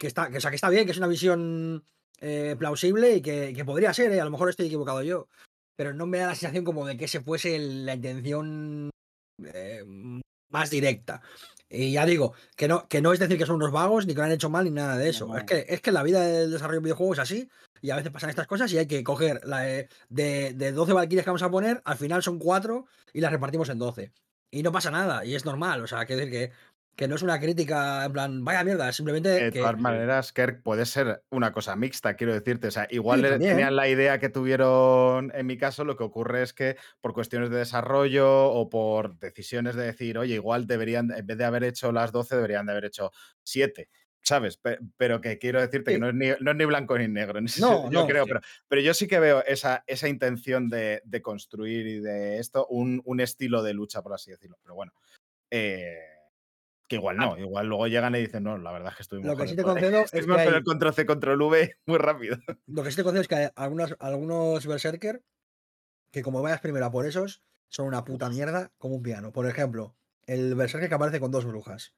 [0.00, 1.84] Que está, que, o sea, que está bien, que es una visión
[2.20, 4.20] eh, plausible y que, que podría ser, ¿eh?
[4.20, 5.28] a lo mejor estoy equivocado yo.
[5.76, 8.88] Pero no me da la sensación como de que ese fuese la intención
[9.44, 9.84] eh,
[10.50, 11.20] más directa.
[11.68, 14.20] Y ya digo, que no, que no es decir que son unos vagos, ni que
[14.20, 15.26] lo han hecho mal, ni nada de eso.
[15.26, 15.36] No.
[15.36, 17.48] Es, que, es que la vida del desarrollo de videojuegos es así,
[17.82, 20.94] y a veces pasan estas cosas y hay que coger la, de- de, de 12
[20.94, 24.12] valquirias que vamos a poner, al final son 4 y las repartimos en 12.
[24.50, 25.82] Y no pasa nada, y es normal.
[25.84, 26.52] O sea, que decir que,
[27.00, 29.58] que no es una crítica en plan, vaya mierda, simplemente De que.
[29.60, 32.66] todas maneras, Kirk puede ser una cosa mixta, quiero decirte.
[32.68, 36.42] O sea, igual Sí, tenían la idea que tuvieron en mi caso, lo que ocurre
[36.42, 41.26] es que por cuestiones de desarrollo o por decisiones de decir, oye, igual deberían, en
[41.26, 43.88] vez de haber hecho las 12, deberían de haber hecho 7.
[44.22, 44.58] ¿Sabes?
[44.58, 47.40] Pe- Pero que quiero decirte que no es, ni, no es ni blanco ni negro.
[47.58, 48.28] No, yo no, creo, sí.
[48.28, 52.66] pero, pero yo sí que veo esa, esa intención de, de construir y de esto,
[52.66, 54.58] un, un estilo de lucha, por así decirlo.
[54.62, 54.92] Pero bueno.
[55.50, 55.96] eh,
[56.90, 59.36] que igual no, igual luego llegan y dicen, no, la verdad es que estoy Lo
[59.36, 59.74] que sí te todo".
[59.74, 62.36] concedo es que hay- el control C, control V muy rápido.
[62.66, 65.22] Lo que sí te concedo es que hay algunos, algunos Berserker
[66.10, 69.32] que, como vayas primero a por esos, son una puta mierda como un piano.
[69.32, 69.94] Por ejemplo,
[70.26, 71.94] el Berserker que aparece con dos brujas.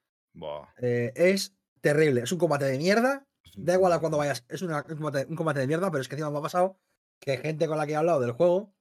[0.82, 2.20] Eh, es terrible.
[2.22, 3.26] Es un combate de mierda.
[3.56, 4.44] Da igual a cuando vayas.
[4.50, 6.78] Es una- un, combate, un combate de mierda, pero es que encima me ha pasado
[7.18, 8.74] que gente con la que he hablado del juego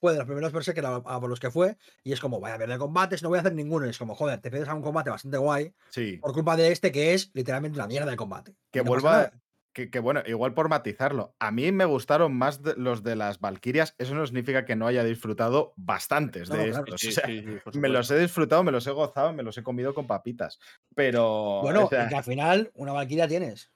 [0.00, 1.76] fue de los primeros Berserker a, a por los que fue.
[2.04, 3.86] Y es como, vaya mierda de combates, no voy a hacer ninguno.
[3.86, 6.72] Y es como, joder, te pides a un combate bastante guay Sí, por culpa de
[6.72, 8.54] este que es literalmente una mierda de combate.
[8.70, 9.30] que no vuelva.
[9.72, 11.34] Que, que bueno, igual por matizarlo.
[11.38, 13.94] A mí me gustaron más de- los de las Valquirias.
[13.98, 16.84] Eso no significa que no haya disfrutado bastantes No, de claro.
[16.86, 17.00] estos.
[17.02, 19.42] Sí, o sea, sí, sí, por me los he disfrutado, me los he gozado, me
[19.42, 20.58] los he comido con papitas.
[20.94, 21.60] Pero.
[21.62, 23.70] Bueno, o sea, que al final una Valkyria tienes.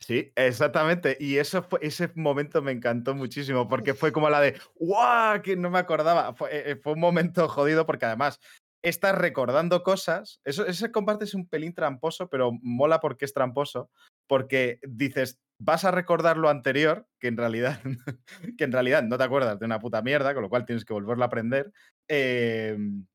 [0.00, 1.16] Sí, exactamente.
[1.18, 5.40] Y eso fue, ese momento me encantó muchísimo porque fue como la de ¡guau!
[5.42, 6.34] Que no me acordaba.
[6.34, 8.38] Fue, eh, eh, un momento jodido porque además
[8.82, 10.40] estás recordando cosas.
[10.44, 13.90] Eso, ese combate es un pelín tramposo, pero mola porque es tramposo.
[14.26, 17.80] Porque dices, vas a recordar lo anterior, que en realidad,
[18.58, 20.92] que en realidad no te acuerdas de una puta mierda, con lo cual tienes que
[20.92, 21.72] volverlo a aprender.
[22.08, 23.06] em,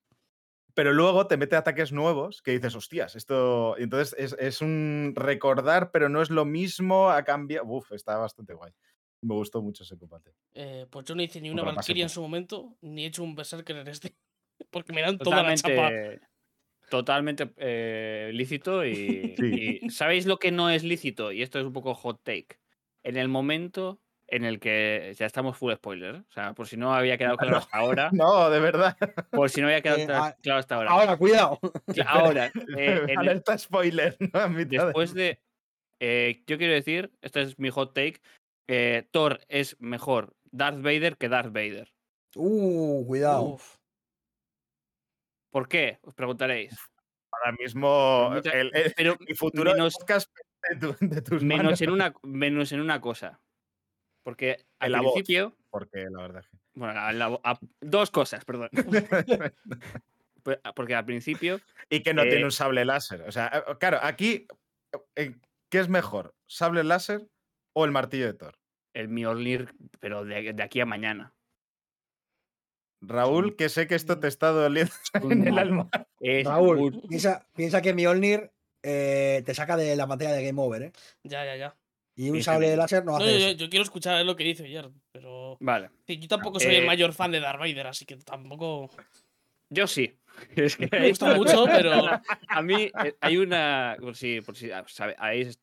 [0.79, 3.75] pero luego te mete ataques nuevos que dices, hostias, esto.
[3.77, 7.65] y Entonces es, es un recordar, pero no es lo mismo a cambio.
[7.65, 8.71] Uf, está bastante guay.
[9.21, 10.31] Me gustó mucho ese combate.
[10.53, 13.35] Eh, pues yo no hice ni una Valkyria en su momento, ni he hecho un
[13.35, 14.15] Berserker en este.
[14.71, 15.89] Porque me dan toda la chapa.
[15.89, 16.21] Totalmente,
[16.89, 19.79] totalmente eh, lícito y, Sí.
[19.81, 21.33] y ¿sabéis lo que no es lícito?
[21.33, 22.57] Y esto es un poco hot take.
[23.03, 23.99] En el momento
[24.31, 27.57] en el que ya estamos full spoiler, o sea, por si no había quedado claro
[27.57, 28.97] hasta ahora, No, de verdad.
[29.31, 30.91] por si no había quedado Eh, ah, claro hasta ahora.
[30.91, 31.59] Ahora, cuidado.
[32.07, 32.51] Ahora, eh,
[33.03, 34.15] en el- Alerta spoiler.
[34.19, 34.49] ¿no?
[34.49, 35.39] Mitad después de,
[35.99, 38.21] eh, yo quiero decir, este es mi hot take,
[39.11, 41.91] Thor es mejor Darth Vader que Darth Vader.
[42.35, 43.41] Uh, cuidado.
[43.43, 43.75] Uf.
[45.51, 45.99] ¿Por qué?
[46.03, 46.77] Os preguntaréis.
[47.31, 50.29] Ahora mismo el, el- Pero el futuro menos- podcast
[50.69, 51.81] de, tu- de tus menos manos.
[51.81, 53.39] en una menos en una cosa
[54.29, 55.13] porque al voz.
[55.13, 56.57] principio Porque la verdad que.
[56.75, 58.69] bueno a la- a- dos cosas perdón
[60.43, 61.59] Pues, porque al principio
[61.89, 63.21] Y que no Eh, tiene un sable láser.
[63.23, 64.47] O sea, eh, claro, aquí,
[65.15, 65.35] eh,
[65.69, 66.33] ¿qué es mejor?
[66.47, 67.27] ¿Sable láser
[67.73, 68.55] o el martillo de Thor?
[68.93, 71.33] el Mjolnir pero de, de aquí a mañana
[73.01, 74.91] Raúl, que sé que esto te está doliendo
[75.31, 75.89] en el alma.
[76.19, 78.51] Es Raúl, piensa, piensa que Mjolnir
[78.83, 80.91] eh, te saca de la pantalla de Game Over, ¿eh?
[81.23, 81.75] Ya, ya, ya.
[82.19, 82.71] Y un Sí, sable sí.
[82.71, 83.57] de láser no No, hace yo, eso.
[83.57, 85.55] yo quiero escuchar lo que dice ayer, pero.
[85.61, 88.89] vale Sí, yo tampoco soy el Eh, mayor fan de Darth Vader, así que tampoco.
[89.69, 90.17] yo sí
[90.57, 91.91] Es que Me gusta mucho, pero.
[92.49, 95.61] a mí eh, hay una por si por si ah, sabe- habéis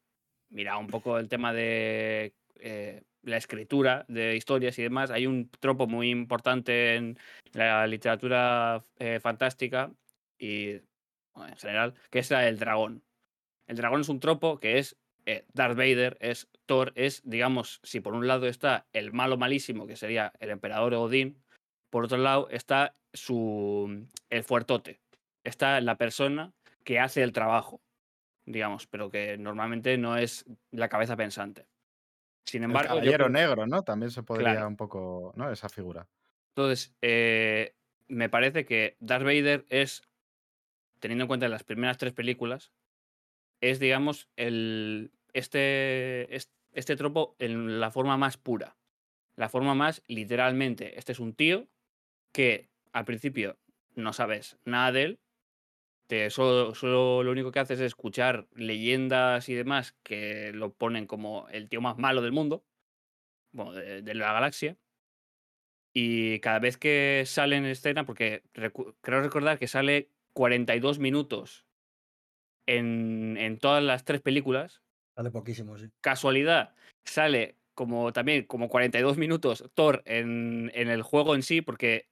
[0.49, 5.51] mirado un poco el tema de eh, la escritura de historias y demás hay un
[5.61, 7.19] tropo muy importante en
[7.53, 9.93] la literatura eh, fantástica
[10.39, 10.79] y
[11.35, 13.03] bueno, en general que es la del dragón
[13.67, 14.97] el dragón es un tropo que es
[15.27, 19.87] eh, Darth Vader es Thor es digamos si por un lado está el malo malísimo
[19.87, 21.43] que sería el emperador Odín
[21.91, 25.01] por otro lado está su el fuertote
[25.47, 26.53] está la persona
[26.85, 27.83] que hace el trabajo,
[28.47, 31.67] digamos, pero que normalmente no es la cabeza pensante.
[32.45, 33.83] Sin El embargo, yo caballero negro, ¿no?
[33.83, 34.69] También se podría Claro.
[34.69, 35.51] un poco, ¿no?
[35.51, 36.09] Esa figura.
[36.55, 37.75] entonces, eh,
[38.09, 40.03] me parece que Darth Vader es,
[41.01, 42.73] teniendo en cuenta las primeras tres películas,
[43.61, 48.77] es, digamos, el, este, es- este tropo en la forma más pura,
[49.37, 50.99] la forma más literalmente.
[50.99, 51.69] Este es un tío
[52.33, 53.59] que al principio
[53.95, 55.21] no sabes nada de él,
[56.09, 61.07] te, solo, solo lo único que haces es escuchar leyendas y demás que lo ponen
[61.07, 62.65] como el tío más malo del mundo,
[63.53, 64.77] bueno, de, de la galaxia.
[65.93, 71.67] Y cada vez que sale en escena, porque recu- creo recordar que sale 42 minutos
[72.67, 74.83] en, en todas las tres películas,
[75.17, 75.89] Sale poquísimo, sí.
[76.03, 82.09] casualidad, sale como también como 42 minutos Thor en, en el juego en sí, porque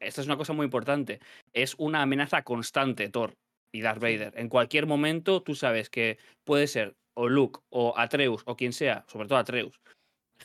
[0.00, 1.20] esto es una cosa muy importante.
[1.52, 3.34] Es una amenaza constante Thor.
[3.72, 4.00] y Darth.
[4.00, 4.32] Vader.
[4.36, 9.04] En cualquier momento tú sabes que puede ser o Luke o Atreus o quien sea,
[9.08, 9.80] sobre todo Atreus,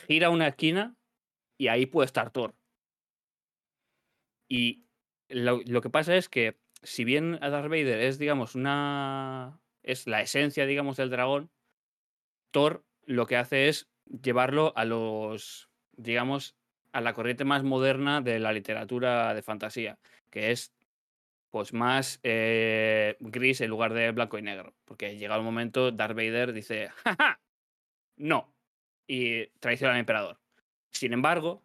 [0.06, 0.94] gira una esquina
[1.58, 2.54] y ahí puede estar Thor.
[4.50, 4.84] Y
[5.28, 9.60] lo, lo que pasa es que si bien a Darth Vader es, digamos, una...
[9.82, 11.50] es la esencia, digamos, del dragón,
[12.52, 16.56] Thor lo que hace es llevarlo a los, digamos,
[16.92, 19.98] a la corriente más moderna de la literatura de fantasía,
[20.30, 20.72] que es
[21.50, 24.74] pues más eh, gris en lugar de blanco y negro.
[24.84, 27.40] Porque llega un momento, Darth Vader dice, ¡jaja!
[28.16, 28.54] No.
[29.06, 30.38] Y traiciona al emperador.
[30.90, 31.62] Sin embargo,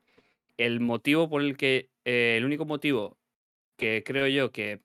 [0.57, 3.17] el motivo por el que, eh, el único motivo
[3.77, 4.81] que creo yo que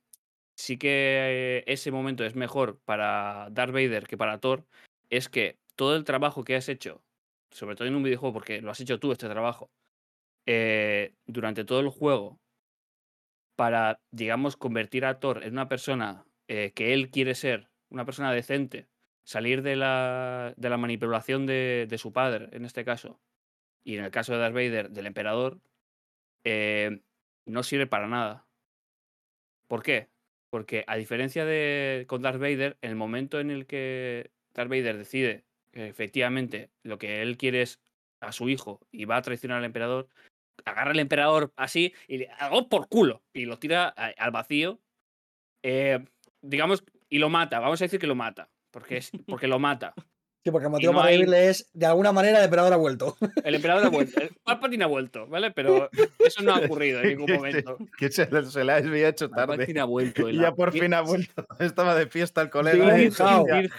[0.55, 4.66] sí que eh, ese momento es mejor para Darth Vader que para Thor,
[5.11, 7.03] es que todo el trabajo que has hecho,
[7.51, 9.72] sobre todo en un videojuego, porque lo has hecho tú este trabajo,
[10.47, 12.39] eh, durante todo el juego,
[13.57, 18.33] para, digamos, convertir a Thor en una persona eh, que él quiere ser, una persona
[18.33, 18.87] decente,
[19.24, 23.20] salir de la, de la manipulación de, su padre, en este caso,
[23.83, 25.59] y en el caso de Darth Vader, del emperador,
[26.45, 27.01] eh,
[27.45, 28.47] no sirve para nada.
[29.66, 30.11] ¿Por qué?
[30.49, 35.45] Porque a diferencia de con Darth Vader, el momento en el que Darth Vader decide
[35.73, 37.81] efectivamente lo que él quiere es
[38.20, 40.09] a su hijo y va a traicionar al emperador,
[40.64, 44.81] agarra al emperador así y le hago por culo y lo tira al vacío,
[45.62, 46.05] eh,
[46.41, 47.61] digamos, y lo mata.
[47.61, 49.95] Vamos a decir que lo mata, porque, es, porque lo mata.
[50.45, 52.76] Sí, porque el motivo no para hay- vivirle es, de alguna manera, el emperador ha
[52.76, 53.16] vuelto.
[53.45, 54.20] El emperador ha vuelto.
[54.20, 55.53] El Palpatine ha vuelto, ¿vale?
[55.53, 55.88] Pero
[56.18, 57.78] eso no ha ocurrido en ningún momento.
[57.97, 59.47] Que se, le- se le había hecho tarde.
[59.47, 60.28] Palpatine ha vuelto.
[60.28, 61.47] Y ya por fin ha vuelto.
[61.61, 62.99] Estaba de fiesta el colega.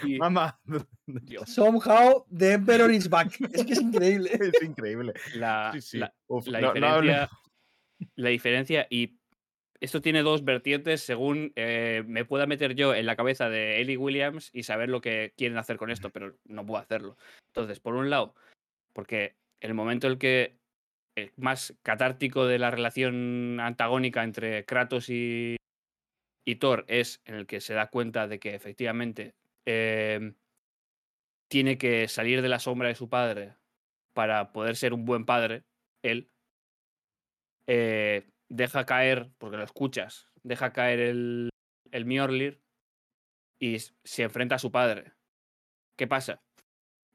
[0.02, 0.58] Sí, Mamá,
[1.06, 3.34] Dios, Somehow, the Emperor is back.
[3.52, 4.30] Es que es increíble.
[4.32, 5.12] es increíble.
[5.34, 5.98] la, Sí, sí.
[5.98, 7.30] la- Uf, la no- no hable- diferencia,
[8.16, 9.18] la diferencia y
[9.84, 13.98] esto tiene dos vertientes según eh, me pueda meter yo en la cabeza de Ellie
[13.98, 17.16] Williams y saber lo que quieren hacer con esto, pero no puedo hacerlo.
[17.48, 18.34] Entonces, por un lado,
[18.94, 20.58] porque el momento en el que
[21.36, 25.56] más catártico de la relación antagónica entre Kratos y,
[26.44, 29.34] y Thor es en el que se da cuenta de que efectivamente
[29.66, 30.32] eh,
[31.48, 33.54] tiene que salir de la sombra de su padre
[34.12, 35.64] para poder ser un buen padre,
[36.02, 36.30] él
[37.66, 41.50] eh, deja caer, porque lo escuchas, deja caer el,
[41.90, 42.60] el
[43.58, 45.12] y se enfrenta a su padre.
[45.96, 46.42] ¿Qué pasa?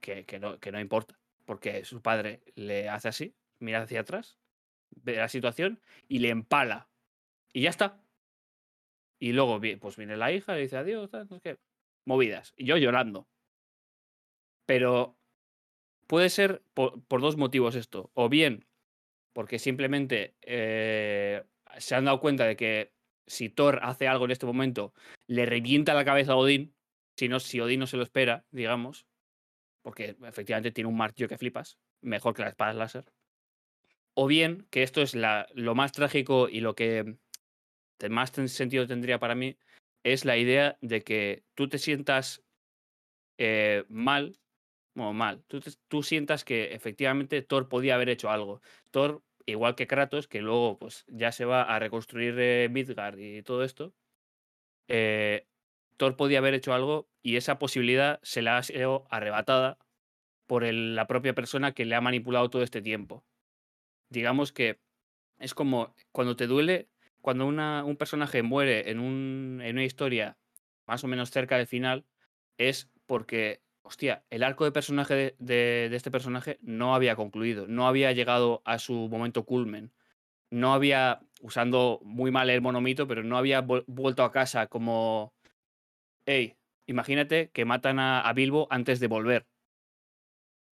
[0.02, 4.38] Que, que no, que no importa, porque su padre le hace así, mira hacia atrás,
[4.92, 6.90] ve la situación y le empala.
[7.54, 8.02] Y ya está.
[9.20, 11.10] Y luego pues viene la hija, le dice adiós.
[12.06, 12.54] Movidas.
[12.56, 13.28] Y yo llorando.
[14.66, 15.18] Pero
[16.08, 18.12] puede ser por dos motivos esto.
[18.14, 18.68] O bien
[19.34, 21.44] porque simplemente eh,
[21.78, 22.94] se han dado cuenta de que
[23.28, 24.94] si Thor hace algo en este momento,
[25.28, 26.76] le revienta la cabeza a Odín,
[27.18, 29.06] si, no, si Odín no se lo espera, digamos,
[29.84, 33.06] porque efectivamente tiene un martillo que flipas, mejor que las espadas láser.
[34.16, 37.18] O bien, que esto es la, lo más trágico y lo que
[38.10, 39.58] más sentido tendría para mí,
[40.04, 42.44] es la idea de que tú te sientas
[43.38, 44.40] eh, mal,
[45.14, 45.43] mal,
[45.88, 48.62] tú, sientas que efectivamente Thor podía haber hecho algo.
[48.91, 53.41] Thor, igual que Kratos, que luego pues ya se va a reconstruir eh, Midgard y
[53.43, 53.93] todo esto,
[54.88, 55.47] eh,
[55.97, 59.78] Thor podía haber hecho algo y esa posibilidad se le ha sido arrebatada
[60.47, 63.24] por la propia persona que le ha manipulado todo este tiempo.
[64.10, 64.80] Digamos que
[65.38, 66.89] es como cuando te duele,
[67.22, 70.38] cuando un personaje muere en una historia
[70.88, 72.06] más o menos cerca del final,
[72.58, 77.68] es porque, hostia, el arco de personaje de, de- de este personaje no había concluido,
[77.68, 79.92] no había llegado a su momento culmen,
[80.52, 85.34] no había, usando muy mal el monomito, pero no había vuelto a casa como,
[86.26, 89.48] hey, imagínate que matan a, a Bilbo antes de volver.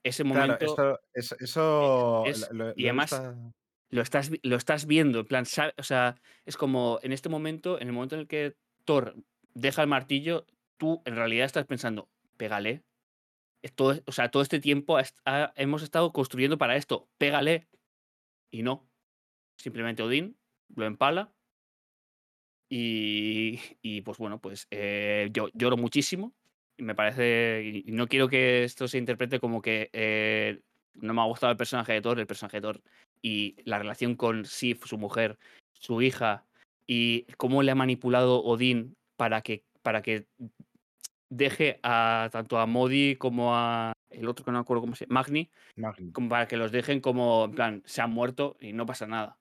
[0.03, 2.24] Ese momento Claro, esto- es- eso.
[2.26, 3.53] es- lo- lo- y lo además- visto-
[3.89, 5.43] lo estás, lo estás viendo, en plan,
[5.78, 6.15] o sea,
[6.45, 8.55] es como en este momento, en el momento en el que
[8.86, 9.15] Thor
[9.53, 10.45] deja el martillo,
[10.78, 12.84] tú en realidad estás pensando, pégale.
[13.76, 14.97] Todo- o sea, todo este tiempo
[15.55, 17.68] hemos estado construyendo para esto, pégale.
[18.51, 18.88] Y no.
[19.58, 20.38] Simplemente Odín
[20.76, 21.32] lo empala.
[22.70, 26.34] Y, y, pues bueno, pues eh, yo lloro muchísimo.
[26.78, 27.84] Y me parece.
[27.86, 30.62] Y no quiero que esto se interprete como que eh,
[30.93, 32.82] no me ha gustado el personaje de Thor, el personaje de Thor
[33.22, 35.38] y la relación con Sif, su mujer,
[35.74, 36.45] su hija,
[36.86, 40.28] y cómo le ha manipulado Odín para que, para que
[41.30, 45.05] deje a tanto a Modi como a el otro que no me acuerdo cómo se
[45.05, 46.11] llama, Magni, Magni.
[46.11, 49.38] como para que los dejen como, en plan, se han muerto y no pasa nada.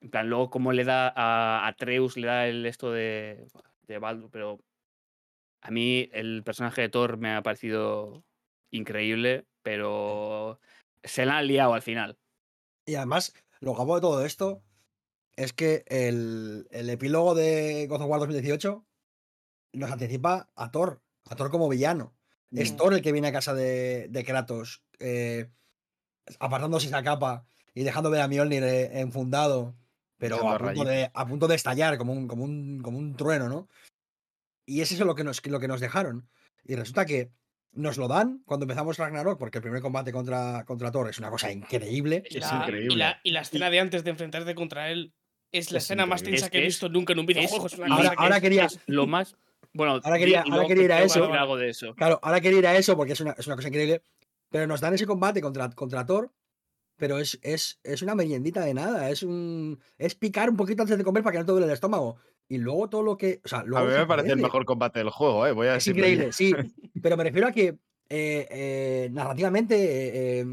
[0.00, 3.46] En plan, luego cómo le da a Atreus, le da el esto de,
[3.86, 4.58] de Baldur, pero
[5.62, 8.24] A mí el personaje de Thor me ha parecido
[8.72, 10.58] increíble, pero
[11.04, 12.18] se la han liado al final.
[12.84, 14.62] Y además, lo guapo de todo esto
[15.36, 18.84] es que el, el epílogo de God of War 2018
[19.74, 21.00] nos anticipa a Thor,
[21.30, 22.14] a Thor como villano.
[22.52, 22.76] Es Mm.
[22.76, 25.48] Thor el que viene a casa de, de Kratos, eh,
[26.38, 27.44] apartándose esa capa
[27.74, 29.74] y dejando ver a Mjolnir eh, enfundado,
[30.18, 33.48] pero a punto, de, a punto de estallar como un, como, un, como un trueno,
[33.48, 33.68] ¿no?
[34.66, 36.28] Y es eso lo que, nos, lo que nos dejaron.
[36.64, 37.32] Y resulta que
[37.72, 41.30] nos lo dan cuando empezamos Ragnarok, porque el primer combate contra, contra Thor es una
[41.30, 42.22] cosa increíble.
[42.30, 42.94] Y Es la, increíble.
[42.94, 45.12] Y la, y la escena de antes de enfrentarte contra él
[45.50, 47.66] es la Es escena más tensa Es que he visto es- nunca en un videojuego.
[47.66, 49.36] Es, una Ahora- cosa que ahora es- quería- Es lo más.
[49.74, 51.20] Bueno, Ahora quería- y ahora quería ir a eso.
[51.20, 51.94] decir algo de eso.
[51.94, 54.02] Claro, ahora quiero ir a eso porque es una, es una cosa increíble.
[54.50, 56.30] Pero nos dan ese combate contra, contra Thor,
[56.98, 59.08] pero es, es, es una meriendita de nada.
[59.08, 59.78] Es un.
[59.96, 62.16] Es picar un poquito antes de comer para que no te duele el estómago.
[62.48, 63.40] Y luego todo lo que.
[63.44, 65.52] O sea, A mí me parece el mejor combate del juego, ¿eh?
[65.52, 66.52] Voy a Es increíble, sí.
[67.02, 67.78] Pero me refiero a que eh,
[68.50, 70.46] eh, narrativamente eh, eh,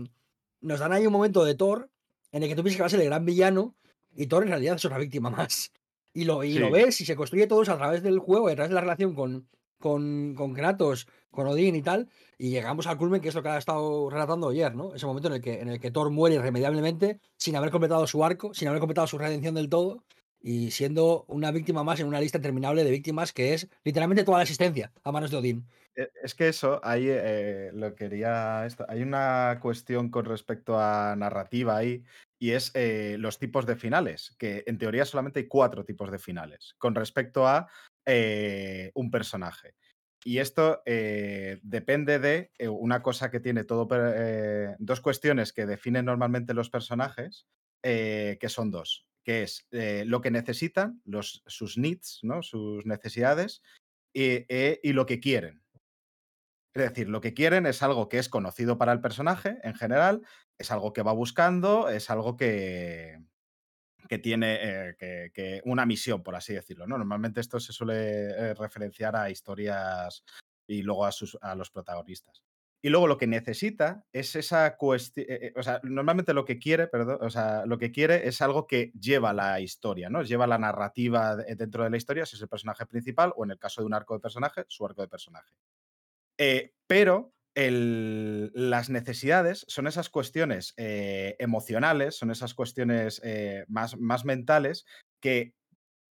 [0.62, 1.90] nos dan ahí un momento de Thor
[2.32, 3.76] en el que tú piensas que va a ser el gran villano
[4.16, 5.74] y Thor en realidad es una víctima más.
[6.14, 6.72] Y lo, y lo Sí.
[6.74, 8.82] ves y se construye todo eso a través del juego y a través de la
[8.82, 9.48] relación con,
[9.80, 12.10] con, con Kratos, con Odín y tal.
[12.38, 14.96] Y llegamos al culmen, que es lo que ha estado relatando ayer, ¿no?
[14.96, 18.24] Ese momento en el que, en el que Thor muere irremediablemente sin haber completado su
[18.24, 20.04] arco, sin haber completado su redención del todo
[20.42, 24.38] y siendo una víctima más en una lista interminable de víctimas que es literalmente toda
[24.38, 25.66] la existencia a manos de Odín.
[25.96, 28.62] Eh, Es que eso, ahí eh, lo quería.
[28.64, 32.04] Hay una cuestión con respecto a narrativa ahí,
[32.40, 36.20] y es eh, los tipos de finales, que en teoría solamente hay cuatro tipos de
[36.20, 37.68] finales con respecto a
[38.06, 39.76] eh, un personaje.
[40.24, 43.88] Y esto depende de una cosa que tiene todo.
[44.78, 47.48] dos cuestiones que definen normalmente los personajes,
[47.82, 49.08] que son dos.
[49.30, 52.42] Que es eh, lo que necesitan, los, sus needs, ¿no?
[52.42, 53.62] sus necesidades,
[54.12, 55.62] y, eh, y lo que quieren.
[56.74, 60.24] Es decir, lo que quieren es algo que es conocido para el personaje en general,
[60.58, 63.20] es algo que va buscando, es algo que,
[64.08, 66.88] que tiene eh, que, que una misión, por así decirlo.
[66.88, 66.98] ¿no?
[66.98, 70.24] Normalmente esto se suele eh, referenciar a historias
[70.68, 72.42] y luego a, sus, a los protagonistas.
[72.82, 75.28] Y luego lo que necesita es esa cuestión,
[75.58, 78.92] o sea, normalmente lo que quiere, perdón, o sea, lo que quiere es algo que
[79.00, 80.24] lleva la historia, ¿no?
[80.24, 83.52] Lleva la narrativa de- dentro de la historia, si es el personaje principal, o en
[83.52, 85.52] el caso de un arco de personaje, su arco de personaje.
[86.38, 93.98] Eh, pero el- las necesidades son esas cuestiones eh, emocionales, son esas cuestiones eh, más,
[93.98, 94.86] más mentales
[95.22, 95.54] que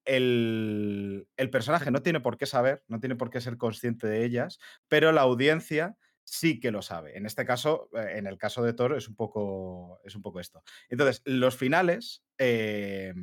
[0.04, 4.24] el, el personaje no tiene por qué saber, no tiene por qué ser consciente de
[4.24, 4.58] ellas,
[4.88, 5.96] pero la audiencia
[6.30, 7.16] sí que lo sabe.
[7.16, 10.40] En este caso, eh, en el caso de Thor, es un poco, es un poco
[10.40, 10.62] esto.
[10.88, 13.14] Entonces, los finales eh,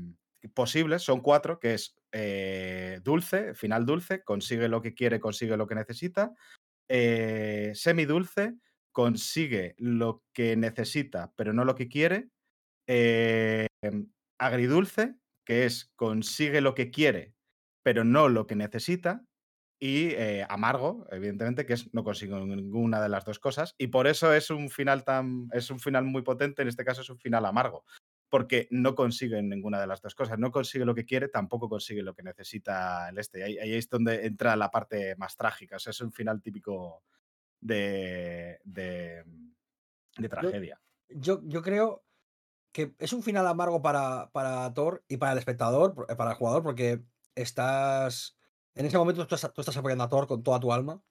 [0.53, 5.67] posibles son cuatro, que es eh, dulce, final dulce, consigue lo que quiere, consigue lo
[5.67, 6.33] que necesita
[6.89, 8.55] eh, semidulce,
[8.91, 12.29] consigue lo que necesita, pero no lo que quiere.
[14.37, 17.33] agridulce, que es consigue lo que quiere,
[17.83, 19.23] pero no lo que necesita.
[19.88, 23.75] Y eh, amargo, evidentemente, que es no consigo ninguna de las dos cosas.
[23.77, 25.47] Y por eso es un final tan.
[25.51, 26.61] es un final muy potente.
[26.61, 27.83] En este caso es un final amargo.
[28.29, 30.39] Porque no consigue ninguna de las dos cosas.
[30.39, 33.43] No consigue lo que quiere, tampoco consigue lo que necesita el este.
[33.43, 35.75] Ahí, ahí es donde entra la parte más trágica.
[35.75, 37.03] O sea, es un final típico
[37.61, 39.23] de, de,
[40.17, 40.81] de tragedia.
[41.09, 42.03] Yo, yo creo
[42.71, 46.38] que es un final amargo para, para Thor y para el espectador, por- para el
[46.38, 47.03] jugador, porque
[47.36, 48.38] estás.
[48.76, 51.01] En ese momento tú estás, tú estás apoyando a Thor con toda tu alma,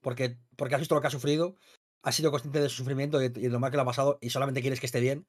[0.00, 1.56] porque, porque has visto lo que ha sufrido,
[2.02, 4.18] has sido consciente de su sufrimiento y, y de lo mal que lo ha pasado
[4.20, 5.26] y solamente quieres que esté bien.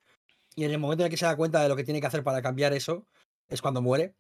[0.56, 2.08] Y en el momento en el que se da cuenta de lo que tiene que
[2.08, 3.06] hacer para cambiar eso,
[3.48, 4.16] es cuando muere.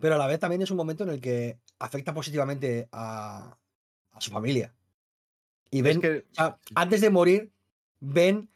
[0.00, 3.58] Pero a la vez también es un momento en el que afecta positivamente a,
[4.12, 4.74] a su familia.
[5.70, 7.52] Y Es ven, que- o sea, antes de morir,
[8.00, 8.48] ven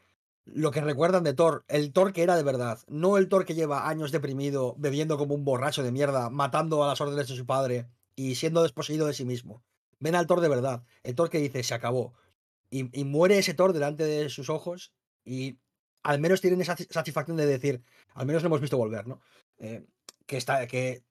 [0.45, 3.55] lo que recuerdan de Thor, el Thor que era de verdad, no el Thor que
[3.55, 7.45] lleva años deprimido, bebiendo como un borracho de mierda, matando a las órdenes de su
[7.45, 9.63] padre y siendo desposeído de sí mismo.
[9.99, 12.13] Ven al Thor de verdad, el Thor que dice se acabó.
[12.69, 14.93] Y, muere ese Thor delante de sus ojos
[15.23, 15.59] y
[16.01, 17.83] al menos tienen esa satis- satisfacción de decir,
[18.13, 19.21] al menos lo hemos visto volver, ¿no?
[19.59, 19.85] Eh,
[20.25, 21.03] que está, que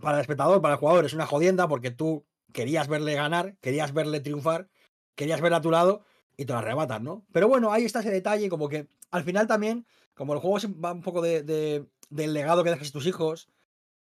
[0.00, 3.92] para el espectador, para el jugador, es una jodienda porque tú querías verle ganar, querías
[3.92, 4.68] verle triunfar,
[5.14, 6.04] querías verle a tu lado
[6.36, 7.26] y te lo arrebatan, ¿no?
[7.32, 10.92] Pero bueno, ahí está ese detalle, como que al final también, como el juego va
[10.92, 13.48] un poco de- del legado que dejas a tus hijos,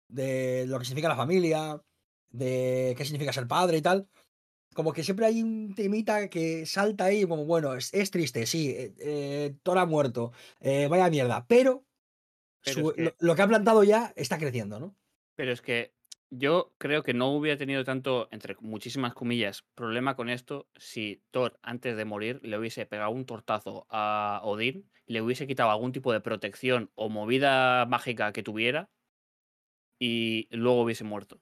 [0.09, 1.83] de lo que significa la familia,
[2.33, 4.09] de qué significa ser padre y tal,
[4.75, 8.71] como que siempre hay un temita que salta ahí, como bueno, es, es triste, sí,
[8.71, 11.87] eh, eh, Thor ha muerto, eh, vaya mierda, pero,
[12.65, 14.97] Pero su- es que- lo, lo que ha plantado ya está creciendo, ¿no?
[15.37, 15.95] Pero es que
[16.35, 21.59] Yo creo que no hubiera tenido tanto, entre muchísimas comillas, problema con esto si Thor,
[21.63, 26.11] antes de morir, le hubiese pegado un tortazo a Odín, le hubiese quitado algún tipo
[26.13, 28.91] de protección o movida mágica que tuviera
[29.99, 31.41] y luego hubiese muerto.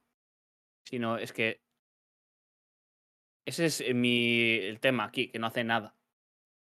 [0.85, 1.61] Sino es que
[3.47, 5.97] ese es eh, mi el tema aquí, que no hace nada.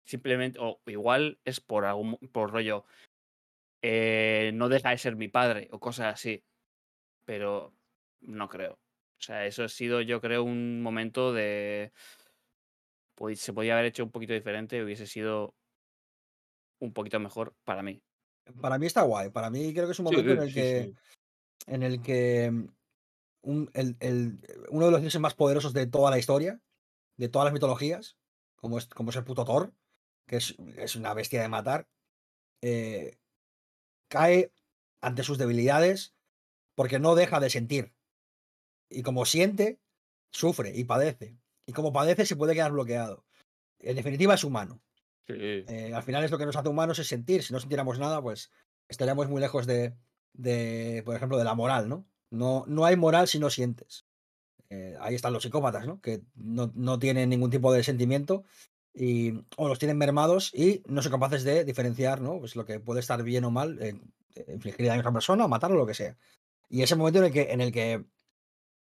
[0.06, 2.84] Simplemente, o igual es por algún por rollo,
[3.82, 6.44] eh, no deja de ser mi padre o cosas así.
[7.24, 7.74] Pero
[8.20, 8.74] no creo.
[8.74, 11.92] O sea, eso ha sido, yo creo, un momento de.
[13.14, 15.54] Pues se podía haber hecho un poquito diferente, hubiese sido
[16.80, 18.02] un poquito mejor para mí.
[18.60, 19.30] Para mí está guay.
[19.30, 20.84] Para mí creo que es un Sí, momento en el sí, que.
[20.84, 20.94] sí.
[21.66, 22.52] En el que.
[23.44, 24.40] Un- el- el-
[24.70, 26.60] uno de los dioses más poderosos de toda la historia,
[27.16, 28.16] de todas las mitologías,
[28.56, 29.72] como es, como es el puto Thor,
[30.26, 31.88] que es, es una bestia de matar,
[32.62, 33.18] eh,
[34.08, 34.52] cae
[35.00, 36.14] ante sus debilidades
[36.74, 37.94] porque no deja de sentir.
[38.88, 39.80] Y como siente,
[40.30, 41.36] sufre y padece.
[41.66, 43.24] Y como padece, se puede quedar bloqueado.
[43.78, 44.80] En definitiva, es humano.
[45.26, 45.34] Sí.
[45.36, 47.42] Eh, al final es lo que nos hace humanos es sentir.
[47.42, 48.50] Si no sintiéramos nada, pues
[48.88, 49.94] estaríamos muy lejos de,
[50.32, 52.06] de, por ejemplo, de la moral, ¿no?
[52.34, 54.04] No, no hay moral si no sientes.
[54.70, 56.00] Eh, ahí están los psicópatas, ¿no?
[56.00, 58.44] Que no, no tienen ningún tipo de sentimiento
[58.92, 62.38] y, o los tienen mermados y no son capaces de diferenciar, ¿no?
[62.38, 63.94] Pues lo que puede estar bien o mal, eh,
[64.48, 66.16] infligir daño a otra persona o matarlo o lo que sea.
[66.68, 68.04] Y ese momento en el que, en el que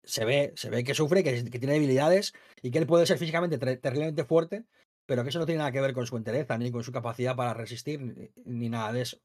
[0.05, 3.59] se ve, se ve que sufre, que, tiene debilidades y que él puede ser físicamente
[3.59, 4.65] ter- terriblemente fuerte,
[5.07, 7.37] pero que eso no tiene nada que ver con su entereza ni con su capacidad
[7.37, 9.19] para resistir ni nada de eso.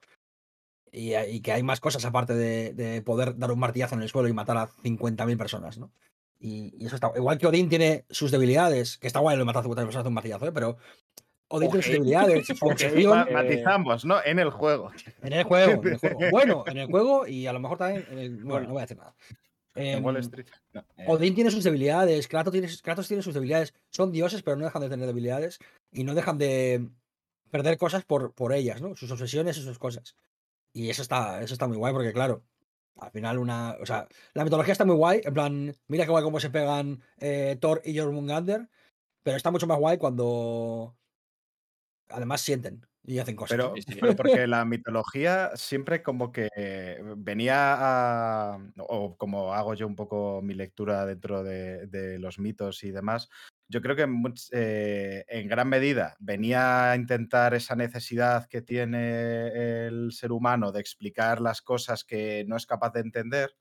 [0.97, 4.07] Y, y que hay más cosas aparte de, de poder dar un martillazo en el
[4.09, 5.91] suelo y matar a 50.000 personas, ¿no?
[6.39, 7.11] Y, y eso está.
[7.17, 10.07] Igual que Odín tiene sus debilidades, que está guay lo matar a 50.000 personas de
[10.07, 10.51] un martillazo, ¿eh?
[10.53, 10.77] pero
[11.49, 12.71] Odín tiene sus debilidades, su Ok.
[12.71, 14.23] obsesión Ma- eh, matizamos, ¿no?
[14.23, 14.91] En el juego.
[15.21, 16.19] en el juego, en el juego.
[16.31, 18.29] Bueno, en el juego y a lo mejor también en el.
[18.35, 18.67] Bueno, Bueno.
[18.67, 19.15] no voy a decir nada.
[20.01, 20.47] Wall Em, Street.
[20.73, 23.73] No, eh, Odín tiene sus debilidades, Kratos tiene, Kratos tiene sus debilidades.
[23.89, 25.59] Son dioses, pero no dejan de tener debilidades
[25.91, 26.87] y no dejan de
[27.51, 28.95] perder cosas por, por ellas, ¿no?
[28.95, 30.15] Sus obsesiones y sus cosas.
[30.75, 32.43] Y eso está, eso está muy guay porque, claro,
[32.97, 33.77] al final una...
[33.79, 37.01] O sea, la mitología está muy guay, en plan, mira qué guay cómo se pegan
[37.17, 38.67] eh, Thor y Jormungandr,
[39.23, 40.97] pero está mucho más guay cuando
[42.09, 43.57] además sienten y hacen cosas.
[43.57, 46.49] Pero, porque la mitología siempre como que
[47.15, 52.83] venía a, o como hago yo un poco mi lectura dentro de, de los mitos
[52.83, 53.29] y demás,
[53.67, 54.07] yo creo que
[54.51, 60.81] eh, en gran medida venía a intentar esa necesidad que tiene el ser humano de
[60.81, 63.55] explicar las cosas que no es capaz de entender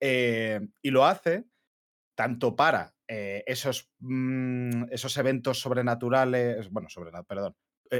[0.00, 1.46] eh, y lo hace
[2.14, 7.56] tanto para eh, esos, mm, esos eventos sobrenaturales, bueno, sobrena- perdón,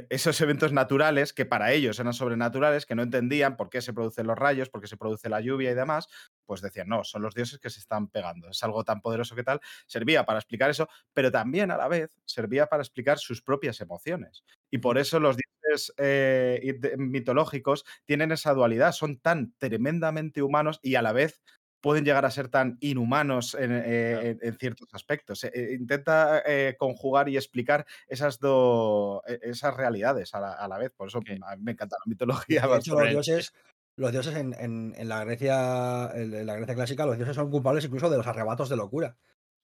[0.09, 4.27] esos eventos naturales que para ellos eran sobrenaturales, que no entendían por qué se producen
[4.27, 6.09] los rayos, por qué se produce la lluvia y demás,
[6.47, 9.43] pues decían, no, son los dioses que se están pegando, es algo tan poderoso que
[9.43, 13.81] tal, servía para explicar eso, pero también a la vez servía para explicar sus propias
[13.81, 14.45] emociones.
[14.71, 20.95] Y por eso los dioses eh, mitológicos tienen esa dualidad, son tan tremendamente humanos y
[20.95, 21.43] a la vez
[21.83, 24.27] pueden llegar a ser tan inhumanos en, eh, Claro.
[24.29, 25.45] en- en ciertos aspectos.
[25.45, 30.69] Eh, eh, intenta eh, conjugar y explicar esas, do- e- esas realidades a la, a
[30.69, 30.93] la vez.
[30.97, 31.31] Por eso Ok.
[31.43, 32.63] a mí me encanta la mitología.
[32.69, 33.53] De hecho, los dioses,
[33.97, 37.85] los dioses en, en- en la Grecia, en la Grecia clásica, los dioses son culpables
[37.85, 39.17] incluso de los arrebatos de locura.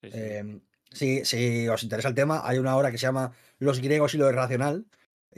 [0.03, 0.19] Sí, sí.
[0.19, 0.61] Eh,
[0.91, 4.19] si, si os interesa el tema, hay una obra que se llama Los griegos y
[4.19, 4.87] lo irracional,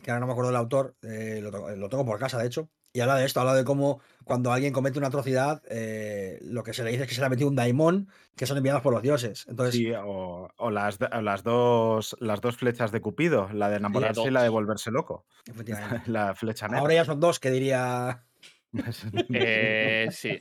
[0.02, 3.00] que ahora no me acuerdo del autor, lo, lo tengo por casa, de hecho, y
[3.00, 6.84] habla de esto, habla de cómo cuando alguien comete una atrocidad, eh, lo que se
[6.84, 9.02] le dice es que se le ha metido un daimón, que son enviados por los
[9.02, 9.46] dioses.
[9.48, 13.68] Entonces, Sí, o, o las, d- o las, dos, las dos flechas de Cupido, la
[13.70, 15.26] de enamorarse y la de volverse loco.
[15.46, 16.02] efectivamente.
[16.10, 16.80] La flecha negra.
[16.80, 18.24] Ahora ya son dos, que diría...
[19.34, 20.38] Eh, sí.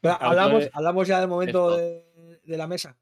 [0.00, 2.04] Pero hablamos, hablamos ya del momento de,
[2.44, 2.98] de la mesa.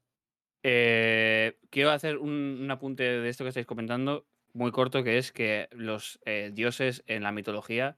[0.63, 5.31] Eh, quiero hacer un, un apunte de esto que estáis comentando, muy corto, que es
[5.33, 7.97] que los eh, dioses en la mitología,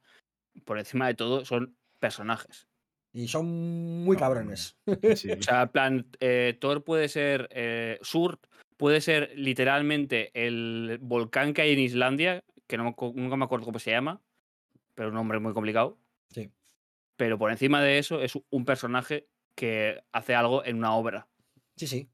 [0.63, 2.67] por encima de todo, son personajes.
[3.13, 4.77] Y son muy cabrones.
[5.15, 5.31] Sí.
[5.31, 8.39] O sea, en plan, eh, Thor puede ser eh, Sur,
[8.77, 13.79] puede ser literalmente el volcán que hay en Islandia, que no, nunca me acuerdo cómo
[13.79, 14.21] se llama,
[14.95, 15.97] pero un nombre muy complicado.
[16.29, 16.51] Sí.
[17.17, 21.29] Pero por encima de eso es un personaje que hace algo en una obra.
[21.77, 22.09] Sí, sí.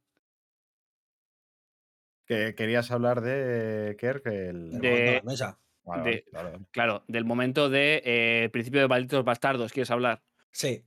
[2.26, 4.34] Que querías hablar de Kerk, el...
[4.36, 5.60] el De- momento de la mesa.
[5.98, 6.66] Vale, de- vale, vale.
[6.72, 10.24] Claro, del momento de eh, principio de Malditos Bastardos, ¿quieres hablar?
[10.52, 10.84] Sí,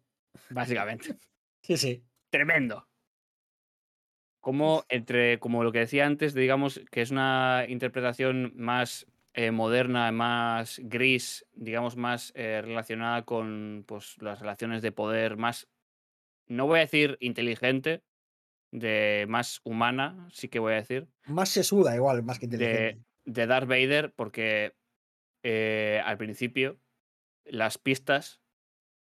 [0.51, 1.17] Básicamente.
[1.63, 2.05] sí, sí.
[2.31, 2.89] Tremendo.
[4.41, 10.13] Como entre, como lo que decía antes, digamos que es una interpretación más eh, moderna,
[10.13, 15.69] más gris, digamos, más eh, relacionada con pues, las relaciones de poder, más
[16.47, 18.03] no voy a decir inteligente,
[18.71, 23.07] de más humana, sí que voy a decir, Más sesuda, igual, más que de, inteligente.
[23.25, 24.75] de Darth Vader, porque
[25.45, 26.79] eh, al principio
[27.45, 28.41] las pistas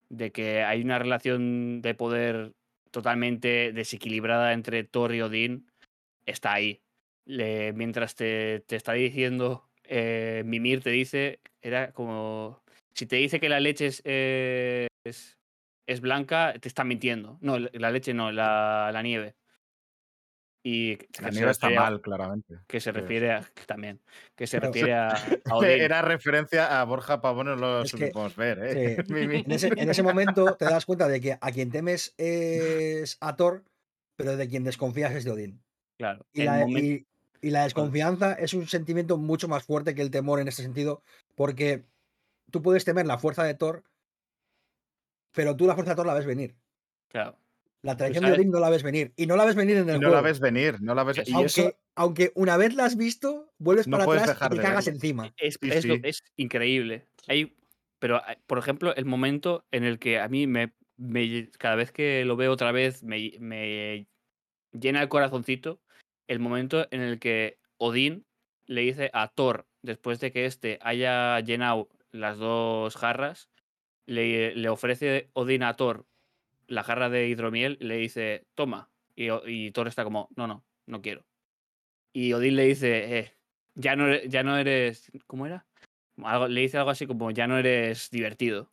[0.10, 2.54] de que hay una relación de poder
[2.92, 5.72] totalmente desequilibrada entre Thor y Odín
[6.26, 6.82] está ahí.
[7.26, 12.62] Mientras te, te está diciendo, eh, Mimir te dice, era como,
[12.94, 15.38] si te dice que la leche es, eh, es,
[15.88, 17.38] es blanca, te está mintiendo.
[17.42, 19.36] No, la leche no, la, la nieve.
[20.66, 22.60] Y que La nieve está a- mal, claramente.
[22.68, 24.00] que se refiere a, también,
[24.36, 25.10] que se refiere a,
[25.46, 25.70] a Odín.
[25.82, 28.96] Era referencia a Borja Pavón, no lo Es que- supimos ver, ¿eh?
[29.06, 29.14] sí.
[29.46, 33.36] En ese, en ese momento te das cuenta de que a quien temes es a
[33.36, 33.66] Thor,
[34.16, 35.62] pero de quien desconfías es de Odín.
[35.98, 36.26] Claro.
[36.32, 40.48] Y la, y la desconfianza es un sentimiento mucho más fuerte que el temor en
[40.48, 41.04] este sentido,
[41.36, 41.84] porque
[42.52, 43.84] tú puedes temer la fuerza de Thor,
[45.34, 46.56] pero tú la fuerza de Thor la ves venir.
[47.10, 47.38] claro.
[47.84, 49.14] La traición de Odín no la ves venir.
[49.18, 50.16] Y no la ves venir en el no juego.
[50.16, 52.96] la ves venir, no la ves Es- Y aunque, eso, aunque una vez la has
[52.96, 54.96] visto, vuelves No para atrás dejar y te cagas verlo.
[54.98, 55.34] encima.
[55.38, 56.00] Es, Sí, es sí.
[56.04, 57.06] es increíble.
[57.28, 57.56] Hay,
[58.00, 61.92] pero, hay- por ejemplo, el momento en el que a mí me, me- cada vez
[61.92, 64.08] que lo veo otra vez me, me
[64.72, 65.82] llena el corazoncito,
[66.28, 68.26] el momento en el que Odín
[68.66, 73.50] le dice a Thor, después de que éste haya llenado las dos jarras,
[74.06, 76.06] le, le ofrece Odín a Thor
[76.68, 78.90] la jarra de hidromiel le dice, toma.
[79.16, 81.26] Y, y Thor está como, no, no, no quiero.
[82.14, 83.34] Y Odín le dice, eh,
[83.76, 85.12] ya no, ere- ya no eres.
[85.28, 85.66] ¿Cómo era?
[86.18, 88.72] Algo- le dice algo así como, ya no eres divertido.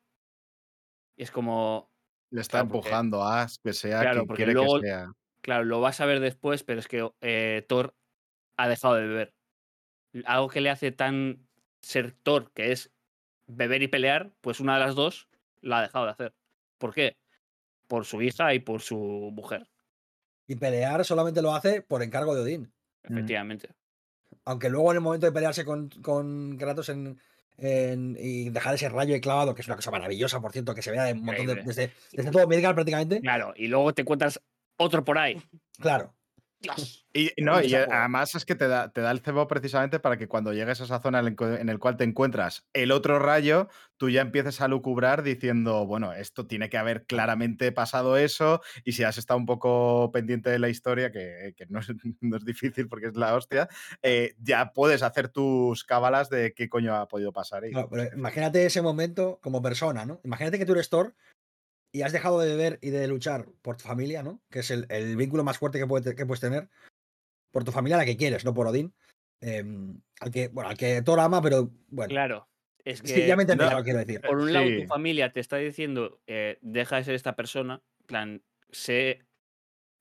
[1.16, 1.90] Y es como,
[2.30, 5.12] le está claro, porque- empujando a que sea Claro, quien porque quiere luego- que sea.
[5.42, 7.94] claro, lo vas a ver después, pero es que eh, Thor
[8.56, 9.34] ha dejado de beber.
[10.24, 11.46] Algo que le hace tan
[11.82, 12.92] ser Thor, que es
[13.46, 15.28] beber y pelear, pues una de las dos
[15.60, 16.34] la ha dejado de hacer.
[16.78, 17.16] ¿Por qué?
[17.90, 18.96] Por su hija y por su
[19.34, 19.66] mujer,
[20.46, 22.72] Y pelear solamente lo hace por encargo de Odín.
[23.02, 23.68] efectivamente.
[24.44, 27.18] Aunque luego en el momento de pelearse con, con Kratos en,
[27.58, 30.82] en- y dejar ese rayo de clavado, que es una cosa maravillosa, por cierto, que
[30.82, 33.20] se vea de un montón de, desde, desde todo Midgard prácticamente.
[33.20, 34.40] Claro, y luego te encuentras
[34.76, 35.42] otro por ahí.
[35.80, 36.14] Claro.
[37.12, 40.28] Y, no, y además es que te da, te da el cebo precisamente para que
[40.28, 44.20] cuando llegues a esa zona en el, cual te encuentras el otro rayo, tú ya
[44.20, 49.18] empieces a lucubrar diciendo, bueno, esto tiene que haber claramente pasado eso, y si has
[49.18, 51.88] estado un poco pendiente de la historia, que, que no, es,
[52.20, 53.68] no es difícil porque es la hostia,
[54.02, 57.62] eh, ya puedes hacer tus cábalas de qué coño ha podido pasar.
[57.90, 60.20] pero imagínate ese momento como persona, ¿no?
[60.24, 61.14] Imagínate que tú eres Thor
[61.92, 64.40] y has dejado de beber y de luchar por tu familia, ¿no?
[64.50, 66.68] Que es el, el vínculo más fuerte que, puede- que puedes tener.
[67.50, 68.94] Por tu familia, la que quieres, no por Odín.
[69.40, 72.10] Em, al que, bueno, al que Thor ama, pero bueno.
[72.10, 72.48] Claro.
[72.84, 74.20] Es que Sí, ya me entendéis no, lo que quiero decir.
[74.20, 74.82] por un lado Sí.
[74.82, 79.26] tu familia te está diciendo, eh, deja de ser esta persona, en plan, sé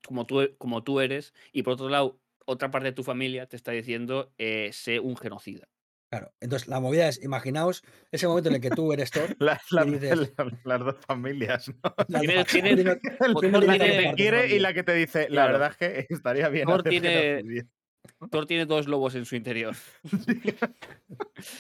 [0.06, 3.56] como tú, como tú eres, y por otro lado, otra parte de tu familia te
[3.58, 5.68] está diciendo, eh, sé un genocida.
[6.12, 6.34] Claro.
[6.39, 9.36] Entonces, la movida es, imaginaos ese momento en el que tú eres Thor.
[9.39, 11.93] La- la- y dices- la- las dos familias, ¿no?
[12.07, 13.80] Tiene- la tiene que
[14.10, 15.53] te quiere y la que te dice, la Claro.
[15.53, 16.66] verdad es que estaría bien.
[16.68, 17.64] Thor tiene- genocidio".
[18.32, 19.76] Thor tiene dos lobos en su interior.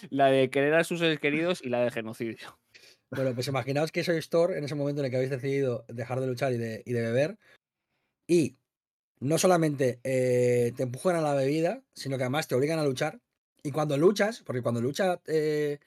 [0.09, 2.59] la de querer a sus seres queridos y la de genocidio.
[3.11, 6.19] Bueno, pues imaginaos que sois Thor en ese momento en el que habéis decidido dejar
[6.19, 7.37] de luchar y de, y de beber.
[8.27, 8.57] Y
[9.19, 13.19] no solamente eh, te empujan a la bebida, sino que además te obligan a luchar.
[13.63, 15.79] Y cuando luchas, porque cuando lucha eh,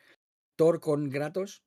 [0.57, 1.63] Thor con Kratos,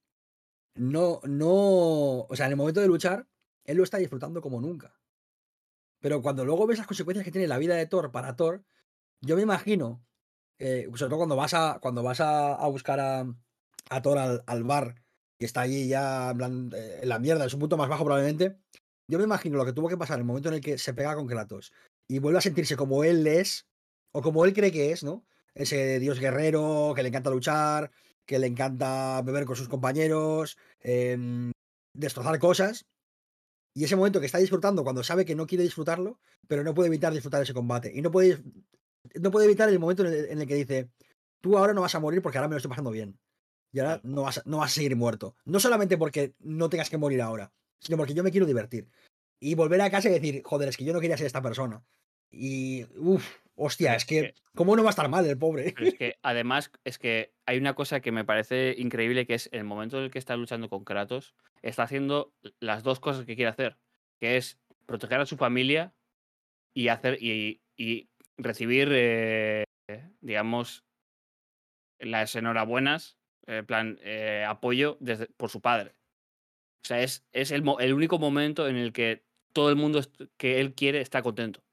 [0.75, 2.25] no, no.
[2.29, 3.27] O sea, en el momento de luchar,
[3.63, 4.99] él lo está disfrutando como nunca.
[6.01, 8.63] Pero cuando luego ves las consecuencias que tiene la vida de Thor para Thor,
[9.21, 10.05] yo me imagino,
[10.59, 13.25] eh, sobre todo cuando vas a, cuando vas a, buscar a,
[13.89, 15.01] a Thor al, bar
[15.39, 18.57] y está allí ya eh, en la mierda, en su punto más bajo probablemente,
[19.07, 20.93] yo me imagino lo que tuvo que pasar en el momento en el que se
[20.93, 21.73] pega con Kratos
[22.07, 23.67] y vuelve a sentirse como él es,
[24.11, 25.25] o como él cree que es, ¿no?
[25.55, 27.91] Ese dios guerrero que le encanta luchar,
[28.25, 31.51] que le encanta beber con sus compañeros, em,
[31.93, 32.85] destrozar cosas.
[33.73, 36.87] Y ese momento que está disfrutando cuando sabe que no quiere disfrutarlo, pero no puede
[36.87, 37.91] evitar disfrutar ese combate.
[37.93, 38.41] Y no puede,
[39.15, 40.89] no puede evitar el momento en el, en el que dice,
[41.41, 43.19] tú ahora no vas a morir porque ahora me lo estoy pasando bien.
[43.71, 45.35] Y ahora no vas, a, no vas a seguir muerto.
[45.45, 48.89] No solamente porque no tengas que morir ahora, sino porque yo me quiero divertir.
[49.39, 51.83] Y volver a casa y decir, joder, es que yo no quería ser esta persona.
[52.31, 53.25] Y, uff,
[53.55, 55.73] hostia, es que, ¿cómo no va a estar mal el pobre?
[55.75, 59.49] Pero es que además es que hay una cosa que me parece increíble que es
[59.51, 63.35] el momento en el que está luchando con Kratos, está haciendo las dos cosas que
[63.35, 63.77] quiere hacer,
[64.19, 65.93] que es proteger a su familia
[66.73, 69.65] y hacer y, y recibir eh,
[70.21, 70.83] digamos
[71.99, 73.17] las enhorabuenas,
[73.47, 75.95] en plan eh, apoyo desde, por su padre.
[76.83, 79.23] O sea, es, es el, el único momento en el que
[79.53, 80.01] todo el mundo
[80.37, 81.64] que él quiere está contento.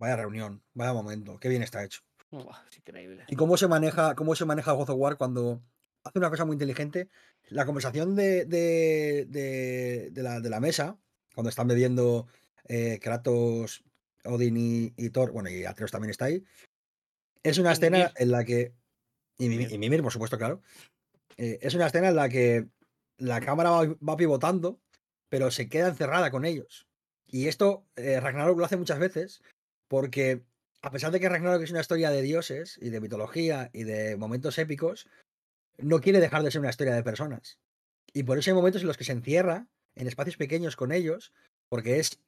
[0.00, 2.00] Vaya reunión, vaya momento, qué bien está hecho.
[2.32, 3.24] Es increíble.
[3.28, 5.62] ¿Y cómo se maneja, cómo se maneja God of War cuando
[6.04, 7.08] hace una cosa muy inteligente?
[7.50, 10.96] La conversación de, de, de- de la, de la mesa,
[11.34, 12.26] cuando están bebiendo
[12.64, 13.84] eh, Kratos,
[14.24, 16.42] Odin y, y Thor, bueno, y Atreus también está ahí,
[17.42, 18.12] es una escena Mimir.
[18.16, 18.72] en la que.
[19.38, 20.60] Y Mimir, y Mimir, por supuesto, claro.
[21.36, 22.68] eh, es una escena en la que
[23.18, 24.80] la cámara va, va pivotando,
[25.28, 26.86] pero se queda encerrada con ellos.
[27.26, 29.42] Y esto eh, Ragnarok lo hace muchas veces,
[29.90, 30.44] porque
[30.82, 34.16] a pesar de que Ragnarok es una historia de dioses y de mitología y de
[34.16, 35.08] momentos épicos,
[35.78, 37.58] no quiere dejar de ser una historia de personas.
[38.12, 41.32] Y por eso hay momentos en los que se encierra en espacios pequeños con ellos,
[41.68, 42.20] porque es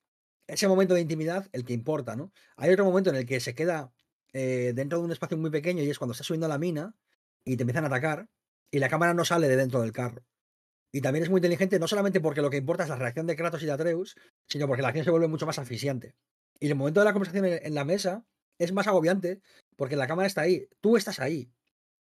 [0.48, 2.32] ese momento de intimidad el que importa, ¿no?
[2.56, 3.92] Hay otro momento en el que se queda
[4.32, 6.96] eh, dentro de un espacio muy pequeño y es cuando está subiendo a la mina
[7.44, 8.28] y te empiezan a atacar
[8.72, 10.24] y la cámara no sale de dentro del carro.
[10.90, 13.36] Y también es muy inteligente, no solamente porque lo que importa es la reacción de
[13.36, 14.16] Kratos y de Atreus,
[14.48, 16.16] sino porque la acción se vuelve mucho más asfixiante.
[16.60, 18.24] Y el momento de la conversación en, la mesa
[18.58, 19.40] es más agobiante
[19.76, 21.50] porque la cámara está ahí, tú estás ahí.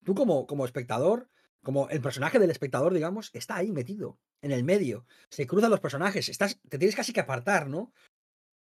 [0.04, 1.30] Tú como, como espectador,
[1.64, 5.06] como el personaje del espectador, digamos, está ahí metido, en el medio.
[5.30, 7.94] Se cruzan los personajes, estás, te tienes casi que apartar, ¿no?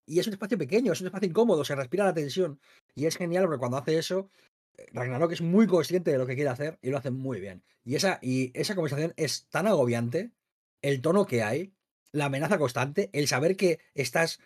[0.07, 2.61] Y es un espacio pequeño, es un espacio incómodo, se respira la tensión.
[2.95, 4.31] Y es genial porque cuando hace eso,
[4.79, 7.63] eh, Ragnarok es muy consciente de lo que quiere hacer y lo hace muy bien.
[7.85, 10.33] Y esa, y esa conversación es tan agobiante,
[10.81, 11.75] el tono que hay,
[12.13, 14.41] la amenaza constante, el saber que estás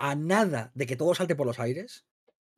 [0.00, 2.06] a nada de que todo salte por los aires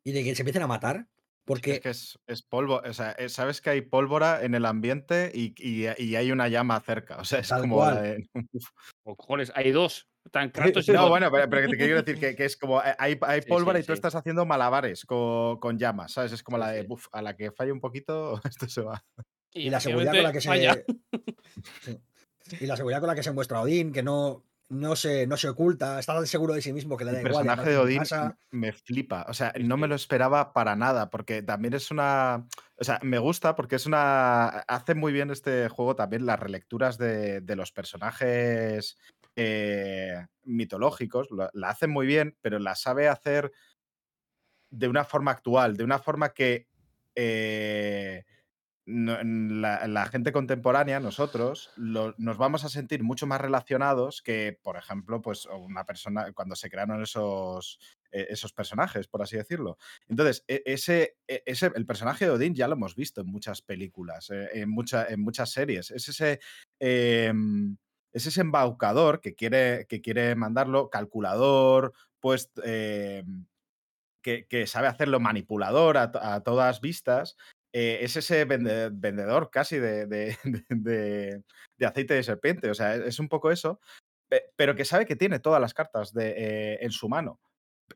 [0.04, 1.08] y de que se empiecen a matar.
[1.44, 4.64] Porque Es que es, es polvo, o sea, eh, sabes que hay pólvora en el
[4.64, 7.16] ambiente y, y- y hay una llama cerca.
[7.18, 7.94] O sea, es Tal como cual.
[7.96, 8.28] la de-
[9.04, 10.08] O cojones, hay dos.
[10.86, 13.16] Y No, bueno, pero, pero que te quiero decir que, que es como eh, hay,
[13.48, 13.96] pólvora sí, y tú sí.
[13.96, 16.30] estás haciendo malabares con, con llamas, ¿sabes?
[16.30, 16.86] Es como Sí, la de, sí.
[16.86, 19.04] "Buf, a la que falle un poquito, esto se va.
[19.52, 20.48] y la seguridad con la que se
[22.60, 25.48] y la seguridad con la que se muestra Odín, que no, no se, no se
[25.48, 27.44] oculta, está tan seguro de sí mismo que le da El igual.
[27.44, 28.02] y personaje de Odín
[28.50, 29.26] me flipa.
[29.28, 32.46] O sea, no me lo esperaba para nada, porque también es una.
[32.76, 34.46] O sea, me gusta porque es una.
[34.66, 38.96] Hace muy bien este juego también las relecturas de, de los personajes
[39.36, 41.30] eh, mitológicos.
[41.30, 43.52] lo- La hace muy bien, pero la sabe hacer
[44.70, 46.66] de una forma actual, de una forma que.
[47.14, 48.24] eh,
[48.84, 55.22] la, la gente contemporánea, nosotros, nos vamos a sentir mucho más relacionados que, por ejemplo,
[55.22, 57.78] pues una persona cuando se crearon esos,
[58.10, 59.78] eh, esos personajes, por así decirlo.
[60.08, 63.62] Entonces, e- ese, e- ese, el personaje de Odín ya lo hemos visto en muchas
[63.62, 64.74] películas, eh, en,
[65.08, 65.90] en muchas series.
[65.92, 66.40] Es ese,
[66.80, 67.76] em,
[68.12, 72.50] es ese embaucador que quiere, que quiere mandarlo, calculador, pues...
[72.64, 73.46] em,
[74.22, 77.36] que, sabe hacerlo manipulador a todas vistas,
[77.72, 80.36] eh, es ese vende- vendedor casi de, de-
[81.78, 82.70] de- aceite de serpiente.
[82.70, 83.80] O sea, es un poco eso,
[84.28, 87.40] pe- pero que sabe que tiene todas las cartas eh, en su mano.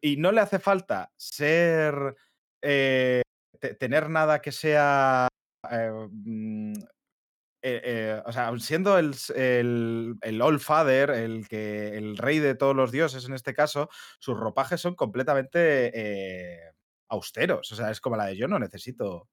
[0.01, 2.17] Y no le hace falta ser.
[2.63, 3.23] eh,
[3.61, 5.29] te- tener nada que sea.
[5.71, 6.75] eh, mm,
[8.25, 12.93] o sea, siendo el, el, el All Father, el, que, el rey de todos los
[12.93, 13.89] dioses en este caso,
[14.21, 15.91] sus ropajes son completamente
[17.09, 17.73] austeros.
[17.73, 19.29] O sea, es como la de yo no necesito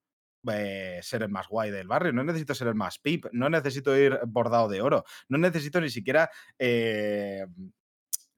[0.52, 3.98] eh, ser el más guay del barrio, no necesito ser el más pip, no necesito
[3.98, 7.46] ir bordado de oro, no necesito ni siquiera eh,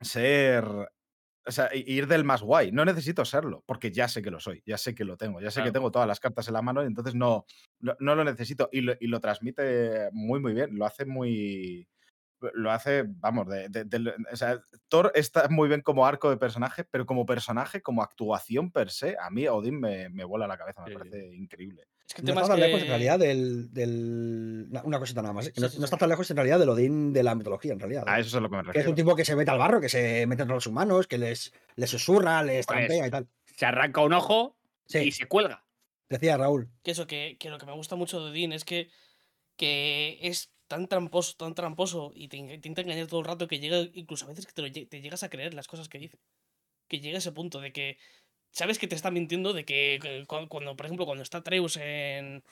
[0.02, 0.66] ser...
[1.48, 2.72] O sea, ir del más guay.
[2.72, 5.52] No necesito serlo, porque ya sé que lo soy, ya sé que lo tengo, ya
[5.52, 7.46] sé que tengo todas las cartas en la mano y entonces no,
[7.80, 8.68] no, no lo necesito.
[8.72, 10.76] Y lo, y lo transmite muy, muy bien.
[10.76, 11.88] Lo hace muy.
[12.54, 14.60] Lo hace, vamos, de, de- de- o sea,
[14.90, 19.16] Thor está muy bien como arco de personaje, pero como personaje, como actuación per se,
[19.20, 21.88] a mí Odín me, me vuela la cabeza, me Sí, parece increíble.
[22.08, 23.74] Es que el No está es tan lejos en realidad del.
[23.74, 25.48] del- una- cosita nada más.
[25.48, 25.52] ¿eh?
[25.56, 25.84] Sí, no, sí, no sí.
[25.86, 28.04] está tan lejos en realidad del Odín de la mitología, en realidad.
[28.06, 28.22] A ¿eh?
[28.22, 28.90] eso es a lo que me Que es refiero.
[28.92, 31.52] un tipo que se mete al barro, que se mete entre los humanos, que les,
[31.76, 33.28] les susurra, les Pues, trampea y tal.
[33.56, 34.56] Se arranca un ojo
[34.86, 35.64] Sí, y se cuelga.
[36.10, 36.70] decía Raúl.
[36.84, 38.90] que eso, que, que lo que me gusta mucho de Odín es que,
[39.58, 43.80] que es tan tramposo, tan tramposo y te intenta engañar todo el rato que llega,
[43.94, 46.20] incluso a veces que te, llegas a creer las cosas que dice.
[46.88, 47.98] Que llega a ese punto de que
[48.52, 51.78] sabes que te está mintiendo, de que, que cu- cuando, por ejemplo, cuando está Treus
[51.78, 52.44] en,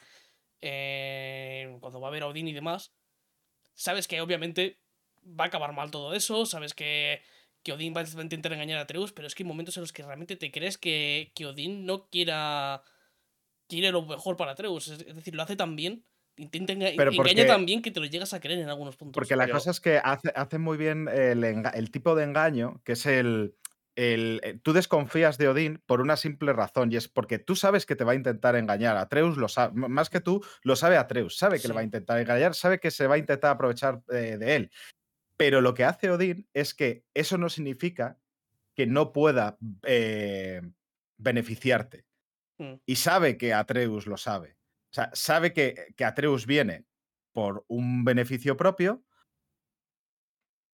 [1.80, 2.94] cuando va a ver a Odín y demás,
[3.76, 4.80] sabes que obviamente
[5.23, 7.22] va a acabar mal todo eso, sabes que,
[7.64, 9.94] que Odín va a intentar engañar a Treus, pero es que hay momentos en los
[9.94, 12.84] que realmente te crees que, que Odín no quiera
[13.68, 14.88] quiere lo mejor para Treus.
[14.88, 16.06] Es decir, lo hace tan bien,
[16.38, 19.14] intenta enga- Pero engaña porque- bien que te lo llegas a creer en algunos puntos.
[19.14, 22.81] Porque la pero- cosa es que hace, hace muy bien el, el tipo de engaño,
[22.84, 23.55] que es el,
[23.95, 27.85] el- eh, Tú desconfías de Odín por una simple razón, y es porque tú sabes
[27.85, 28.97] que te va a intentar engañar.
[28.97, 32.19] Atreus lo sabe, más que tú, lo sabe Atreus, sabe que le va a intentar
[32.19, 34.72] engañar, sabe que se va a intentar aprovechar eh, de él.
[35.38, 38.18] Pero lo que hace Odín es que eso no significa
[38.76, 40.61] que no pueda eh,
[41.18, 42.05] beneficiarte.
[42.57, 42.73] Mm.
[42.85, 44.55] Y sabe que Atreus lo sabe.
[44.93, 46.85] O sea, sabe que, que Atreus viene
[47.33, 49.03] por un beneficio propio.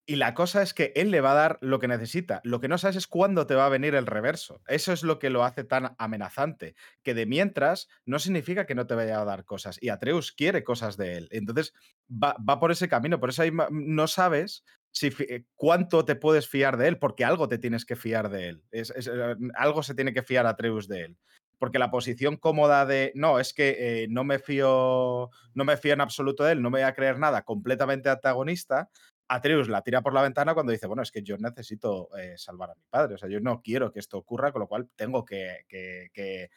[0.05, 2.41] Y la cosa es que él le va a dar lo que necesita.
[2.43, 4.59] Lo que no sabes es cuándo te va a venir el reverso.
[4.67, 6.73] Eso es lo que lo hace tan amenazante.
[7.03, 9.77] Que de mientras no significa que no te vaya a dar cosas.
[9.81, 11.27] Y Atreus quiere cosas de él.
[11.31, 11.73] Entonces
[12.11, 13.19] va, va por ese camino.
[13.19, 17.59] Por eso no sabes si, eh, cuánto te puedes fiar de él, porque algo te
[17.59, 18.63] tienes que fiar de él.
[18.71, 21.17] Es- es, eh, algo se tiene que fiar Atreus de él.
[21.59, 25.93] Porque la posición cómoda de no, es que eh, no me fío, no me fío
[25.93, 28.89] en absoluto de él, no me voy a creer nada, completamente antagonista.
[29.31, 32.71] Atreus la tira por la ventana cuando dice, bueno, es que yo necesito eh, salvar
[32.71, 35.23] a mi padre, o sea, yo no quiero que esto ocurra, con lo cual tengo
[35.23, 36.49] que, que-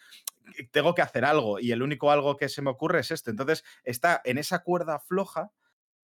[0.71, 3.31] tengo que hacer algo y el único algo que se me ocurre es esto.
[3.31, 5.51] Entonces está en esa cuerda floja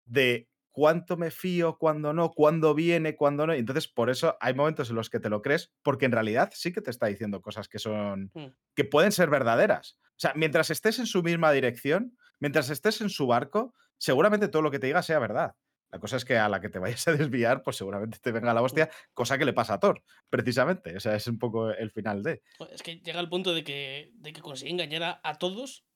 [0.06, 3.56] de cuánto me fío, cuándo no, cuándo viene, cuándo no.
[3.56, 6.52] Y entonces, por eso hay momentos en los que te lo crees, porque en realidad
[6.54, 8.30] sí que te está diciendo cosas que son.
[8.36, 8.54] Mm.
[8.76, 9.98] que pueden ser verdaderas.
[10.10, 14.62] O sea, mientras estés en su misma dirección, mientras estés en su barco, seguramente todo
[14.62, 15.56] lo que te diga sea verdad.
[15.90, 18.54] La cosa es que a la que te vayas a desviar, pues seguramente te venga
[18.54, 20.96] la hostia, cosa que le pasa a Thor, precisamente.
[20.96, 22.44] O sea, es un poco el final de.
[22.72, 25.88] Es que llega el punto de que, de que consigue engañar a, a todos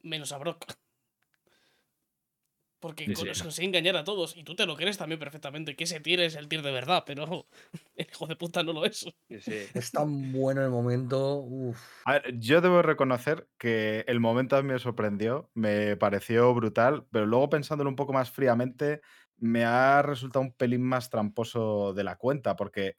[0.00, 0.72] menos a Brock.
[2.82, 4.36] Porque Sí, consigue engañar a todos.
[4.36, 5.76] Y tú te lo crees también perfectamente.
[5.76, 7.46] Que ese tir es el tir de verdad, pero
[7.96, 9.06] el hijo de puta no lo es.
[9.74, 11.36] Es tan bueno el momento.
[11.38, 11.80] Uf.
[12.04, 17.06] A ver, yo debo reconocer que el momento a mí me sorprendió, me pareció brutal,
[17.12, 19.00] pero luego pensándolo un poco más fríamente,
[19.36, 22.96] me ha resultado un pelín más tramposo de la cuenta, porque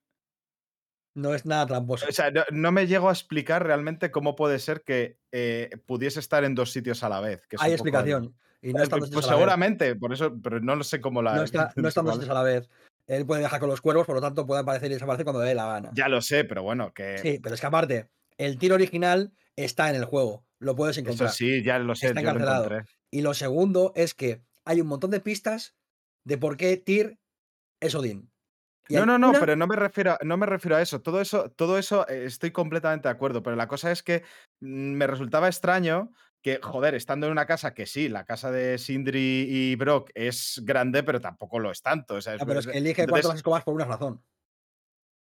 [1.15, 2.07] No es nada tramposo.
[2.09, 6.19] o sea, no, no me llego a explicar realmente cómo puede ser que eh, pudiese
[6.19, 7.45] estar en dos sitios a la vez.
[7.47, 8.35] que Hay poco explicación.
[8.63, 9.29] Y no Eh, están pues dos vez.
[9.29, 11.35] seguramente, por eso, pero no lo sé cómo la.
[11.35, 12.69] No, está, no están dos a la vez.
[13.07, 15.49] Él puede viajar con los cuervos, por lo tanto puede aparecer y desaparecer cuando le
[15.49, 15.91] dé la gana.
[15.93, 19.89] Ya lo sé, pero bueno, que Sí, pero es que aparte, el tiro original está
[19.89, 20.45] en el juego.
[20.59, 21.31] Lo puedes eso encontrar.
[21.31, 22.63] sí, ya lo sé, Está lo encarcelado.
[22.65, 22.85] encontré.
[23.11, 25.75] Y lo segundo es que hay un montón de pistas
[26.23, 27.19] de por qué Tyr
[27.81, 28.31] es Odín.
[28.89, 31.01] No, no, no, una- pero no me refiero, a- no me refiero a eso.
[31.01, 33.43] Todo eso, todo eso eh, estoy completamente de acuerdo.
[33.43, 34.23] Pero la cosa es que
[34.61, 36.11] mm, me resultaba extraño
[36.43, 40.61] que, joder, estando en una casa que sí, la casa de Sindri y Brock es
[40.63, 42.15] grande, pero tampoco lo es tanto.
[42.15, 44.21] o sea, Ah, pero es que elige entonces- cuatro las escobas por una razón.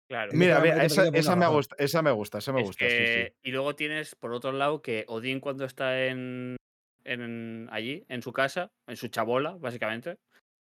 [0.08, 0.32] Claro.
[0.34, 2.96] Mira, mira, esa, esa me gusta, esa me gusta, esa me Es gusta, sí, sí.
[2.96, 6.56] que- Y luego tienes, por otro lado, que Odín cuando está en,
[7.04, 10.16] en allí, en su casa, en su chabola, básicamente,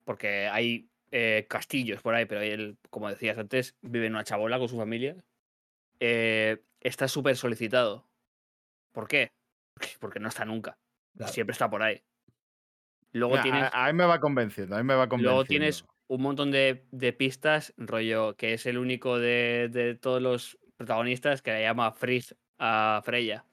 [0.03, 4.59] porque hay eh, castillos por ahí, pero él, como decías antes, vive en una chabola
[4.59, 5.15] con su familia,
[5.99, 8.07] eh, está súper solicitado.
[8.91, 9.31] ¿Por qué?
[9.99, 10.77] Porque no está nunca.
[11.15, 11.31] Claro.
[11.33, 12.01] Siempre está por ahí.
[13.11, 13.63] Luego Mira, tienes...
[13.73, 15.31] a, a mí me va convenciendo, a mí me va convenciendo.
[15.31, 20.21] Luego tienes un montón de, de pistas, rollo, que es el único de, de todos
[20.21, 22.25] los protagonistas que le llama Frigg
[22.59, 23.45] a Freya.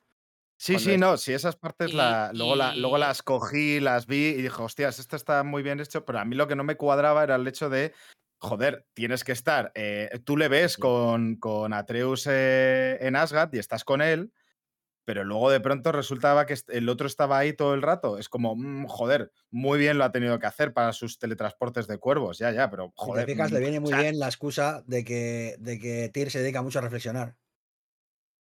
[0.58, 3.80] Sí, cuando sí, es- no, sí, esas partes Y- la, luego, la- luego las cogí,
[3.80, 6.56] las vi y dije, hostias, esto está muy bien hecho, pero a mí lo que
[6.56, 7.92] no me cuadraba era el hecho de,
[8.38, 13.58] joder, tienes que estar, eh, tú le ves con, con Atreus eh, en Asgard y
[13.58, 14.32] estás con él,
[15.06, 18.18] pero luego de pronto resultaba que el otro estaba ahí todo el rato.
[18.18, 21.98] Es como, mm, joder, muy bien lo ha tenido que hacer para sus teletransportes de
[21.98, 23.24] cuervos, ya, ya, pero Si joder.
[23.24, 26.08] te fijas, mm, le viene o muy sea, bien la excusa de que, de que
[26.12, 27.36] Tyr se dedica mucho a reflexionar.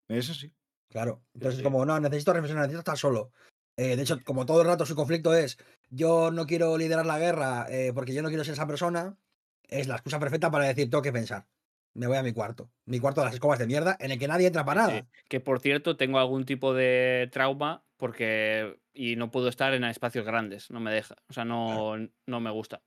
[0.10, 0.52] Eso sí.
[0.90, 1.24] Claro.
[1.36, 1.64] Entonces, sí.
[1.64, 3.32] como, no, necesito reflexionar, necesito estar solo.
[3.78, 5.60] Eh, de hecho, como todo el rato su conflicto es,
[5.92, 9.20] yo no quiero liderar la guerra eh, porque yo no quiero ser esa persona,
[9.68, 11.48] es la excusa perfecta para decir, tengo que pensar.
[11.96, 12.70] Me voy a mi cuarto.
[12.86, 15.00] Mi cuarto de las escobas de mierda, en el que nadie entra para nada.
[15.00, 18.78] Sí, Que por cierto, tengo algún tipo de trauma porque.
[18.94, 21.16] Y no puedo estar en espacios grandes, no me deja.
[21.30, 21.96] O sea, no,
[22.26, 22.82] no me gusta.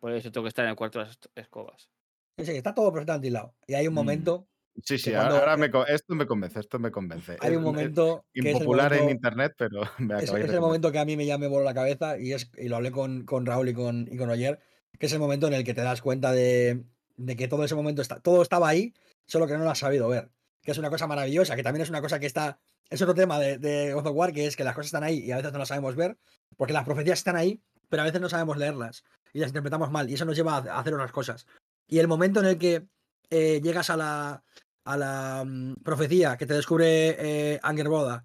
[0.00, 1.90] Por eso tengo que estar en el cuarto de las escobas.
[2.38, 3.54] Sí, sí, está todo perfectamente hilado.
[3.66, 3.96] Y hay un Mm.
[3.96, 4.48] momento,
[4.82, 7.36] Sí, sí, ahora, cuando- ahora me, co- esto me convence, esto me convence.
[7.40, 10.98] hay un momento es impopular en momento- internet, pero me Es, es el momento que
[10.98, 13.46] a mí me ya me voló la cabeza y, es, y lo hablé con, con
[13.46, 14.58] Raúl y con, y con Oyer,
[14.98, 16.82] que es el momento en el que te das cuenta de,
[17.16, 18.94] de que todo ese momento está, todo estaba ahí,
[19.26, 20.30] solo que no lo has sabido ver.
[20.62, 22.58] Que es una cosa maravillosa, que también es una cosa que está.
[22.90, 25.18] Es otro tema de, de God of War, que es que las cosas están ahí
[25.18, 26.16] y a veces no las sabemos ver,
[26.56, 29.04] porque las profecías están ahí, pero a veces no sabemos leerlas
[29.34, 31.46] y las interpretamos mal, y eso nos lleva a hacer otras cosas.
[31.88, 32.86] Y el momento en el que
[33.30, 34.44] eh, llegas a la,
[34.84, 38.24] a la mm, profecía que te descubre eh, Angerboda,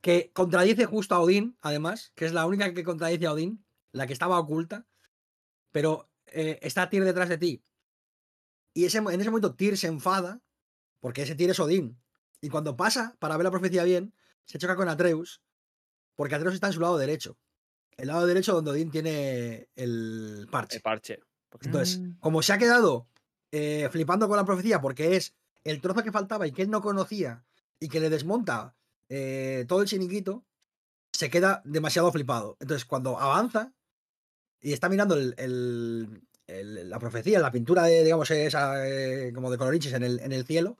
[0.00, 4.06] que contradice justo a Odín, además, que es la única que contradice a Odín, la
[4.06, 4.86] que estaba oculta,
[5.72, 7.62] pero eh, está Tyr detrás de ti.
[8.74, 10.40] Y ese, en ese momento Tyr se enfada,
[11.00, 12.00] porque ese Tyr es Odín.
[12.40, 14.14] Y cuando pasa para ver la profecía bien,
[14.44, 15.42] se choca con Atreus,
[16.14, 17.36] porque Atreus está en su lado derecho.
[17.96, 20.76] El lado derecho donde Odín tiene el parche.
[20.76, 21.20] El parche.
[21.48, 22.18] Porque- Entonces, Mm.
[22.20, 23.06] como se ha quedado
[23.52, 25.34] eh, flipando con la profecía porque es
[25.64, 27.44] el trozo que faltaba y que él no conocía
[27.80, 28.76] y que le desmonta
[29.08, 30.44] eh, todo el chiringuito,
[31.12, 32.56] se queda demasiado flipado.
[32.60, 33.72] Entonces, cuando avanza
[34.60, 39.50] y está mirando el- el- el- la profecía, la pintura de, digamos, esa, eh, como
[39.50, 40.76] de coloriches en el, en el cielo,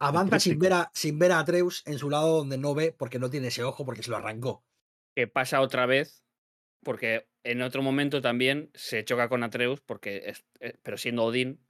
[0.00, 3.18] avanza sin ver, a, sin ver a Atreus en su lado donde no ve porque
[3.18, 4.64] no tiene ese ojo porque se lo arrancó.
[5.16, 6.22] que pasa otra vez,
[6.84, 11.60] porque en otro momento también se choca con Atreus, porque es, eh, pero siendo Odín,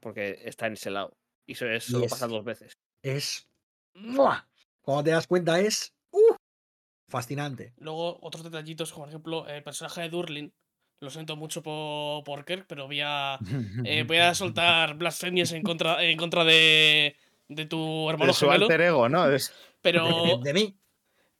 [0.00, 1.16] porque está en ese lado.
[1.46, 2.72] Y eso es, solo es- pasa dos veces.
[3.02, 3.48] Es...
[3.94, 4.48] ¡mua!
[4.82, 5.92] Cuando te das cuenta es...
[6.10, 6.34] ¡uh!
[7.08, 7.72] fascinante.
[7.78, 10.52] Luego, otros detallitos, como por ejemplo, el personaje de Durlin.
[11.00, 13.38] Lo siento mucho por, por Kirk, pero voy a,
[13.84, 17.16] eh, voy a soltar blasfemias en contra, en contra de,
[17.48, 18.64] de tu hermano De su gemelo.
[18.64, 19.30] alter ego, ¿no?
[19.30, 20.76] Es- Pero, De, mí.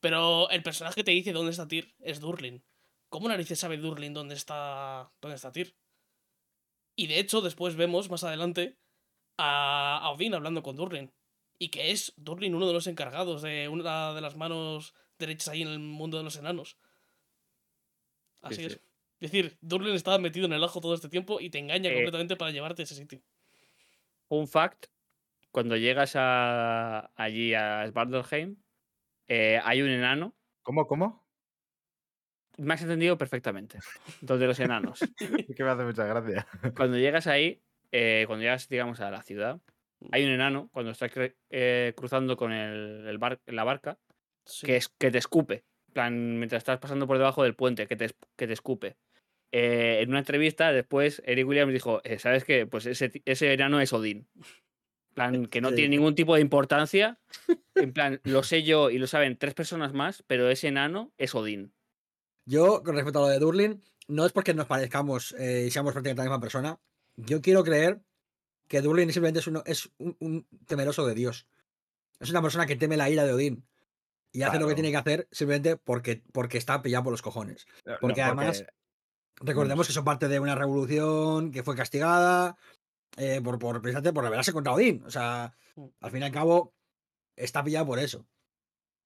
[0.01, 2.62] pero el personaje que te dice dónde está Tyr es Durlin.
[3.09, 5.74] ¿Cómo narices sabe Durlin dónde está, dónde está Tyr?
[6.94, 8.78] Y de hecho, después vemos más adelante
[9.39, 11.12] a, a Odín hablando con Durlin.
[11.59, 15.62] Y que es Durlin uno de los encargados de una de las manos derechas ahí
[15.62, 16.76] en el mundo de los enanos.
[18.43, 18.72] Así Sí, es.
[18.74, 18.78] sí.
[19.20, 21.94] Es decir, Durlin estaba metido en el ajo todo este tiempo y te engaña Eh,
[21.94, 23.20] completamente para llevarte a ese sitio.
[24.28, 24.86] Un fact,
[25.50, 28.56] cuando llegas a, allí a Svartalheim,
[29.28, 30.36] eh, hay un enano.
[30.62, 31.26] ¿Cómo, cómo?
[32.58, 33.78] Me has entendido perfectamente.
[34.20, 35.00] Donde los enanos.
[35.48, 36.46] Es que me hace mucha gracia.
[36.76, 37.62] cuando llegas ahí,
[37.92, 39.60] eh, cuando llegas, digamos, a la ciudad,
[40.12, 41.10] hay un enano, cuando estás
[41.50, 43.98] eh, cruzando con el, el bar- la barca,
[44.44, 44.66] Sí.
[44.66, 45.64] que, es, que te escupe.
[45.88, 48.96] En plan, mientras estás pasando por debajo del puente, que te, que te escupe.
[49.52, 52.66] Eh, en una entrevista, después, Eric Williams dijo: eh, ¿Sabes qué?
[52.66, 54.26] Pues ese, ese enano es Odín.
[55.14, 55.76] Plan, que no Sí.
[55.76, 57.18] tiene ningún tipo de importancia.
[57.74, 61.34] En plan, lo sé yo y lo saben tres personas más, pero ese enano es
[61.34, 61.72] Odín.
[62.44, 65.92] Yo, con respecto a lo de Durlin, no es porque nos parezcamos eh, y seamos
[65.92, 66.78] prácticamente la misma persona.
[67.16, 68.00] Yo quiero creer
[68.68, 71.46] que Durlin simplemente es, uno, es un, un temeroso de Dios.
[72.20, 73.64] Es una persona que teme la ira de Odín.
[74.30, 77.66] Y hace lo que tiene que hacer simplemente porque, porque está pillado por los cojones.
[78.00, 78.64] Porque además-
[79.40, 82.56] Recordemos que son parte de una revolución que fue castigada
[83.16, 85.02] eh, por, por, precisamente por rebelarse contra Odín.
[85.06, 85.86] O sea, Mm.
[86.01, 86.74] al fin y al cabo,
[87.36, 88.27] está pillado por eso.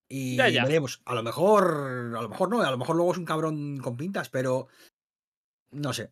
[0.08, 0.64] Y Ya, ya.
[0.64, 1.02] veremos.
[1.04, 3.96] A lo mejor, a lo mejor no, a lo mejor luego es un cabrón con
[3.96, 4.68] pintas, pero
[5.70, 6.10] no sé.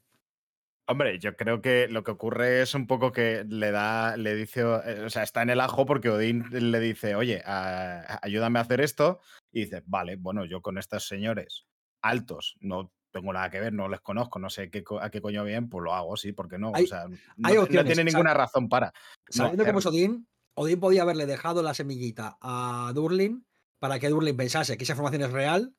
[0.86, 4.60] Hombre, yo creo que lo que ocurre es un poco que le da, le dice,
[4.62, 8.62] eh, o sea, está en el ajo porque Odín le dice, oye, a- ayúdame a
[8.62, 9.20] hacer esto.
[9.52, 11.66] Y dice, vale, bueno, yo con estos señores
[12.02, 15.44] altos no tengo nada que ver, no les conozco, no sé qué, a qué coño
[15.44, 16.72] bien, pues lo hago, sí, porque no.
[16.74, 17.16] Hay- o sea, no,
[17.48, 18.86] hay no opciones, tiene ninguna razón para.
[18.88, 19.86] no Sabiendo cómo es.
[19.86, 23.44] Odín, Odín podía haberle dejado la semillita a Durlin
[23.78, 25.74] para que Durlin pensase que esa información es real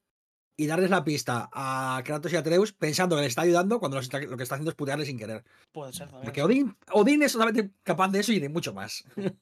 [0.57, 4.19] y darles la pista a Kratos y Atreus pensando que le está ayudando cuando está-
[4.19, 5.43] lo que está haciendo es putearle sin querer.
[5.71, 6.25] Puede ser también.
[6.25, 9.03] Porque Odín, Odín es solamente capaz de eso y de mucho más.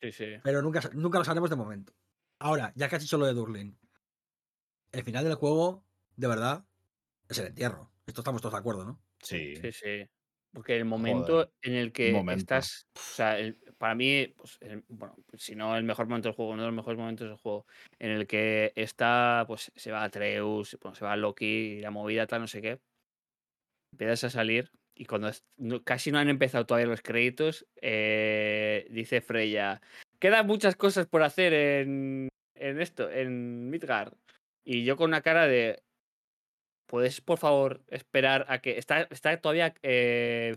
[0.00, 0.26] Sí, sí.
[0.44, 1.92] Pero nunca, nunca lo sabremos de momento.
[2.38, 3.76] Ahora, ya que has dicho lo de Durlin,
[4.92, 5.82] el final del juego,
[6.14, 6.64] de verdad,
[7.28, 7.90] es el entierro.
[8.06, 9.02] Esto estamos todos de acuerdo, ¿no?
[9.22, 9.54] Sí.
[9.56, 10.06] Sí, sí.
[10.52, 12.40] Porque el momento en el que momento.
[12.40, 12.86] estás.
[12.96, 16.52] O sea, el- para mí, pues, el- bueno, si no el mejor momento del juego,
[16.52, 17.66] uno de los mejores momentos del juego,
[17.98, 22.26] en el que está, pues se va Atreus, bueno, se va Loki, y la movida,
[22.26, 22.80] tal, no sé qué.
[23.92, 28.86] Empiezas a salir y cuando es- no- casi no han empezado todavía los créditos, eh,
[28.90, 29.80] dice Freya:
[30.18, 34.14] Quedan muchas cosas por hacer en, en esto, en Midgard.
[34.64, 35.82] Y yo con una cara de.
[36.88, 38.78] ¿Puedes, por favor, esperar a que.
[38.78, 40.56] Está, está todavía eh,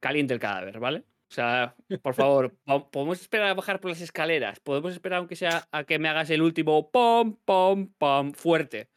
[0.00, 1.00] caliente el cadáver, ¿vale?
[1.30, 4.60] O sea, por favor, po- podemos esperar a bajar por las escaleras.
[4.60, 8.88] Podemos esperar, aunque sea, a que me hagas el último pom, pom, pom, fuerte.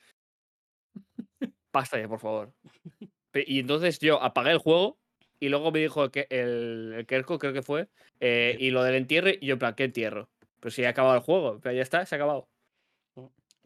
[1.73, 2.53] Basta ya, por favor.
[3.33, 4.99] Y entonces yo apagué el juego
[5.39, 7.88] y luego me dijo que el, el Kerko, creo que fue,
[8.19, 10.29] eh, y lo del entierre, y yo, en plan, ¿qué entierro?
[10.59, 12.50] Pero si ha acabado el juego, pero ya está, se ha acabado.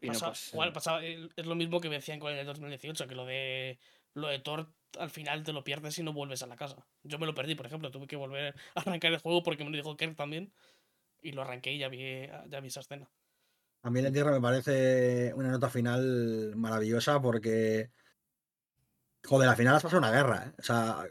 [0.00, 3.06] Y no, Pasa- igual pasaba- es lo mismo que me decían con el de 2018,
[3.08, 3.78] que lo de
[4.14, 6.86] lo de Thor al final te lo pierdes y no vuelves a la casa.
[7.02, 9.70] Yo me lo perdí, por ejemplo, tuve que volver a arrancar el juego porque me
[9.70, 10.52] lo dijo Kirk también.
[11.22, 13.10] Y lo arranqué y ya vi, ya vi esa escena.
[13.82, 17.90] A mí el entierro me parece una nota final maravillosa porque.
[19.24, 20.46] Joder, al final has pasado una guerra.
[20.46, 20.52] ¿eh?
[20.58, 21.04] O sea,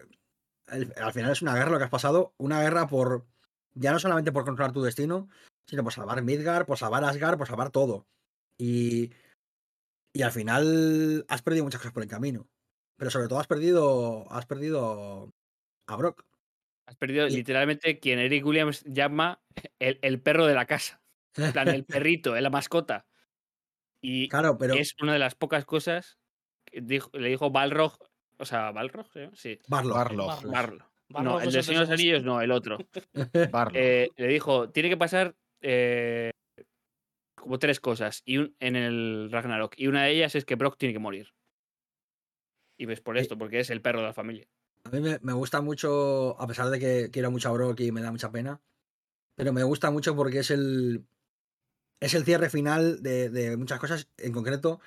[0.68, 2.34] el- al final es una guerra lo que has pasado.
[2.38, 3.26] Una guerra por.
[3.74, 5.28] Ya no solamente por controlar tu destino,
[5.68, 8.08] sino por salvar Midgard, por salvar Asgard, por salvar todo.
[8.58, 9.12] Y.
[10.14, 12.48] Y al final has perdido muchas cosas por el camino.
[12.98, 14.32] Pero sobre todo has perdido.
[14.32, 15.34] Has perdido
[15.88, 16.24] a Brock.
[16.88, 19.42] Has perdido Y- literalmente quien Eric Williams llama
[19.80, 21.02] el, el perro de la casa.
[21.36, 23.06] En plan, el perrito, la mascota.
[24.02, 24.76] Y Claro, pero.
[24.76, 26.18] es una de las pocas cosas
[26.64, 27.98] que dijo- le dijo Balrog
[28.38, 29.22] O sea, Balrog, ¿sí?
[29.34, 29.60] sí.
[29.68, 29.96] Barlow.
[29.96, 30.28] Barlow.
[30.28, 30.52] Barlow.
[30.52, 30.86] Barlo.
[31.10, 32.78] Barlow No, el de Señor de los Anillos no, el otro.
[33.74, 36.32] Eh, le dijo, tiene que pasar eh,
[37.46, 39.76] como tres cosas y un- en el Ragnarok.
[39.78, 41.28] Y una de ellas es que Brock tiene que morir.
[42.76, 43.22] Y ves por Sí.
[43.22, 44.48] esto, porque es el perro de la familia.
[44.86, 47.92] A mí me, me gusta mucho, a pesar de que quiero mucho a Brock y
[47.92, 48.62] me da mucha pena,
[49.36, 51.06] pero me gusta mucho porque es el
[52.00, 54.08] es el cierre final de, de muchas cosas.
[54.18, 54.82] En concreto,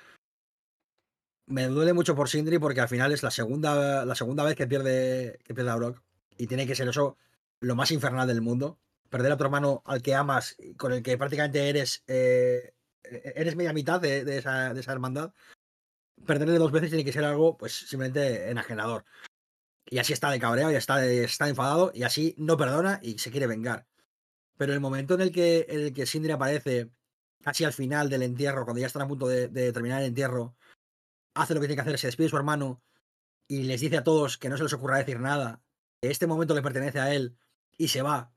[1.47, 4.67] me duele mucho por Sindri porque al final es la segunda, la segunda vez que
[4.67, 6.01] pierde, que pierde a Brock
[6.37, 7.17] y tiene que ser eso
[7.61, 8.77] lo más infernal del mundo.
[9.09, 12.73] Perder a tu hermano al que amas, y con el que prácticamente eres eh,
[13.03, 15.33] eres media mitad de, esa, de esa hermandad.
[16.25, 19.05] Perderle dos veces tiene que ser algo, pues, simplemente enajenador.
[19.85, 23.31] Y así está de cabreado, ya está, está enfadado y así no perdona y se
[23.31, 23.87] quiere vengar.
[24.57, 26.91] Pero el momento en el que, en el que Sindri aparece
[27.41, 30.55] casi al final del entierro, cuando ya están a punto de, de terminar el entierro,
[31.33, 32.83] hace lo que tiene que hacer, se despide de su hermano
[33.47, 35.63] y les dice a todos que no se les ocurra decir nada,
[36.01, 37.37] que este momento le pertenece a él
[37.77, 38.33] y se va.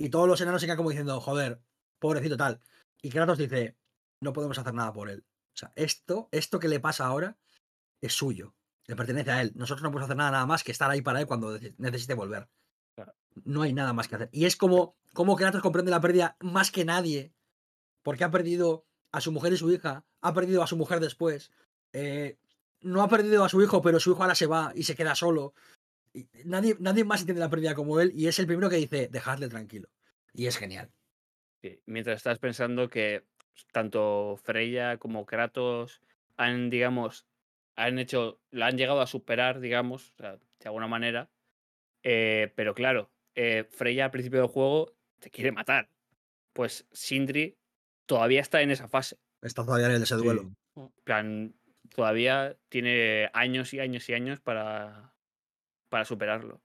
[0.00, 1.60] Y todos los enanos se quedan como diciendo, joder,
[1.98, 2.60] pobrecito tal.
[3.02, 3.76] Y Kratos dice,
[4.22, 5.24] no podemos hacer nada por él.
[5.54, 7.36] O sea, esto, esto que le pasa ahora
[8.00, 8.54] es suyo,
[8.86, 9.52] le pertenece a él.
[9.54, 12.14] Nosotros no podemos hacer nada, nada más que estar ahí para él cuando nece- necesite
[12.14, 12.48] volver.
[13.44, 14.30] No hay nada más que hacer.
[14.32, 17.34] Y es como, como Kratos comprende la pérdida más que nadie,
[18.02, 21.52] porque ha perdido a su mujer y su hija, ha perdido a su mujer después,
[21.92, 22.38] eh,
[22.80, 25.14] no ha perdido a su hijo, pero su hijo ahora se va y se queda
[25.14, 25.52] solo.
[26.44, 29.48] Nadie, nadie más entiende la pérdida como él y es el primero que dice, dejadle
[29.48, 29.88] tranquilo.
[30.32, 30.90] Y es genial.
[31.62, 33.24] Sí, Mientras estás pensando que
[33.72, 36.00] tanto Freya como Kratos
[36.36, 37.26] han, digamos,
[37.76, 41.30] han hecho, la han llegado a superar, digamos, o sea, de alguna manera.
[42.02, 45.90] Eh, pero claro, eh, Freya al principio del juego te quiere matar.
[46.52, 47.56] Pues Sindri
[48.06, 49.18] todavía está en esa fase.
[49.42, 50.50] Está todavía en ese duelo.
[50.74, 50.82] Sí.
[51.04, 51.54] Plan,
[51.94, 55.14] todavía tiene años y años y años para,
[55.90, 56.62] para superarlo.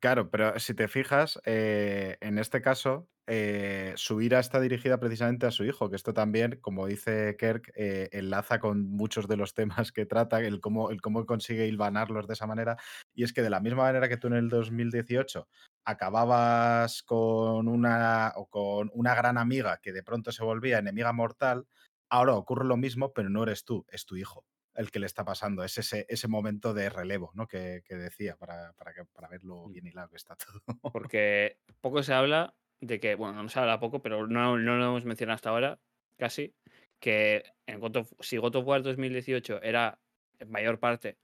[0.00, 5.46] Claro, pero si te fijas, eh, en este caso, eh, su ira está dirigida precisamente
[5.46, 9.54] a su hijo, que esto también, como dice Kirk, eh, enlaza con muchos de los
[9.54, 12.76] temas que trata, el cómo, el cómo consigue hilvanarlos de esa manera.
[13.14, 15.48] Y es que de la misma manera que tú en el 2018
[15.84, 21.68] acababas con una, o con una gran amiga que de pronto se volvía enemiga mortal,
[22.10, 24.44] ahora ocurre lo mismo, pero no eres tú, es tu hijo
[24.76, 25.64] el que le está pasando.
[25.64, 27.46] Es ese, ese momento de relevo ¿no?
[27.48, 29.72] que, que decía, para, para, que- para ver lo Mm.
[29.72, 30.60] bien hilado que está todo.
[30.92, 34.84] Porque poco se habla de que, bueno, no se habla poco, pero no, no lo
[34.84, 35.80] hemos mencionado hasta ahora,
[36.18, 36.54] casi,
[37.00, 39.98] que en God of- si God of War 2018 era
[40.38, 41.18] en mayor parte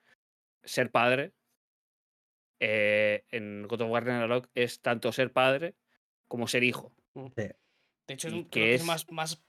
[0.65, 1.33] ser padre,
[2.61, 5.75] eh, en God of War Ragnarok es tanto ser padre
[6.29, 6.95] como ser hijo.
[7.37, 7.55] De
[8.09, 9.43] hecho, es, que es es- más,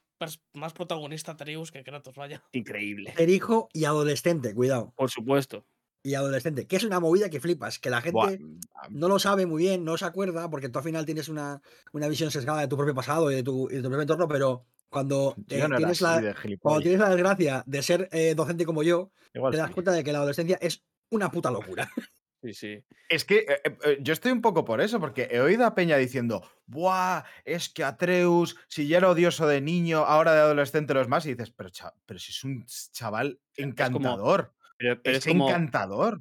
[0.54, 2.44] más protagonista Atreus que Kratos, vaya.
[2.52, 3.14] Increíble.
[3.16, 4.94] Ser hijo y adolescente, cuidado.
[4.96, 5.66] Por supuesto.
[6.06, 9.46] Y adolescente, que es una movida que flipas, que la gente Buah, no lo sabe
[9.46, 11.62] muy bien, no se acuerda, porque tú al final tienes una,
[11.94, 14.28] una visión sesgada de tu propio pasado y de tu, y de tu propio entorno,
[14.28, 18.84] pero cuando eh, no tienes, la, cuando tienes la desgracia de ser eh, docente como
[18.84, 19.74] yo, Igual te das sí.
[19.74, 21.90] cuenta de que la adolescencia es una puta locura.
[22.44, 22.84] Sí, sí.
[23.08, 25.96] Es que eh, eh, yo estoy un poco por eso, porque he oído a Peña
[25.96, 27.24] diciendo, ¡buah!
[27.46, 31.30] Es que Atreus, si ya era odioso de niño, ahora de adolescente los más, y
[31.36, 31.70] dices, pero,
[32.06, 34.54] pero si es un chaval como- encantador.
[34.78, 35.48] Pero, pero es es como.
[35.48, 36.16] encantador.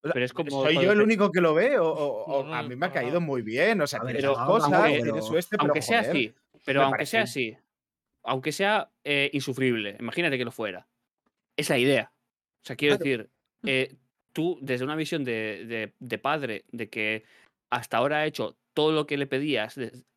[0.00, 1.78] O sea, pero es como ¿Soy yo el único que lo ve?
[1.78, 3.80] O, o- o No, no, a mí me ha caído muy bien.
[3.82, 6.34] O sea, pero cosas, aunque- tiene su este, pero aunque sea joder, así,
[6.64, 7.58] pero aunque sea así,
[8.22, 10.88] aunque sea eh, insufrible, imagínate que lo fuera.
[11.56, 12.10] Es la idea.
[12.62, 13.04] O sea, quiero Claro.
[13.24, 13.30] decir,
[13.66, 13.96] eh,
[14.32, 17.24] tú, desde una visión de, de- padre, de que
[17.70, 19.76] hasta ahora ha hecho todo lo que le pedías,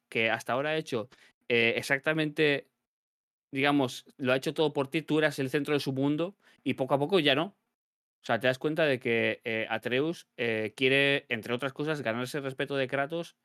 [0.10, 1.10] que hasta ahora ha hecho
[1.50, 2.68] eh, exactamente,
[3.52, 6.76] digamos, lo ha hecho todo por ti, tú eras el centro de su mundo y
[6.76, 7.56] poco a poco ya no.
[8.24, 12.38] O sea, te das cuenta de que eh, Atreus eh, quiere, entre otras cosas, ganarse
[12.38, 13.36] el respeto de Kratos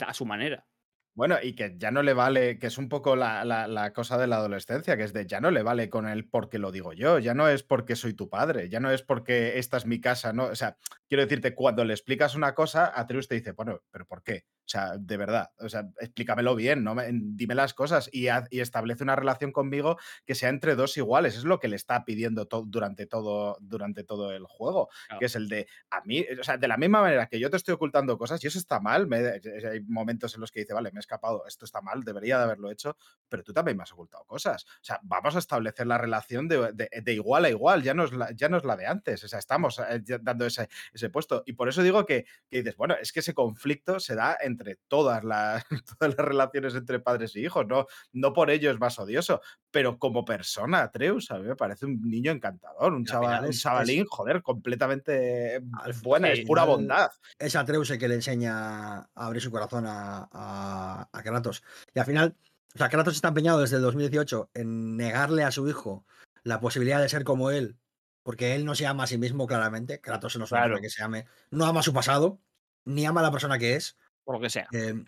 [0.00, 0.66] a su manera.
[1.14, 4.26] Bueno, y que ya no le vale, que es un poco la, la- cosa de
[4.26, 7.18] la adolescencia, que es de ya no le vale con él porque lo digo yo,
[7.18, 10.32] ya no es porque soy tu padre, ya no es porque esta es mi casa,
[10.32, 10.44] ¿no?
[10.46, 10.78] O sea,
[11.08, 14.44] quiero decirte, cuando le explicas una cosa, Atreus te dice, bueno, pero ¿por qué?
[14.64, 16.94] O sea, de verdad, o sea, explícamelo bien, ¿no?
[16.94, 20.96] Me- dime las cosas y, haz- y establece una relación conmigo que sea entre dos
[20.96, 25.18] iguales, es lo que le está pidiendo to- durante, todo, durante todo el juego, Claro.
[25.20, 27.56] que es el de, a mí, o sea, de la misma manera que yo te
[27.56, 29.40] estoy ocultando cosas, y eso está mal, me-
[29.70, 32.44] hay momentos en los que dice, vale, me he escapado, esto está mal, debería de
[32.44, 32.96] haberlo hecho,
[33.28, 34.64] pero tú también me has ocultado cosas.
[34.64, 38.04] O sea, vamos a establecer la relación de, de- de igual a igual, ya no,
[38.04, 41.10] es la, ya no es la de antes, o sea, estamos eh, dando ese, ese
[41.10, 41.42] puesto.
[41.46, 44.76] Y por eso digo que, que dices, bueno, es que ese conflicto se da entre
[44.88, 45.64] todas las,
[45.98, 49.98] todas las relaciones entre padres y hijos, no, no por ello es más odioso, pero
[49.98, 53.60] como persona, Atreus, a mí me parece un niño encantador, un, al chaval, un es-
[53.60, 57.10] chavalín, joder, completamente Al buena, sí, es pura bondad.
[57.38, 61.62] es Atreus el que le enseña a abrir su corazón a, a, a Kratos.
[61.94, 62.36] Y al final,
[62.74, 66.06] o sea, Kratos está empeñado desde el 2018 en negarle a su hijo
[66.44, 67.76] la posibilidad de ser como él,
[68.24, 70.00] porque él no se ama a sí mismo claramente.
[70.00, 70.78] Kratos no Claro.
[70.80, 72.40] que se ame, no ama su pasado,
[72.84, 73.96] ni ama a la persona que es.
[74.24, 74.68] Por lo que sea.
[74.72, 75.04] eh,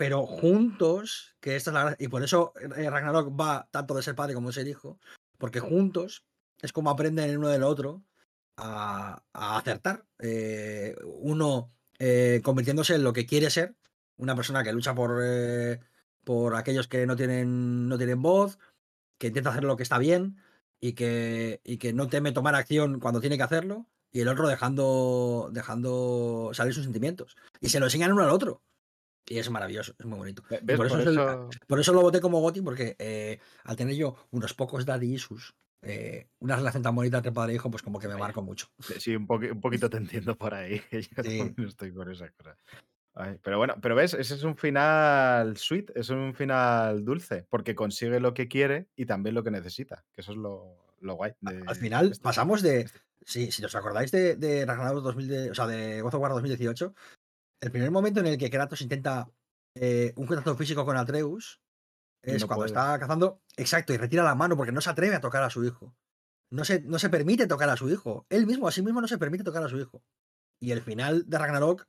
[0.00, 4.14] pero juntos, que esta es la y por eso eh, Ragnarok va tanto de ser
[4.14, 4.98] padre como de ser hijo,
[5.36, 6.24] porque juntos
[6.62, 8.02] es como aprenden el uno del otro
[8.56, 10.06] a, a acertar.
[10.18, 13.76] Eh, uno eh, convirtiéndose en lo que quiere ser,
[14.16, 15.22] una persona que lucha por,
[16.24, 18.58] por aquellos que no tienen, no tienen voz,
[19.18, 20.38] que intenta hacer lo que está bien
[20.80, 24.48] y que, y que no teme tomar acción cuando tiene que hacerlo, y el otro
[24.48, 27.36] dejando, dejando salir sus sentimientos.
[27.60, 28.62] Y se lo enseñan uno al otro.
[29.26, 30.42] Y es maravilloso, es muy bonito.
[30.42, 33.76] Por, eso Por es el- eso- por eso lo voté como Goti, porque eh, al
[33.76, 37.70] tener yo unos pocos daddy issues, eh, una relación tan bonita entre padre e hijo,
[37.70, 38.66] pues como que me marco mucho.
[38.98, 40.80] Sí, un, poqui- un poquito te entiendo por ahí.
[40.90, 41.54] Yo Sí.
[41.58, 42.56] estoy por esa cosa.
[43.14, 47.74] Ay, pero bueno, pero ves, ese es un final sweet, es un final dulce, porque
[47.74, 51.32] consigue lo que quiere y también lo que necesita, que eso es lo, lo guay.
[51.40, 52.22] de Al final esto.
[52.22, 52.88] pasamos de.
[53.24, 56.32] Si, si os acordáis de, de Ragnarok 2000, de- o sea, de God of War
[56.32, 56.94] 2018,
[57.60, 59.30] el primer momento en el que Kratos intenta
[59.74, 61.60] eh, un contacto físico con Atreus
[62.22, 62.68] es No cuando puede.
[62.72, 63.42] está cazando.
[63.56, 65.94] Exacto, y retira la mano porque no se atreve a tocar a su hijo.
[66.50, 68.26] No se, no se permite tocar a su hijo.
[68.28, 70.02] Él mismo, a sí mismo, no se permite tocar a su hijo.
[70.58, 71.86] Y el final de Ragnarok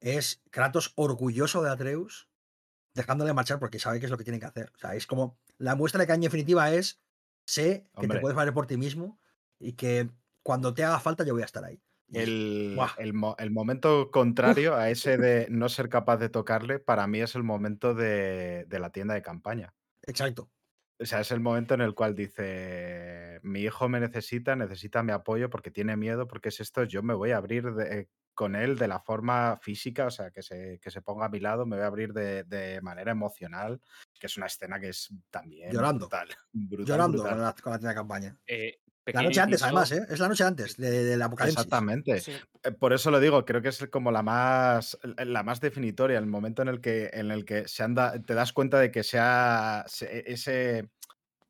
[0.00, 2.28] es Kratos orgulloso de Atreus,
[2.94, 4.70] dejándole marchar porque sabe que es lo que tiene que hacer.
[4.74, 7.00] O sea, es como la muestra de en definitiva es
[7.46, 9.20] sé que te puedes valer por ti mismo
[9.58, 10.10] y que
[10.42, 11.82] cuando te haga falta yo voy a estar ahí.
[12.12, 17.06] El, el mo- el momento contrario a ese de no ser capaz de tocarle, para
[17.06, 19.74] mí es el momento de, de la tienda de campaña.
[20.06, 20.50] Exacto.
[21.00, 25.10] O sea, es el momento en el cual dice, mi hijo me necesita, necesita mi
[25.12, 28.76] apoyo porque tiene miedo, porque es esto, yo me voy a abrir de- con él
[28.76, 31.76] de la forma física, o sea, que se, que se ponga a mi lado, me
[31.76, 33.80] voy a abrir de, de manera emocional,
[34.18, 36.06] que es una escena que es también Llorando.
[36.08, 36.28] brutal.
[36.52, 37.32] brutal, Llorando brutal.
[37.36, 38.36] con la, con la tienda de campaña.
[38.46, 40.06] Eh, La noche antes, inciso, además, ¿eh?
[40.08, 41.58] Es la noche antes de- del apocalipsis.
[41.58, 42.20] Exactamente.
[42.20, 42.32] Sí.
[42.62, 46.26] Eh, Por eso lo digo, creo que es como la más, la más definitoria, el
[46.26, 49.18] momento en el que, en el que se anda, te das cuenta de que se
[49.20, 50.88] ha- se- ese,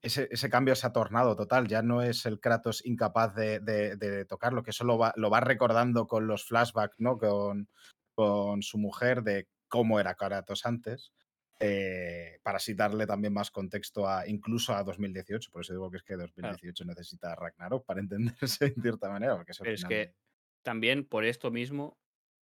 [0.04, 1.66] ese, ese cambio se ha tornado total.
[1.68, 5.30] Ya no es el Kratos incapaz de, de- de tocarlo, que eso lo va, lo
[5.30, 7.18] va recordando con los flashbacks, ¿no?
[7.18, 7.68] Con,
[8.14, 11.12] con su mujer de cómo era Kratos antes.
[11.60, 15.50] eh, para así darle también más contexto a incluso a 2018.
[15.50, 19.36] Por eso digo que es que 2018 necesita Ragnarok para entenderse en cierta manera.
[19.36, 20.14] Porque Pero es que de-
[20.62, 21.96] también por esto mismo,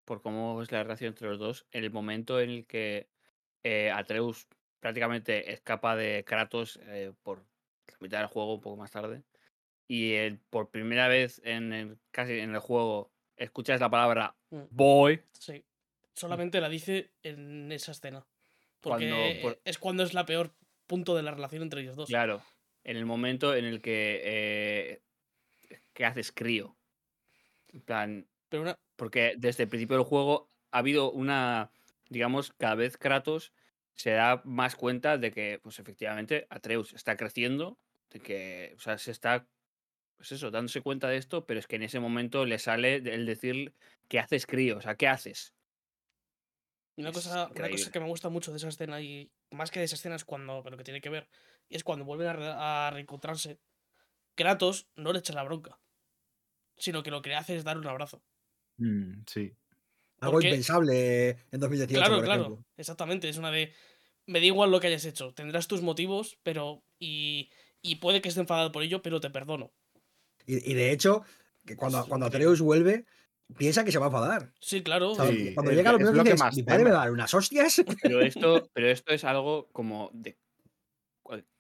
[0.06, 3.10] por cómo es la relación entre los dos, en el momento en el que
[3.64, 4.48] eh, Atreus
[4.80, 7.46] prácticamente escapa de Kratos eh, por
[8.00, 9.24] mitad del juego, un poco más tarde,
[9.88, 14.62] y él, por primera vez en el, casi en el juego escuchas la palabra Mm.
[14.72, 15.64] boy, Sí.
[16.16, 18.26] Solamente la dice en esa escena.
[18.82, 20.54] Porque Cuando- por- es cuando es la peor
[20.88, 22.10] punto de la relación entre ellos dos.
[22.10, 22.42] claro,
[22.84, 25.02] en el momento en el que, eh,
[25.94, 26.76] que haces crío.
[27.70, 31.72] En plan, Pero una, Porque desde el principio del juego ha habido una,
[32.10, 33.54] digamos, cada vez Kratos
[33.96, 37.78] se da más cuenta de que, pues efectivamente, Atreus está creciendo,
[38.10, 39.48] de que, o sea, se está,
[40.18, 43.26] pues eso, dándose cuenta de esto, pero es que en ese momento le sale el
[43.26, 43.74] decir
[44.08, 45.54] que haces crío, o sea, ¿qué haces?
[46.98, 49.86] Una cosa, una cosa que me gusta mucho de esa escena, y más que de
[49.86, 51.30] esa escena es cuando, pero que tiene que ver,
[51.70, 53.60] y es cuando vuelven a, re- a reencontrarse,
[54.36, 55.80] Kratos no le echa la bronca,
[56.78, 58.22] sino que lo que hace es dar un abrazo.
[58.78, 59.54] Mm, sí.
[60.20, 62.66] Algo Porque- impensable en 2018, claro, por claro, ejemplo.
[62.76, 63.74] exactamente, es una de,
[64.26, 67.50] me da igual lo que hayas hecho, tendrás tus motivos, pero, y,
[67.82, 69.72] y puede que esté enfadado por ello, pero te perdono.
[70.46, 71.24] Y, y de hecho,
[71.66, 72.26] que cuando, cuando.
[72.26, 73.06] Atreus vuelve,
[73.58, 74.52] piensa que se va a enfadar.
[74.60, 75.12] Sí, claro.
[75.12, 76.84] O sea, Sí, cuando llega lo es primero lo que que dices, más mi padre
[76.84, 77.84] me va a dar unas hostias.
[78.02, 80.38] Pero esto, pero esto es algo como de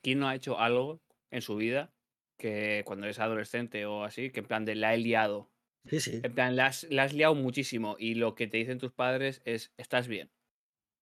[0.01, 1.01] ¿quién no ha hecho algo
[1.31, 1.91] en su vida
[2.37, 5.51] que cuando es adolescente o así, que en plan de la he liado?
[5.85, 6.19] Sí, sí.
[6.23, 9.41] En plan, la has, la has liado muchísimo y lo que te dicen tus padres
[9.45, 10.31] es, estás bien.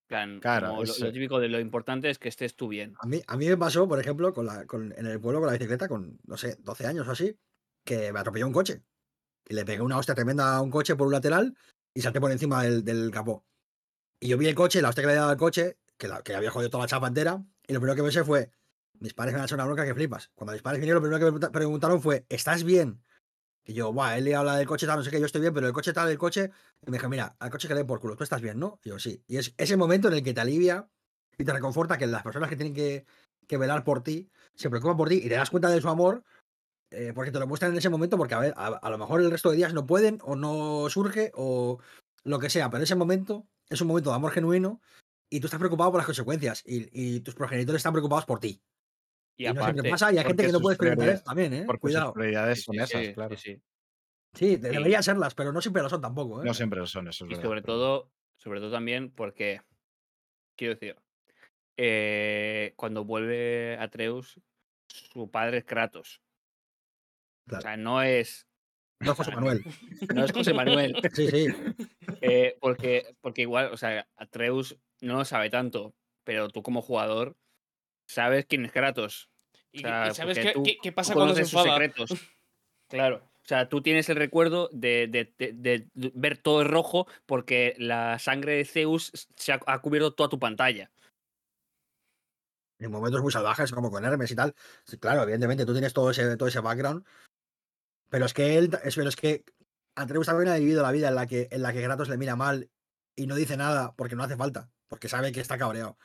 [0.07, 2.95] Plan, Claro, como lo, típico de lo importante es que estés tú bien.
[2.99, 5.47] A mí, a mí me pasó, por ejemplo, con la, con- en el pueblo con
[5.47, 7.37] la bicicleta, con, no sé, 12 años o así,
[7.83, 8.83] que me atropelló un coche.
[9.49, 11.55] Y le pegué una hostia tremenda a un coche por un lateral
[11.93, 13.45] y salté por encima del, del capó.
[14.19, 16.21] Y yo vi el coche, la hostia que le había dado al coche, que, la,
[16.21, 18.49] que había jodido toda la chapa entera, y lo primero que pensé fue,
[18.99, 20.31] mis padres me han hecho una bronca que flipas.
[20.35, 23.03] Cuando mis padres vinieron, lo primero que me pregunta- preguntaron fue, ¿estás bien?
[23.67, 25.53] Y yo, buah, él le habla del coche tal, no sé qué, yo estoy bien,
[25.53, 26.51] pero el coche tal, el coche...
[26.85, 28.79] Y me dijo, mira, al coche que le por culo, tú estás bien, ¿no?
[28.83, 29.21] Y yo, sí.
[29.27, 30.89] Y es ese momento en el que te alivia
[31.37, 33.05] y te reconforta que las personas que tienen que,
[33.45, 36.23] que velar por ti, se preocupan por ti y te das cuenta de su amor
[36.91, 39.19] eh, porque te lo muestran en ese momento porque a, ver, a, a lo mejor
[39.21, 41.79] el resto de días no pueden o no surge o
[42.23, 44.81] lo que sea, pero ese momento es un momento de amor genuino
[45.29, 48.61] y tú estás preocupado por las consecuencias y, y tus progenitores están preocupados por ti.
[49.37, 51.17] Y, Y, no aparte, siempre pasa y hay gente que no sus puede experimentar prioridades-
[51.19, 51.63] esto también, ¿eh?
[51.65, 52.05] Porque Cuidado.
[52.07, 53.37] sus prioridades son sí, esas, sí, claro.
[53.37, 53.61] sí, sí.
[54.33, 56.45] Sí, de- deberían serlas, pero no siempre lo son tampoco, ¿eh?
[56.45, 59.61] No siempre lo son, eso es Y verdad, sobre pero- todo, sobre todo también porque,
[60.55, 60.95] quiero decir,
[61.77, 64.39] eh, cuando vuelve Atreus,
[64.89, 66.21] su padre es Kratos.
[67.47, 67.59] Claro.
[67.59, 68.47] O sea, no es,
[68.99, 69.63] No es José Manuel.
[70.15, 70.95] no es José Manuel.
[71.13, 71.47] Sí, sí.
[72.21, 75.93] eh, porque, porque igual, o sea, Atreus no lo sabe tanto,
[76.23, 77.37] pero tú como jugador
[78.07, 79.29] sabes quién es Kratos.
[79.71, 82.09] Y, O sea, y sabes qué, tú- qué- qué pasa cuando se sus secretos.
[82.89, 83.17] Claro.
[83.17, 87.75] O sea, tú tienes el recuerdo de, de- de- de ver todo el rojo porque
[87.77, 90.89] la sangre de Zeus se ha, ha cubierto toda tu pantalla.
[92.79, 94.53] En momentos muy salvajes, como con Hermes y tal.
[94.99, 97.05] Claro, evidentemente, tú tienes todo ese, todo ese background.
[98.09, 99.43] Pero es que él, es, pero es que
[99.95, 102.35] Atreus también ha vivido la vida en la que, en la que Kratos le mira
[102.35, 102.69] mal
[103.15, 105.97] y no dice nada porque no hace falta, porque sabe que está cabreado.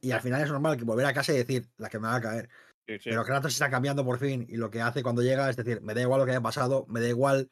[0.00, 2.16] Y al final es normal que volver a casa y decir, la que me va
[2.16, 2.48] a caer.
[3.04, 5.94] Pero Kratos está cambiando por fin y lo que hace cuando llega es decir, me
[5.94, 7.50] da igual lo que haya pasado, me da igual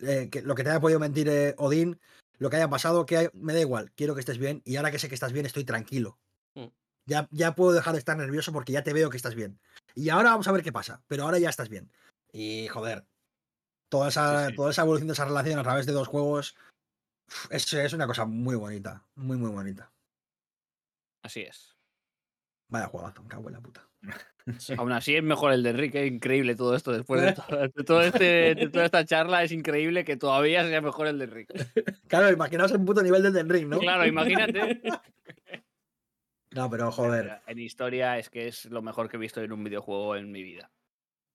[0.00, 2.00] eh, que, lo que te haya podido mentir eh, Odín,
[2.38, 4.90] lo que haya pasado, que hay- me da igual, quiero que estés bien y ahora
[4.90, 6.18] que sé que estás bien estoy tranquilo.
[6.54, 6.66] Mm.
[7.06, 9.60] Ya, ya puedo dejar de estar nervioso porque ya te veo que estás bien.
[9.94, 11.90] Y ahora vamos a ver qué pasa, pero ahora ya estás bien.
[12.32, 13.06] Y joder,
[13.88, 14.56] toda esa, Sí, sí.
[14.56, 16.56] Toda esa evolución de esa relación a través de dos juegos
[17.50, 19.92] es, es una cosa muy bonita, muy muy bonita.
[21.26, 21.76] Así es.
[22.68, 23.88] Vaya juegazo, me cago en la puta.
[24.78, 26.92] Aún así es mejor el de Enrique, es increíble todo esto.
[26.92, 30.80] Después de, todo- de todo este, de toda esta charla es increíble que todavía sea
[30.80, 31.54] mejor el de Enrique.
[32.06, 33.80] Claro, imaginaos el puto nivel del Den Ring, ¿no?
[33.80, 34.80] Claro, imagínate.
[36.52, 37.42] No, pero joder.
[37.46, 40.42] En historia es que es lo mejor que he visto en un videojuego en mi
[40.42, 40.70] vida.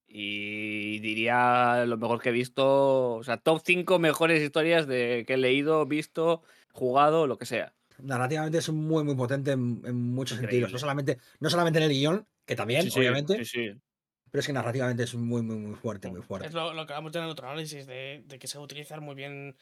[0.08, 5.36] Y diría lo mejor que he visto, o sea, top 5 mejores historias de que
[5.36, 6.42] he leído, visto,
[6.72, 7.76] jugado, lo que sea.
[8.04, 10.72] Narrativamente es muy muy potente en, en muchos sentidos.
[10.72, 13.82] No solamente, no solamente en el guion, que también, Sí, obviamente, Sí, sí.
[14.30, 16.48] pero es que narrativamente es muy, muy, muy fuerte, muy fuerte.
[16.48, 18.62] Es lo, lo que hablamos ya en el otro análisis, de, de que se va
[18.62, 19.56] a utilizar muy bien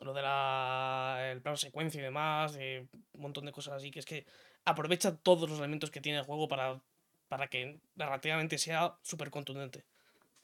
[0.00, 4.00] lo de la el plano secuencia y demás, de un montón de cosas así, que
[4.00, 4.26] es que
[4.64, 6.82] aprovecha todos los elementos que tiene el juego para,
[7.28, 9.84] para que narrativamente sea súper contundente.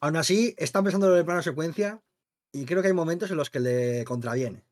[0.00, 2.00] Aún así, está pensando en el plano secuencia
[2.52, 4.62] y creo que hay momentos en los que le contraviene.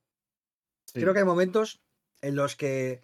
[0.84, 1.00] Sí.
[1.00, 1.80] Creo que hay momentos
[2.20, 3.02] en los que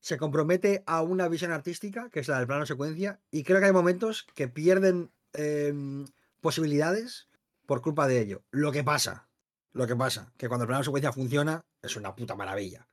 [0.00, 3.66] se compromete a una visión artística, que es la del plano secuencia, y creo que
[3.66, 6.06] hay momentos que pierden em,
[6.40, 7.28] posibilidades
[7.66, 8.44] por culpa de ello.
[8.50, 9.28] Lo que pasa,
[9.72, 12.86] lo que pasa, que cuando el plano secuencia funciona, es una puta maravilla.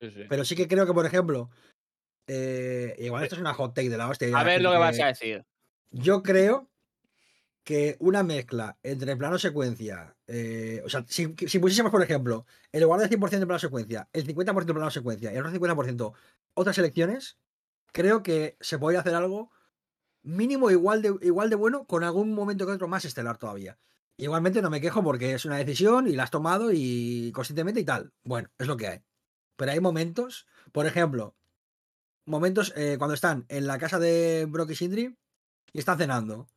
[0.00, 0.24] sí, sí.
[0.28, 1.50] Pero sí que creo que, por ejemplo,
[2.26, 4.28] eh, igual esto es una hot take de la hostia.
[4.38, 5.44] A ver lo que vas a decir.
[5.90, 6.69] Yo creo
[7.64, 12.82] que una mezcla entre plano secuencia, eh, o sea, si, si pusiésemos, por ejemplo, el
[12.82, 16.12] lugar del 100% de plano secuencia, el 50% de plano secuencia y el otro 50%
[16.54, 17.38] otras elecciones,
[17.92, 19.50] creo que se podría hacer algo
[20.22, 23.78] mínimo igual de, igual de bueno con algún momento que otro más estelar todavía.
[24.16, 27.84] Igualmente no me quejo porque es una decisión y la has tomado y conscientemente y
[27.84, 28.12] tal.
[28.22, 29.02] Bueno, es lo que hay.
[29.56, 31.36] Pero hay momentos, por ejemplo,
[32.26, 35.18] momentos eh, cuando están en la casa de Brock y Sindri
[35.72, 36.48] y están cenando.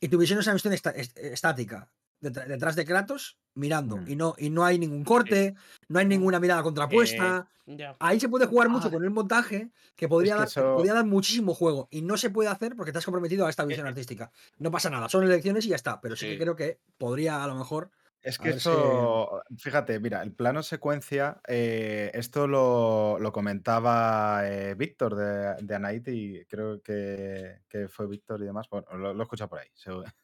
[0.00, 1.88] Y tu visión es una visión est- estática.
[2.20, 3.98] Detrás de Kratos, mirando.
[3.98, 4.08] Mm.
[4.10, 5.54] Y, no, y no hay ningún corte,
[5.86, 7.46] no hay ninguna mirada contrapuesta.
[7.66, 7.94] Ya.
[8.00, 8.90] Ahí se puede jugar mucho ah.
[8.90, 11.86] con el montaje, que podría, que dar, eso- podría dar muchísimo juego.
[11.92, 13.90] Y no se puede hacer porque te has comprometido a esta visión eh.
[13.90, 14.32] artística.
[14.58, 16.00] No pasa nada, son elecciones y ya está.
[16.00, 16.38] Pero sí, que Sí.
[16.38, 17.90] creo que podría a lo mejor.
[18.22, 24.74] Es que si- esto, fíjate, mira, el plano secuencia, eh, esto lo, lo comentaba eh,
[24.74, 29.24] Víctor de, de Anaiti, creo que, que fue Víctor y demás, bueno, lo, lo he
[29.24, 30.04] escuchado por ahí, seguro.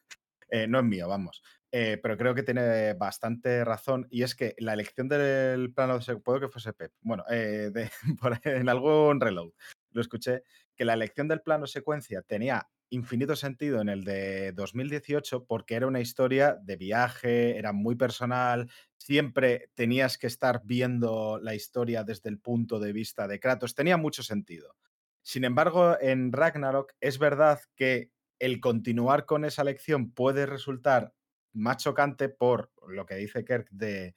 [0.51, 1.41] Eh, no es mío, vamos,
[1.71, 6.17] Eh, pero creo que tiene bastante razón y es que la elección del plano, se-
[6.17, 7.89] puedo que fuese Pep, bueno, eh, de-
[8.21, 9.51] por en algún reload
[9.91, 10.43] lo escuché,
[10.75, 15.87] que la elección del plano secuencia tenía infinito sentido en el de 2018 porque era
[15.87, 22.29] una historia de viaje, era muy personal, siempre tenías que estar viendo la historia desde
[22.29, 24.75] el punto de vista de Kratos, tenía mucho sentido.
[25.21, 31.13] Sin embargo, en Ragnarok es verdad que el continuar con esa lección puede resultar
[31.53, 34.13] más chocante por lo que dice Kirk de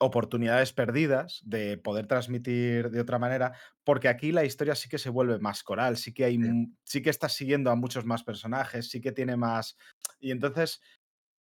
[0.00, 3.52] oportunidades perdidas, de poder transmitir de otra manera,
[3.84, 6.38] porque aquí la historia sí que se vuelve más coral, sí que hay,
[6.84, 7.02] Sí.
[7.02, 9.76] que estás siguiendo a muchos más personajes, sí que tiene más...
[10.20, 10.80] Y entonces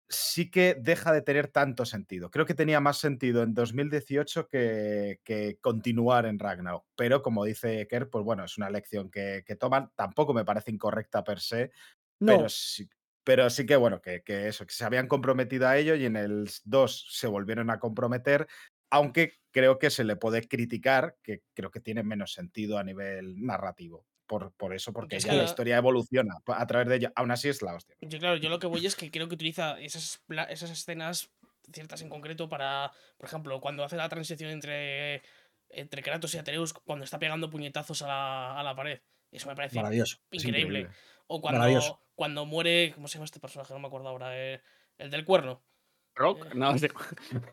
[0.08, 2.30] sí que deja de tener tanto sentido.
[2.30, 6.84] Creo que tenía más sentido en 2018 que, que continuar en Ragnarok.
[6.96, 9.90] Pero como dice Kerr, pues bueno, es una elección que, que toman.
[9.96, 11.72] Tampoco me parece incorrecta per se,
[12.20, 12.88] No, pero sí,
[13.24, 16.16] pero sí que bueno, que, que eso, que se habían comprometido a ello y en
[16.16, 18.46] el 2 se volvieron a comprometer,
[18.90, 23.42] aunque creo que se le puede criticar, que creo que tiene menos sentido a nivel
[23.44, 24.06] narrativo.
[24.26, 27.12] Por, por eso, porque es ya que la historia evoluciona a través de ello.
[27.14, 27.94] Aún así es la hostia.
[28.00, 31.30] Yo, claro, yo lo que voy es que creo que utiliza esas, esas escenas,
[31.70, 35.22] ciertas en concreto, para, por ejemplo, cuando hace la transición entre,
[35.68, 39.00] entre Kratos y Atreus, cuando está pegando puñetazos a la, a la pared.
[39.30, 40.18] Eso me parece maravilloso.
[40.30, 40.88] Increíble.
[41.26, 43.72] O cuando, cuando muere, ¿cómo se llama este personaje?
[43.72, 44.30] No me acuerdo ahora.
[44.38, 44.60] eh,
[44.98, 45.62] el del cuerno.
[46.16, 46.90] Rock, no sé.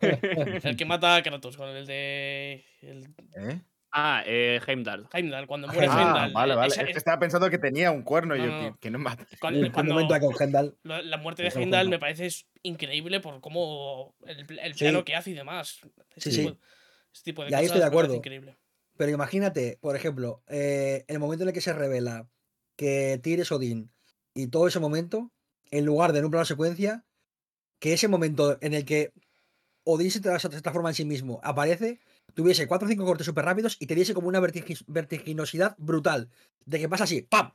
[0.00, 2.64] El que mata a Kratos, con el de.
[2.80, 3.60] El ¿Eh?
[3.90, 5.08] ah, eh, Heimdall.
[5.12, 6.30] Heimdall, cuando muere Ah, Heimdall.
[6.30, 6.68] Ah, vale, eh, vale.
[6.72, 8.78] esa- Es que estaba pensando que tenía un cuerno y No, yo, no, que, no.
[8.78, 9.26] que no mata.
[9.40, 10.78] cuando- cuando- momento ahí con Hendal.
[10.84, 12.28] La, la muerte de Eso fue Heimdall me parece
[12.62, 14.84] increíble por cómo el, el Sí.
[14.84, 15.80] plano que hace y demás.
[16.14, 16.42] Este Sí, sí.
[16.46, 16.58] tipo,
[17.12, 18.14] este tipo de Y ahí cosas estoy de acuerdo.
[18.14, 18.56] increíble.
[18.96, 22.28] Pero imagínate, por ejemplo, eh, el momento en el que se revela
[22.76, 23.90] que Tyr es Odín
[24.34, 25.30] y todo ese momento,
[25.70, 27.04] en lugar de en un plano secuencia,
[27.80, 29.12] que ese momento en el que
[29.84, 32.00] Odín se, tra- se transforma en sí mismo aparece,
[32.34, 36.30] tuviese cuatro o cinco cortes súper rápidos y te diese como una vertigi- vertiginosidad brutal.
[36.64, 37.52] De que pasa así, ¡pam!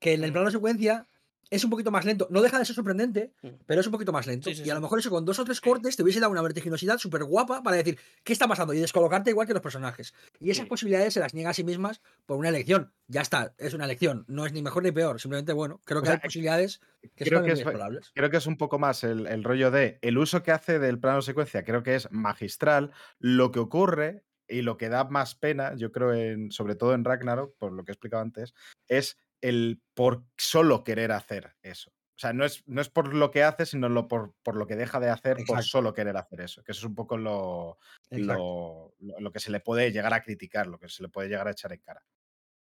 [0.00, 1.06] Que en el plano secuencia
[1.50, 2.26] es un poquito más lento.
[2.30, 3.48] No deja de ser sorprendente, Mm.
[3.66, 4.50] pero es un poquito más lento.
[4.50, 6.32] Sí, sí, y a lo mejor eso con dos o tres cortes te hubiese dado
[6.32, 8.74] una vertiginosidad súper guapa para decir, ¿qué está pasando?
[8.74, 10.12] Y descolocarte igual que los personajes.
[10.40, 10.68] Y esas Sí.
[10.68, 12.92] posibilidades se las niega a sí mismas por una elección.
[13.08, 14.24] Ya está, es una elección.
[14.28, 15.20] No es ni mejor ni peor.
[15.20, 16.80] Simplemente, bueno, creo O que sea, hay posibilidades
[17.14, 18.10] que creo son que es- explorables.
[18.14, 20.98] Creo que es un poco más el, el rollo de el uso que hace del
[20.98, 22.90] plano secuencia, creo que es magistral.
[23.18, 27.04] Lo que ocurre y lo que da más pena, yo creo, en, sobre todo en
[27.04, 28.54] Ragnarok, por lo que he explicado antes,
[28.88, 31.90] es el por solo querer hacer eso.
[31.90, 34.66] O sea, no es, no es por lo que hace, sino lo por, por lo
[34.66, 36.64] que deja de hacer por solo querer hacer eso.
[36.64, 37.78] Que eso es un poco lo,
[38.10, 41.46] lo, lo- que se le puede llegar a criticar, lo que se le puede llegar
[41.46, 42.02] a echar en cara.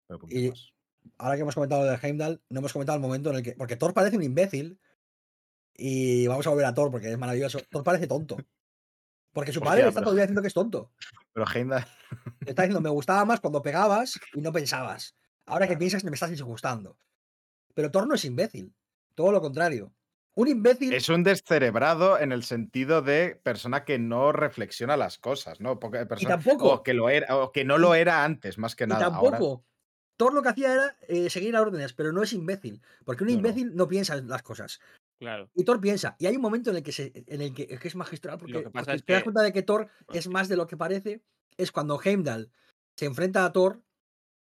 [0.07, 0.71] Pero Y- más.
[1.19, 3.51] Ahora que hemos comentado lo de Heimdall, no hemos comentado el momento en el que.
[3.51, 4.79] Porque Thor parece un imbécil.
[5.75, 7.59] Y vamos a volver a Thor porque es maravilloso.
[7.69, 8.37] Thor parece tonto.
[9.31, 10.91] Porque su padre le está día diciendo que es tonto.
[11.33, 11.85] Pero Heimdall,
[12.39, 15.15] Le está diciendo, me gustaba más cuando pegabas y no pensabas.
[15.45, 16.97] Ahora que piensas, me estás disgustando.
[17.73, 18.73] Pero Thor no es imbécil.
[19.15, 19.93] Todo lo contrario.
[20.35, 20.93] Un imbécil.
[20.93, 25.79] Es un descerebrado en el sentido de persona que no reflexiona las cosas, ¿no?
[25.79, 26.73] Porque y persona, tampoco.
[26.73, 29.05] o que lo era, o que no lo era antes, más que Y nada.
[29.05, 29.65] Ahora, tampoco.
[30.17, 32.81] Thor lo que hacía era eh, seguir las órdenes, pero no es imbécil.
[33.05, 33.37] Porque un No, no.
[33.37, 34.79] imbécil no piensa en las cosas.
[35.19, 35.49] Claro.
[35.53, 36.15] Y Thor piensa.
[36.19, 38.63] Y hay un momento en el que, se, en el que, que es magistral porque,
[38.63, 40.77] que pasa porque es te das cuenta de que Thor es más de lo que
[40.77, 41.23] parece.
[41.57, 42.51] Es cuando Heimdall
[42.97, 43.81] se enfrenta a Thor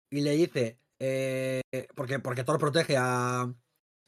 [0.10, 0.80] y le dice.
[1.06, 3.42] Eh, porque, porque Thor protege a,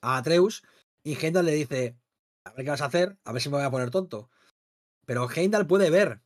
[0.01, 0.63] a Atreus.
[1.03, 1.97] Y Heimdall le dice:
[2.45, 4.29] A ver qué vas a hacer, a ver si me voy a poner tonto.
[5.05, 6.21] Pero Heimdall puede ver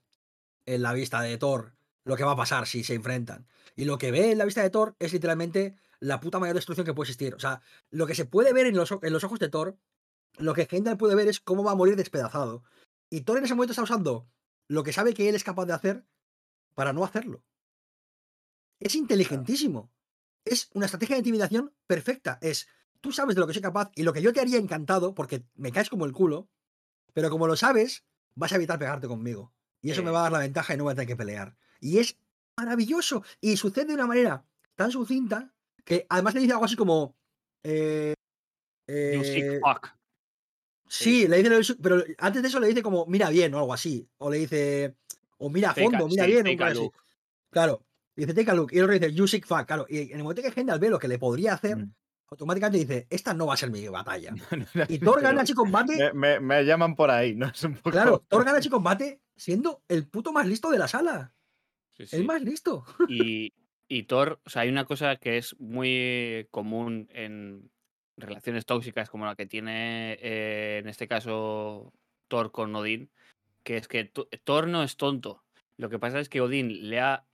[0.68, 1.74] en la vista de Thor
[2.06, 3.48] lo que va a pasar si se enfrentan.
[3.76, 6.86] Y lo que ve en la vista de Thor es literalmente la puta mayor destrucción
[6.86, 7.34] que puede existir.
[7.34, 9.78] O sea, lo que se puede ver en los, en los ojos de Thor,
[10.38, 12.64] lo que Heimdall puede ver es cómo va a morir despedazado.
[13.10, 14.30] Y Thor en ese momento está usando
[14.68, 16.06] lo que sabe que él es capaz de hacer
[16.76, 17.44] para no hacerlo.
[18.80, 19.92] Es inteligentísimo.
[20.46, 22.38] Es una estrategia de intimidación perfecta.
[22.42, 22.68] Es,
[23.02, 25.44] tú sabes de lo que soy capaz y lo que yo te haría encantado, porque
[25.56, 26.50] me caes como el culo,
[27.14, 28.04] pero como lo sabes,
[28.36, 29.54] vas a evitar pegarte conmigo.
[29.82, 31.56] Y eso me va a dar la ventaja y no voy a tener que pelear.
[31.80, 32.18] Y es
[32.58, 33.24] maravilloso.
[33.40, 34.46] Y sucede de una manera
[34.76, 35.54] tan sucinta
[35.86, 37.16] que además le dice algo así como...
[37.64, 38.14] eh,
[38.88, 39.90] You sick eh, fuck.
[40.88, 44.10] Sí, le dice, pero antes de eso le dice como mira bien o algo así.
[44.18, 44.96] O le dice,
[45.38, 46.58] o mira a Take fondo, mira sí, bien.
[47.52, 47.86] Claro.
[48.20, 48.72] Y dice, take a look.
[48.74, 49.66] Y el otro dice, you sick fuck.
[49.66, 49.86] Claro.
[49.90, 51.94] Y en el momento que Hendal ve lo que le podría hacer, Mm.
[52.32, 54.34] automáticamente dice, esta no va a ser mi batalla.
[54.90, 56.14] Y Thor gana ese combate.
[56.14, 57.48] me, llaman por ahí, ¿no?
[57.56, 57.92] Es un poco.
[57.92, 61.34] Claro, Thor gana ese combate siendo el puto más listo de la sala.
[61.98, 62.16] Sí, sí.
[62.18, 62.86] El más listo.
[63.08, 63.54] Y,
[63.88, 67.72] y Thor, o sea, hay una cosa que es muy común en
[68.18, 71.94] relaciones tóxicas como la que tiene eh, en este caso
[72.28, 73.10] Thor con Odín,
[73.64, 75.42] que es que Tho- Thor no es tonto.
[75.78, 77.26] Lo que pasa es que Odín le ha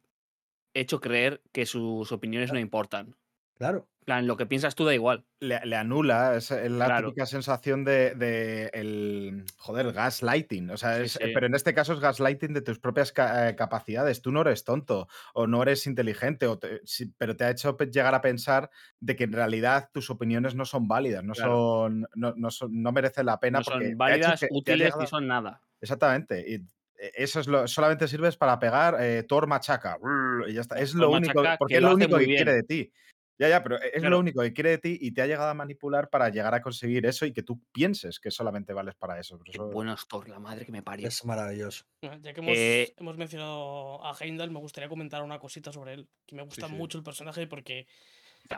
[0.75, 3.15] hecho creer que sus opiniones no importan.
[3.57, 3.87] Claro.
[4.03, 5.25] Plan, lo que piensas tú da igual.
[5.39, 7.07] le, le anula, es eh, la Claro.
[7.09, 10.69] típica sensación de, de el, joder, gaslighting.
[10.69, 11.19] O sea, Sí, es- sí.
[11.33, 14.21] pero en este caso es gaslighting de tus propias ca- eh, capacidades.
[14.21, 17.75] Tú no eres tonto o no eres inteligente, o te- sí, pero te ha hecho
[17.77, 18.69] llegar a pensar
[18.99, 21.51] de que en realidad tus opiniones no son válidas, no Claro.
[21.53, 25.25] son, no, no son, no merecen la pena No porque son válidas, útiles ni son
[25.27, 25.61] nada.
[25.81, 26.43] Exactamente.
[26.47, 26.65] Y eh,
[26.97, 29.97] eso es lo, solamente sirves para pegar eh, Thor machaca.
[29.97, 30.79] brr, Y ya está.
[30.79, 32.91] Es Thor lo único, machaca, porque que es lo único que quiere de ti.
[33.37, 34.11] Ya, ya, pero es Claro.
[34.11, 36.61] lo único que quiere de ti y te ha llegado a manipular para llegar a
[36.61, 39.37] conseguir eso y que tú pienses que solamente vales para eso.
[39.43, 41.05] Qué eso- bueno es Thor, la madre que me parió.
[41.05, 41.83] Es maravilloso.
[42.01, 46.07] Ya que hemos, Eh, hemos mencionado a Heimdall, me gustaría comentar una cosita sobre él.
[46.25, 46.73] Que me gusta sí.
[46.73, 47.87] mucho el personaje porque.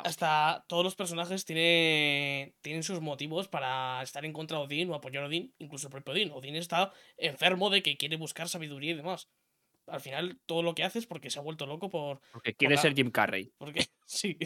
[0.03, 4.95] Hasta todos los personajes tiene, tienen sus motivos para estar en contra de Odín o
[4.95, 6.31] apoyar a Odín, incluso el propio Odín.
[6.31, 9.30] Odín está enfermo de que quiere buscar sabiduría y demás.
[9.88, 12.19] Al final, todo lo que hace es porque se ha vuelto loco por.
[12.34, 13.53] Porque quiere la- ser Jim Carrey.
[13.57, 14.38] Porque, sí,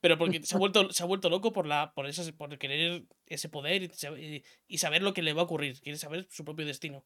[0.00, 3.04] pero porque se ha vuelto, se ha vuelto loco por, la, por, esas, por querer
[3.26, 5.80] ese poder y, y- saber lo que le va a ocurrir.
[5.80, 7.04] Quiere saber su propio destino.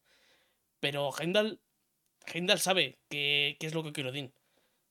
[0.80, 1.60] Pero Heimdall,
[2.32, 4.32] Heimdall sabe qué qué es lo que quiere Odín.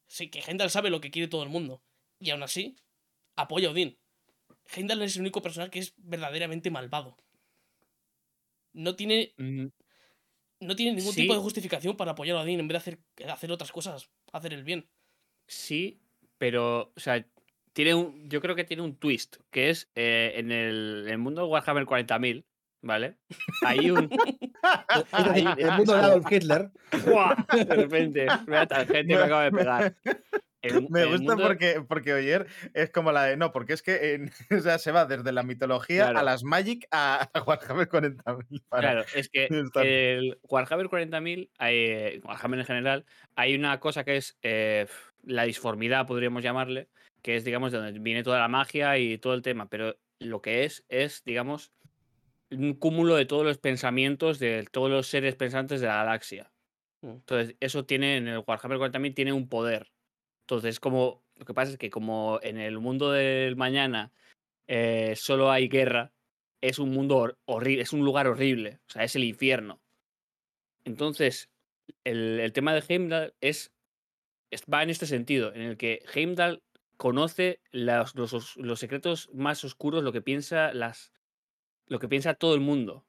[0.05, 1.81] Sí, que Heimdall sabe lo que quiere todo el mundo.
[2.19, 2.75] Y aún así,
[3.41, 3.97] apoya a Odín.
[4.73, 7.17] Heimdall es el único personaje que es verdaderamente malvado.
[8.73, 9.67] No tiene, Mm,
[10.61, 12.99] no tiene ningún tipo de justificación para apoyar a Odín en vez de hacer,
[13.29, 14.87] hacer otras cosas, hacer el bien.
[15.47, 15.99] Sí,
[16.37, 17.25] pero, o sea,
[17.73, 21.17] tiene un, yo creo que tiene un twist, que es eh, en el, en el
[21.17, 22.45] mundo de Warhammer 40.000,
[22.81, 23.17] ¿vale?
[23.65, 24.09] Hay un...
[25.57, 26.69] El mundo de Adolf Hitler.
[27.05, 27.35] ¡Buah!
[27.51, 29.95] De repente, vea tangente me acaba de pegar.
[30.89, 33.37] Me gusta mundo- porque, porque Oyer es como la de.
[33.37, 36.85] No, porque es que en- o sea, se va desde la mitología a las Magic
[36.91, 38.61] a, a Warhammer 40.000.
[38.69, 43.05] para- Claro, es que Está- el Warhammer 40.000, hay- Warhammer en general,
[43.35, 44.85] hay una cosa que es eh,
[45.23, 46.89] la disformidad, podríamos llamarle,
[47.21, 50.41] que es, digamos, de donde viene toda la magia y todo el tema, pero lo
[50.41, 51.71] que es, es, digamos,
[52.51, 56.51] un cúmulo de todos los pensamientos de todos los seres pensantes de la galaxia.
[57.01, 57.09] Mm.
[57.11, 59.89] Entonces, eso tiene, en el Warhammer 40.000 tiene un poder.
[60.41, 64.11] Entonces, como, lo que pasa es que como en el mundo del mañana
[64.67, 66.11] eh, solo hay guerra,
[66.61, 69.81] es un mundo horrible, es un lugar horrible, o sea, es el infierno.
[70.85, 71.49] Entonces,
[72.03, 73.71] el, tema de Heimdall es,
[74.71, 76.63] va en este sentido, en el que Heimdall
[76.97, 81.11] conoce los secretos más oscuros, lo que piensa las,
[81.87, 83.05] lo que piensa todo el mundo.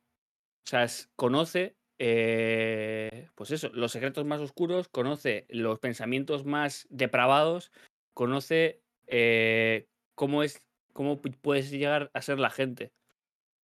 [0.65, 6.87] O sea, es- conoce, eh, pues eso, los secretos más oscuros, conoce los pensamientos más
[6.91, 7.71] depravados,
[8.13, 10.63] conoce eh, cómo es,
[10.93, 12.93] cómo pu- puedes llegar a ser la gente.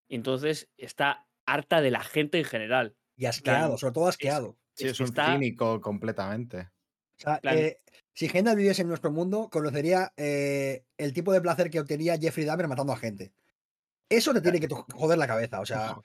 [0.09, 2.94] Y entonces está harta de la gente en general.
[3.16, 4.56] Y asqueado, sobre todo asqueado.
[4.74, 6.70] Sí, es un está- cínico completamente.
[7.19, 7.81] O sea, eh,
[8.15, 12.47] si Heimdall viviese en nuestro mundo, conocería eh, el tipo de placer que obtenía Jeffrey
[12.47, 13.32] Dahmer matando a gente.
[14.09, 15.60] Eso te tiene que joder la cabeza.
[15.60, 15.97] O sea,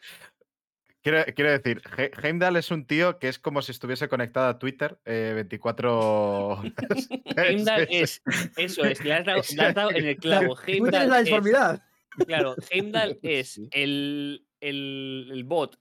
[1.04, 4.58] Quiero, quiero decir, He- Heimdall es un tío que es como si estuviese conectado a
[4.58, 6.74] Twitter eh, 24 horas.
[7.38, 10.56] Heimdall Es- es, eso es, le has dado, le has dado en el o clavo.
[10.56, 11.84] Twitter es Heimdall la es- disformidad.
[12.28, 15.78] Claro, Heimdall es el, el, el bot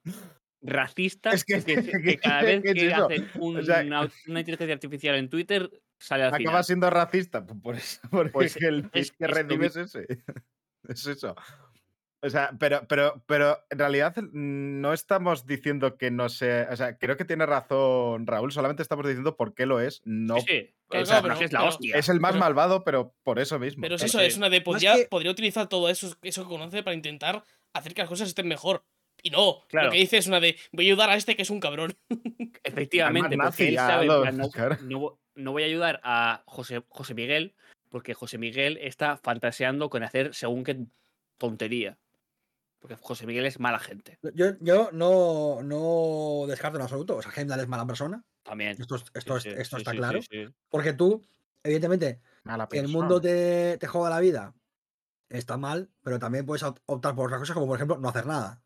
[0.62, 4.40] racista Es que- que, que que- cada vez que es hacen un- sea, una, una
[4.40, 6.64] inteligencia artificial en Twitter sale al Acaba final.
[6.64, 10.06] siendo racista, por eso, porque Pues es que el es- que es recibe es ese.
[10.88, 11.36] Es eso.
[12.24, 16.68] O sea, pero, pero, pero en realidad mm, no estamos diciendo que no sea.
[16.70, 20.02] O sea, creo que tiene razón Raúl, solamente estamos diciendo por qué lo es.
[20.04, 21.96] No, Sí, sí, Claro, o sea, claro, porque es la pero- hostia.
[21.96, 23.80] es el más Pero- malvado, pero por eso mismo.
[23.82, 24.60] Pero es Es eso, es una de.
[24.60, 27.42] Podría, que- podría utilizar todo eso, eso que conoce para intentar
[27.72, 28.84] hacer que las cosas estén mejor.
[29.24, 29.86] Y no, Claro.
[29.86, 30.56] lo que dice es una de.
[30.72, 31.96] Voy a ayudar a este que es un cabrón.
[32.62, 34.40] Efectivamente, porque él sabe, plan,
[35.34, 37.54] no voy a ayudar a José, José Miguel,
[37.88, 40.76] porque José Miguel está fantaseando con hacer según qué
[41.38, 41.98] tontería.
[42.82, 44.18] Porque José Miguel es mala gente.
[44.34, 47.16] Yo, yo no, no descarto en absoluto.
[47.16, 48.24] O sea, Heimdall es mala persona.
[48.42, 48.72] También.
[48.78, 50.20] Esto, esto, es- sí, esto sí, está sí, claro.
[50.20, 50.54] sí, sí.
[50.68, 51.24] Porque tú,
[51.62, 54.54] evidentemente, Mala que el mundo te, te joda la vida
[55.28, 58.26] está mal, pero también puedes op- optar por otras cosas, como por ejemplo no hacer
[58.26, 58.62] nada.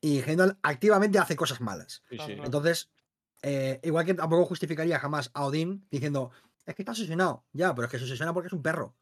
[0.00, 2.02] Y Heimdall activamente hace cosas malas.
[2.46, 2.90] Entonces,
[3.42, 6.30] eh, igual que tampoco justificaría jamás a Odín diciendo,
[6.64, 7.44] es que está obsesionado.
[7.52, 8.96] Ya, pero es que se obsesiona porque es un perro.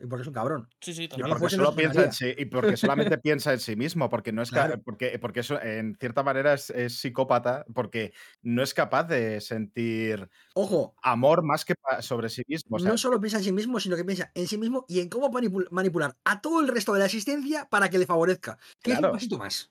[0.00, 0.68] Y porque es un cabrón.
[0.80, 1.28] Sí, sí, Y también.
[1.28, 4.32] lo porque solo no piensa en sí, y porque solamente piensa en sí mismo, porque
[4.32, 4.80] no es Claro.
[4.82, 10.28] porque, porque eso en cierta manera es, es psicópata, porque no es capaz de sentir
[10.54, 12.76] Ojo, amor más que sobre sí mismo.
[12.76, 15.00] o sea, no solo piensa en sí mismo, sino que piensa en sí mismo y
[15.00, 18.58] en cómo manipul- manipular a todo el resto de la existencia para que le favorezca.
[18.62, 19.08] Es Claro.
[19.08, 19.70] un pasito más.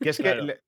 [0.00, 0.44] que es que Claro.
[0.44, 0.62] le-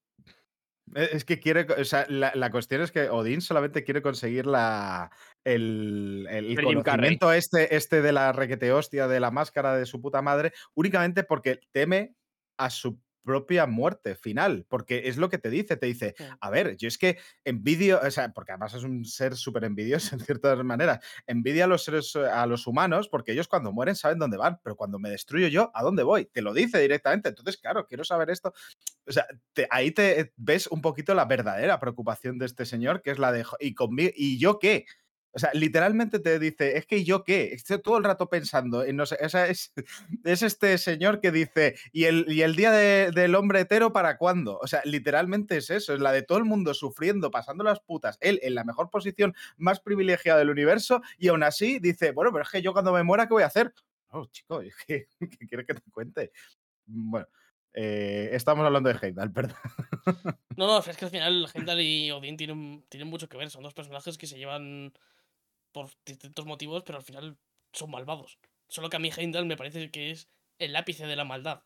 [0.94, 4.46] e- es que quiere, o sea, la, la cuestión es que Odín solamente quiere conseguir
[4.46, 5.10] la,
[5.44, 10.22] el, el conocimiento este, este de la requete hostia, de la máscara de su puta
[10.22, 12.14] madre, únicamente porque teme
[12.56, 16.76] a su propia muerte final, porque es lo que te dice, te dice, a ver,
[16.78, 20.64] yo es que envidio, o sea, porque además es un ser súper envidioso en ciertas
[20.64, 24.60] maneras, envidia a los seres, a los humanos, porque ellos cuando mueren saben dónde van,
[24.64, 26.24] pero cuando me destruyo yo, ¿a dónde voy?
[26.26, 28.54] Te lo dice directamente, entonces, claro, quiero saber esto.
[29.06, 33.10] O sea, te- ahí te ves un poquito la verdadera preocupación de este señor, que
[33.10, 34.86] es la de, "Jo, ¿y, conmi- ¿y yo qué?
[35.32, 38.96] O sea, literalmente te dice, es que yo qué, estoy todo el rato pensando en
[38.96, 39.72] no o sea, es,
[40.24, 44.16] es este señor que dice, ¿y el, y el día de- del hombre hetero para
[44.16, 44.58] cuándo?
[44.58, 48.16] O sea, literalmente es eso, es la de todo el mundo sufriendo, pasando las putas,
[48.20, 52.44] él en la mejor posición más privilegiada del universo, y aún así dice, bueno, pero
[52.44, 53.72] es que yo cuando me muera, ¿qué voy a hacer?
[54.10, 56.32] Oh, chico, que, ¿qué quieres que te cuente?
[56.86, 57.26] Bueno,
[57.74, 59.56] eh, estamos hablando de Heimdall, perdón.
[60.56, 63.50] No, no, es que al final Heimdall y Odín tienen, tienen mucho que ver.
[63.50, 64.92] Son dos personajes que se llevan
[65.82, 67.36] por distintos motivos, pero al final
[67.72, 68.38] son malvados.
[68.68, 70.28] Solo que a mí Heimdall me parece que es
[70.60, 71.62] el ápice de la maldad.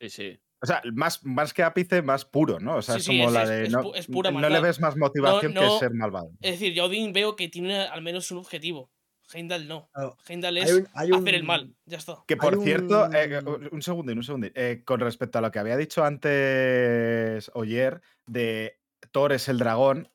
[0.00, 0.40] Sí, sí.
[0.62, 2.76] O sea, más, más que ápice, más puro, ¿no?
[2.76, 3.62] O sea, Sí, es sí, como es- la es- de.
[3.64, 6.30] es no, pu- es pura no le ves más motivación no- que ser malvado.
[6.40, 8.90] Es decir, yo a Odín veo que tiene al menos un objetivo.
[9.32, 9.88] Heimdall no.
[9.92, 11.74] Claro, Heimdall hay es un- hay hacer el mal.
[11.86, 12.24] Ya está.
[12.26, 14.52] Que por cierto, eh, un- un segundín, un segundín.
[14.54, 18.78] Eh, con respecto a lo que había dicho antes Oyer de
[19.12, 20.10] Thor es el dragón,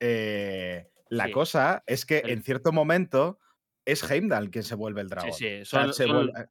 [0.00, 1.32] eh, la Sí.
[1.32, 3.38] cosa es que en cierto momento
[3.84, 5.32] es Heimdall quien se vuelve el dragón.
[5.32, 5.60] Sí, sí.
[5.62, 6.48] O sea, Son, vuelve-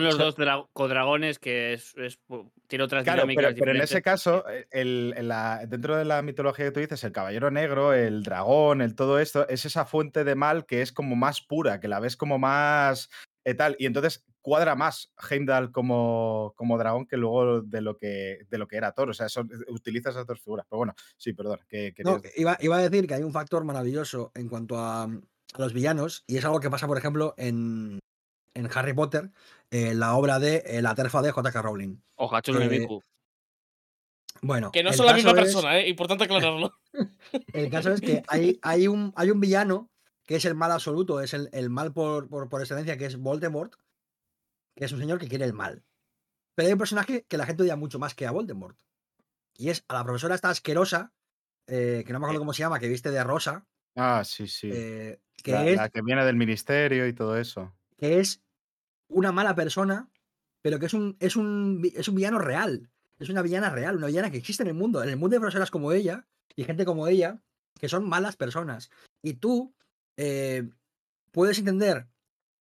[0.00, 2.18] los dos dra- codragones que es, es-
[2.66, 6.22] tiene otras Claro, dinámicas pero, pero en ese caso, eh, el- la- dentro de la
[6.22, 10.24] mitología que tú dices, el caballero negro, el dragón, el todo esto, es esa fuente
[10.24, 13.08] de mal que es como más pura, que la ves como más
[13.44, 13.76] eh, tal.
[13.78, 18.68] Y entonces cuadra más Heimdall como, como dragón que luego de lo que, de lo
[18.68, 19.10] que era Thor.
[19.10, 20.64] O sea, son- utiliza esas dos figuras.
[20.70, 21.58] Pero bueno, sí, perdón.
[21.68, 25.08] Que, No, iba, iba a decir que hay un factor maravilloso en cuanto a, a
[25.58, 27.98] los villanos, y es algo que pasa, por ejemplo, en,
[28.54, 29.32] en Harry Potter,
[29.72, 31.60] eh, la obra de eh, La terfa de J.K.
[31.62, 31.96] Rowling.
[32.14, 33.02] O eh, Miku.
[34.42, 35.88] Bueno, Que no son la misma es- persona, ¿eh?
[35.88, 36.72] Importante aclararlo.
[37.52, 39.90] El caso es que hay, hay, un, hay un villano
[40.24, 43.16] que es el mal absoluto, es el, el mal por, por, por excelencia, que es
[43.16, 43.74] Voldemort,
[44.76, 45.82] que es un señor que quiere el mal.
[46.54, 48.78] Pero hay un personaje que la gente odia mucho más que a Voldemort.
[49.56, 51.12] Y es a la profesora esta asquerosa,
[51.66, 53.66] eh, que no me acuerdo cómo se llama, que viste de rosa,
[53.98, 54.70] Ah, sí, sí.
[54.72, 57.74] eh, que, la, es, la que viene del ministerio y todo eso.
[57.96, 58.42] que es
[59.08, 60.10] una mala persona,
[60.60, 62.90] pero que es un, es, un, es un villano real.
[63.18, 65.02] Es una villana real, una villana que existe en el mundo.
[65.02, 67.40] En el mundo hay profesoras como ella y gente como ella
[67.80, 68.90] que son malas personas.
[69.22, 69.74] Y tú
[70.18, 70.68] eh,
[71.30, 72.06] puedes entender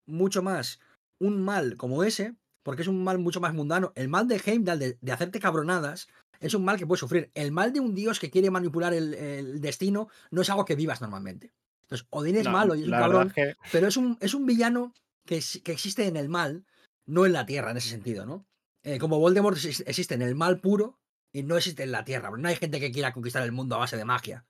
[0.05, 0.79] mucho más
[1.19, 3.91] un mal como ese, porque es un mal mucho más mundano.
[3.95, 6.07] El mal de Heimdall, de, de hacerte cabronadas,
[6.39, 7.31] es un mal que puedes sufrir.
[7.33, 10.75] El mal de un dios que quiere manipular el, el destino no es algo que
[10.75, 11.53] vivas normalmente.
[11.83, 14.17] Entonces, Odín es No, malo y es un cabrón, verdad es que pero es un,
[14.19, 14.93] es un villano
[15.25, 16.65] que, es- que existe en el mal,
[17.05, 18.45] no en la tierra en ese sentido, ¿no?
[18.83, 20.99] Eh, como Voldemort exis- existe en el mal puro
[21.31, 22.31] y no existe en la tierra.
[22.35, 24.45] No hay gente que quiera conquistar el mundo a base de magia,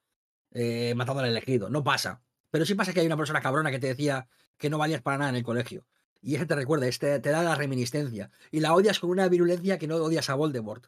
[0.52, 1.70] eh, matando al elegido.
[1.70, 2.22] No pasa.
[2.52, 4.28] Pero sí pasa que hay una persona cabrona que te decía
[4.58, 5.86] que no valías para nada en el colegio.
[6.22, 8.32] Y ese te recuerda, este te da la reminiscencia.
[8.52, 10.88] Y la odias con una virulencia que no odias a Voldemort.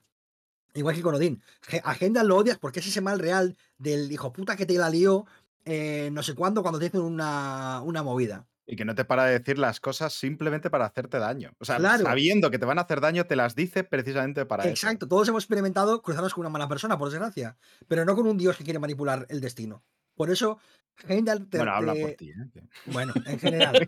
[0.74, 1.42] Igual que con Odín.
[1.84, 4.90] A Heimdall lo odias porque es ese mal real del hijo puta que te la
[4.90, 5.26] lió
[5.70, 8.48] eh, no sé cuándo cuando te hicieron una, una movida.
[8.66, 11.52] Y que no te para de decir las cosas simplemente para hacerte daño.
[11.60, 12.04] O sea, Claro.
[12.04, 14.72] sabiendo que te van a hacer daño, te las dice precisamente para eso.
[14.72, 18.38] Exacto, todos hemos experimentado cruzarnos con una mala persona, por desgracia, pero no con un
[18.38, 19.84] dios que quiere manipular el destino.
[20.18, 20.60] Por eso,
[21.08, 22.32] Heimdall te, Bueno, habla te- por ti.
[22.32, 22.62] ¿eh?
[22.88, 23.88] Bueno, en general.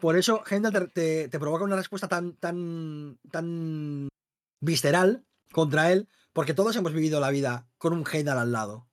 [0.00, 4.08] por eso, Heimdall te, te- te provoca una respuesta tan, tan, tan
[4.60, 8.88] visceral contra él, porque todos hemos vivido la vida con un Heimdall al lado.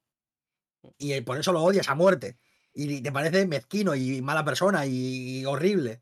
[0.98, 2.38] Y eh, por eso lo odias a muerte.
[2.74, 6.02] Y te parece mezquino y mala persona y horrible.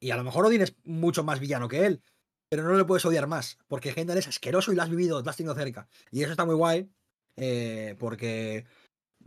[0.00, 2.02] Y a lo mejor Odin es mucho más villano que él,
[2.48, 5.28] pero no le puedes odiar más, porque Heimdall es asqueroso y lo has vivido, lo
[5.30, 5.88] has tenido cerca.
[6.12, 6.88] Y eso está muy guay,
[7.36, 8.64] eh, porque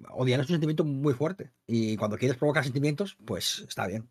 [0.10, 1.52] odiar es un sentimiento muy fuerte.
[1.68, 4.10] Y cuando quieres provocar sentimientos, pues está bien.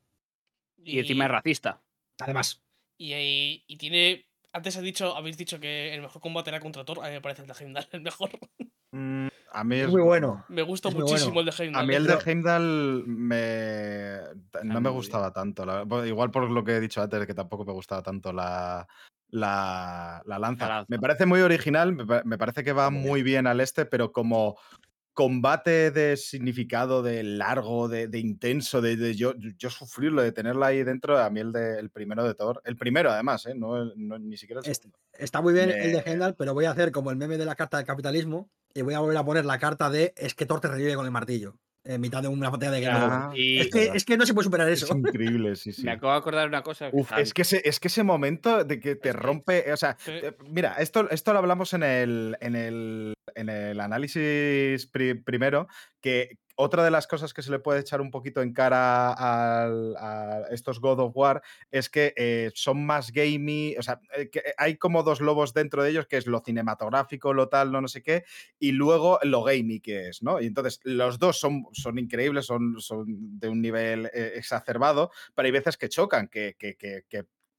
[0.83, 1.81] Y encima es racista.
[2.21, 2.62] Además,
[2.97, 4.27] Y, y- y tiene.
[4.53, 6.99] Antes he dicho, habéis dicho que el mejor combate era contra Thor.
[7.03, 8.31] A mí me parece el de Heimdall el mejor.
[8.93, 10.45] Mm, a mí es es muy bueno.
[10.49, 11.49] Me gusta Es muchísimo bueno.
[11.51, 11.83] el de Heimdall.
[11.85, 11.97] A mí ¿eh?
[11.99, 14.17] el de Heimdall me...
[14.65, 14.93] no me bien.
[14.95, 15.65] gustaba tanto.
[15.65, 18.85] la- Igual por lo que he dicho antes, que tampoco me gustaba tanto la,
[19.29, 20.67] la, la lanza.
[20.69, 20.87] La lanza.
[20.89, 24.11] Me parece muy original, me, pa- me parece que va muy bien al este, pero
[24.11, 24.59] como
[25.21, 30.65] combate de significado, de largo, de, de intenso, de, de yo, yo sufrirlo, de tenerlo
[30.65, 33.53] ahí dentro, a mí el, de, el primero de Thor, el primero además, ¿eh?
[33.55, 34.99] no, ni siquiera el segundo.
[35.13, 37.55] Está muy bien el de Heimdall, pero voy a hacer como el meme de la
[37.55, 40.63] carta del capitalismo y voy a volver a poner la carta de es que Thor
[40.63, 43.31] te revive con el martillo en mitad de una batalla de guerra.
[43.35, 44.94] Y- es, que, es que no se puede superar Es eso.
[44.97, 45.85] increíble, sí, sí.
[45.85, 46.90] Me acabo de acordar de una cosa.
[46.93, 49.77] Uf, es que, ese, es que ese momento de que te Es que- rompe, o
[49.77, 50.12] sea, Sí.
[50.51, 55.69] mira, esto, esto lo hablamos en el, en el, en el análisis pri- primero,
[56.01, 60.45] que otra de las cosas que se le puede echar un poquito en cara a
[60.51, 64.77] estos God of War es que eh, son más gamey, o sea, eh, que hay
[64.77, 68.03] como dos lobos dentro de ellos, que es lo cinematográfico, lo tal, no, no sé
[68.03, 68.24] qué,
[68.59, 70.41] y luego lo gamey que es, ¿no?
[70.41, 73.05] Y entonces los dos son, son increíbles, son, son
[73.39, 77.05] de un nivel eh, exacerbado, pero hay veces que chocan, que- que- que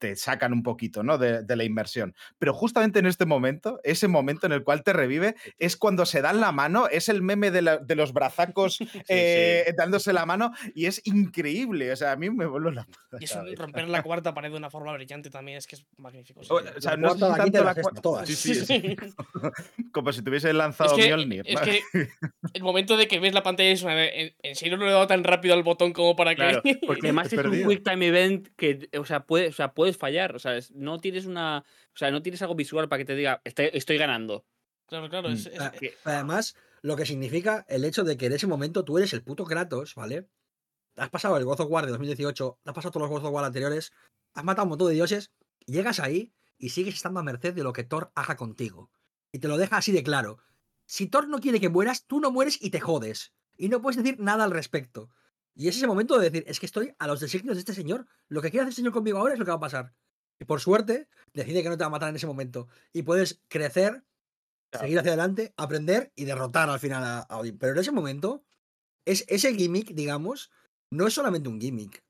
[0.02, 1.16] te sacan un poquito, ¿no?
[1.16, 2.12] De, de la inmersión.
[2.40, 6.20] Pero justamente en este momento, ese momento en el cual te revive, es cuando se
[6.22, 10.52] dan la mano, es el meme de, la- de los brazacos eh, dándose la mano,
[10.74, 11.92] y es increíble.
[11.92, 14.56] O sea, a mí me vuelve la puta Y eso, romper la cuarta pared de
[14.56, 16.42] una forma brillante también es que es magnífico.
[16.42, 16.48] sí.
[16.50, 18.28] O- o sea, La no cuarta, quinta tanto la la sexta, cua- todas.
[18.28, 18.96] Sí, sí, sí.
[19.92, 21.42] Como si tuviese lanzado Es que, Mjolnir.
[21.46, 21.80] es que
[22.54, 24.94] el momento de que ves la pantalla es una en, en serio no le he
[24.94, 27.84] dado tan rápido al botón como para que Claro, porque además He es un quick
[27.84, 30.34] time event que, o sea, puede, o sea, puedes fallar.
[30.34, 31.58] O sea, es- no tienes una.
[31.94, 34.44] O sea, no tienes algo visual para que te diga, estoy, estoy ganando.
[34.86, 38.84] claro, claro, es, es- Además, lo que significa el hecho de que en ese momento
[38.84, 40.28] tú eres el puto Kratos, ¿vale?
[40.96, 43.44] Has pasado el God of War de 2018, has pasado todos los God of War
[43.44, 43.92] anteriores,
[44.34, 45.30] has matado un montón de dioses,
[45.64, 48.90] y llegas ahí y sigues estando a merced de lo que Thor haga contigo.
[49.32, 50.38] Y te lo deja así de claro.
[50.84, 53.32] Si Thor no quiere que mueras, tú no mueres y te jodes.
[53.56, 55.08] Y no puedes decir nada al respecto.
[55.54, 58.06] Y es ese momento de decir, es que estoy a los designios de este señor.
[58.28, 59.94] Lo que quiere hacer el señor conmigo ahora es lo que va a pasar.
[60.40, 62.68] Y por suerte, decide que no te va a matar en ese momento.
[62.92, 64.04] Y puedes crecer
[64.72, 67.58] seguir hacia adelante, aprender y derrotar al final a, a Odín.
[67.58, 68.44] Pero en ese momento,
[69.04, 70.50] es, ese gimmick, digamos,
[70.90, 72.02] no es solamente un gimmick.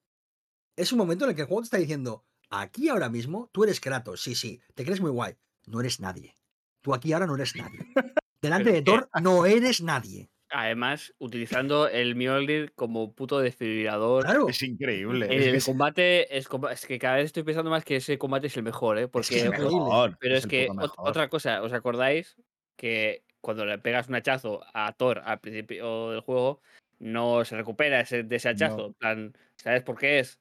[0.76, 3.64] Es un momento en el que el juego te está diciendo, aquí ahora mismo, tú
[3.64, 5.36] eres Kratos, sí, sí, te crees muy guay.
[5.66, 6.34] No eres nadie.
[6.80, 7.78] Tú aquí ahora no eres nadie.
[8.42, 10.31] Delante de Thor no eres nadie.
[10.52, 14.24] Además, utilizando el Mjolnir como puto desfibrilador.
[14.24, 14.48] Claro.
[14.48, 15.26] Es increíble.
[15.28, 16.46] Que el es- combate es,
[16.86, 19.02] que cada vez estoy pensando más que ese combate es el mejor, ¿eh?
[19.04, 19.70] Es Porque, que es increíble.
[19.76, 20.90] mejor, pero es, que mejor.
[20.98, 22.36] otra cosa, ¿os acordáis
[22.76, 26.60] que cuando le pegas un hachazo a Thor al principio del juego,
[26.98, 28.92] no se recupera ese, de ese hachazo?
[28.92, 30.38] Plan, ¿Sabes por qué es?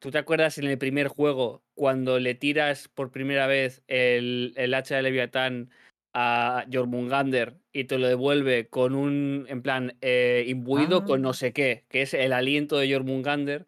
[0.00, 4.74] ¿Tú te acuerdas en el primer juego cuando le tiras por primera vez el, el
[4.74, 5.70] hacha de Leviatán
[6.14, 11.22] a Jormungander y te lo devuelve con un, en plan, eh, imbuido con Ah.
[11.22, 13.66] no sé qué, que es el aliento de Jormungander,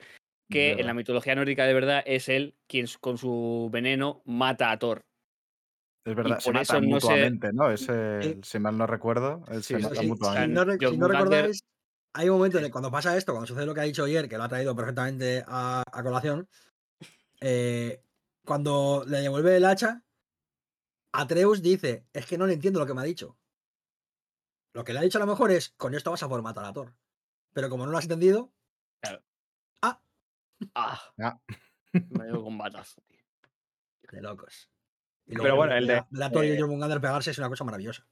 [0.49, 4.79] que en la mitología nórdica de verdad es él quien con su veneno mata a
[4.79, 5.03] Thor.
[6.05, 7.71] Es verdad, se por eso matan no se- mutuamente, ¿no?
[7.71, 10.47] Ese, si mal no recuerdo, él Sí, se mutuamente.
[10.47, 11.61] si no, re- si no recordáis,
[12.15, 14.05] hay un momento en el que cuando pasa esto, cuando sucede lo que ha dicho
[14.05, 16.49] ayer, que lo ha traído perfectamente a, a colación,
[17.41, 18.03] eh,
[18.45, 20.03] cuando le devuelve el hacha,
[21.21, 23.37] Atreus dice, es que no le entiendo lo que me ha dicho.
[24.73, 26.65] Lo que le ha dicho a lo mejor es, con esto vas a poder matar
[26.65, 26.95] a Thor.
[27.53, 28.53] Pero como no lo has entendido,
[29.83, 30.01] Ah,
[31.17, 31.41] Ah.
[31.93, 33.21] me dio con batazo, tío.
[34.11, 34.71] de locos.
[35.27, 37.39] Y Pero bueno, el de- a- ver a Thor y eh, a Jormungandr pegarse es
[37.39, 38.07] una cosa maravillosa.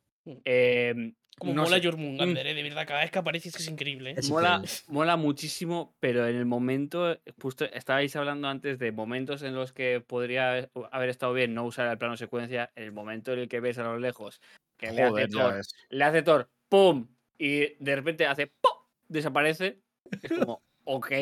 [0.45, 3.69] Em, como no mola Jormungander, eh, de verdad, cada vez que aparece es que es
[3.69, 4.11] increíble.
[4.11, 4.15] ¿eh?
[4.17, 4.83] Es mola, increíble.
[4.89, 10.01] mola muchísimo, pero en el momento, justo estabais hablando antes de momentos en los que
[10.01, 13.61] podría haber estado bien no usar el plano secuencia, en el momento en el que
[13.61, 14.41] ves a lo lejos
[14.77, 15.61] que le, hace Thor,
[15.91, 17.09] le hace Thor, ¡pum!
[17.39, 18.73] Y de repente hace ¡pum!
[19.09, 19.81] Desaparece.
[20.23, 21.13] Es como, ok.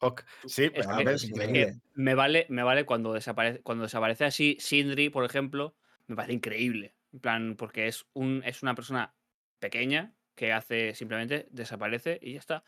[0.00, 0.22] Ok.
[0.46, 1.66] Sí, Es a que- ver, es es increíble.
[1.66, 5.76] que me vale, me vale cuando desaparece, cuando desaparece así Sindri, por ejemplo,
[6.06, 6.94] me parece increíble.
[7.14, 9.14] En plan, porque es un, es una persona
[9.60, 12.64] pequeña que hace simplemente desaparece y ya está.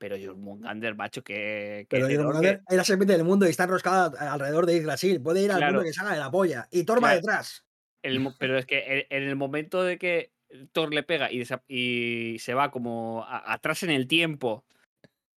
[0.00, 1.86] Pero Jormungandr, macho, que.
[1.90, 5.20] Pero terror, Jormungandr que- es la serpiente del mundo y está enroscada alrededor de Yggdrasil.
[5.20, 5.74] Puede ir al Claro.
[5.74, 6.66] mundo que salga de la polla.
[6.70, 7.16] Y Thor va Claro.
[7.20, 7.64] detrás.
[8.04, 10.32] el pero es que en, el momento de que
[10.72, 14.64] Thor le pega y, se va como a- atrás en el tiempo,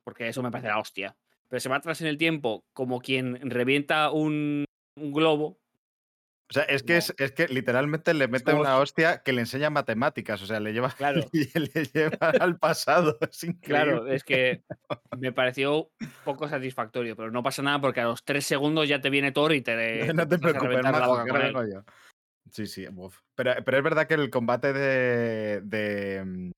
[0.03, 1.15] porque eso me parece la hostia,
[1.47, 4.65] pero se va atrás en el tiempo como quien revienta un,
[4.97, 5.59] un globo.
[6.49, 6.99] O sea, es que, No.
[6.99, 10.59] es, es que literalmente le mete como una hostia que le enseña matemáticas, o sea,
[10.59, 11.21] le lleva, Claro.
[11.33, 13.17] le lleva al pasado.
[13.21, 13.61] Es increíble.
[13.61, 14.63] Claro, es que
[15.17, 15.89] me pareció
[16.23, 19.53] poco satisfactorio, pero no pasa nada porque a los tres segundos ya te viene Thor
[19.53, 19.73] y te.
[20.13, 21.83] no te preocupes, vengo yo.
[22.51, 23.19] Sí, sí, uf.
[23.33, 25.61] Pero, pero es verdad que el combate de.
[25.61, 26.51] de mm,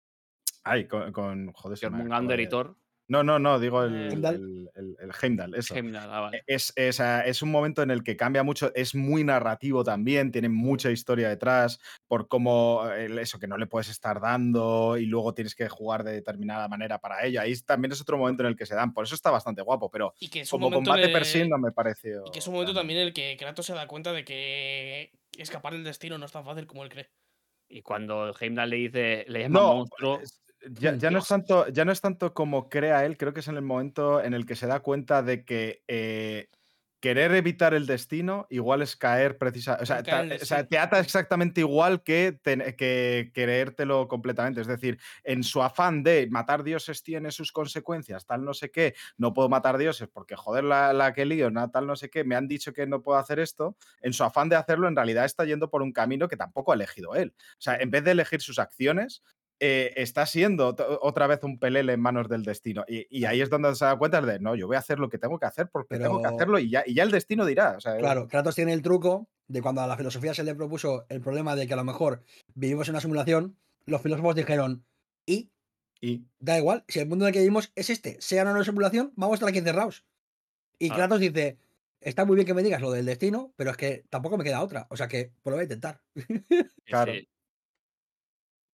[0.65, 1.13] ay, con.
[1.13, 2.75] con joder, y Thor.
[3.09, 3.95] No, no, no, digo el.
[3.95, 4.35] Eh, Heimdall.
[4.35, 5.73] El, el, el Heimdall, eso.
[5.75, 6.43] Heimdall, ah, vale.
[6.45, 10.31] Es, es, ah, es un momento en el que cambia mucho, es muy narrativo también,
[10.31, 14.97] tiene mucha historia detrás, por cómo eh, el- eso que no le puedes estar dando
[14.97, 17.39] y luego tienes que jugar de determinada manera para ello.
[17.41, 19.89] Ahí también es otro momento en el que se dan, por eso está bastante guapo,
[19.89, 22.27] pero Y que es un como momento combate en per sí el- no me pareció.
[22.27, 25.11] Y que es un momento también en el que Kratos se da cuenta de que
[25.37, 27.09] escapar del destino no es tan fácil como él cree.
[27.69, 30.19] Y cuando Heimdall le dice, le llama No, monstruo.
[30.71, 33.47] Ya, ya no es tanto, ya no es tanto como crea él, creo que es
[33.47, 36.49] en el momento en el que se da cuenta de que eh,
[36.99, 39.83] querer evitar el destino igual es caer precisamente.
[39.83, 39.99] O, sea,
[40.61, 44.61] o te ata exactamente igual que, ten- que creértelo completamente.
[44.61, 48.95] Es decir, en su afán de matar dioses tiene sus consecuencias, tal no sé qué,
[49.17, 52.23] no puedo matar dioses porque joder la, la que lío, na- tal no sé qué,
[52.23, 53.77] me han dicho que no puedo hacer esto.
[54.01, 56.75] En su afán de hacerlo, en realidad está yendo por un camino que tampoco ha
[56.75, 57.33] elegido él.
[57.37, 59.23] O sea, en vez de elegir sus acciones,
[59.59, 62.85] eh, está siendo otra vez un pelele en manos del destino.
[62.87, 65.09] Y, y ahí es donde se da cuenta de, no, yo voy a hacer lo
[65.09, 67.75] que tengo que hacer porque tengo que hacerlo y ya, y ya el destino dirá.
[67.77, 71.05] O sea, Claro, Kratos tiene el truco de cuando a la filosofía se le propuso
[71.09, 72.23] el problema de que a lo mejor
[72.53, 74.85] vivimos en una simulación, los filósofos dijeron,
[75.25, 75.51] y
[76.01, 78.51] Y da igual, si el mundo en el que vivimos es este, sea o no
[78.51, 80.05] una simulación, vamos a estar aquí encerrados.
[80.77, 80.95] Y Ah.
[80.95, 81.57] Kratos dice,
[82.01, 84.61] está muy bien que me digas lo del destino, pero es que tampoco me queda
[84.61, 84.85] otra.
[84.91, 86.01] O sea que pues lo voy a intentar.
[86.85, 87.13] Claro.
[87.13, 87.27] Sí.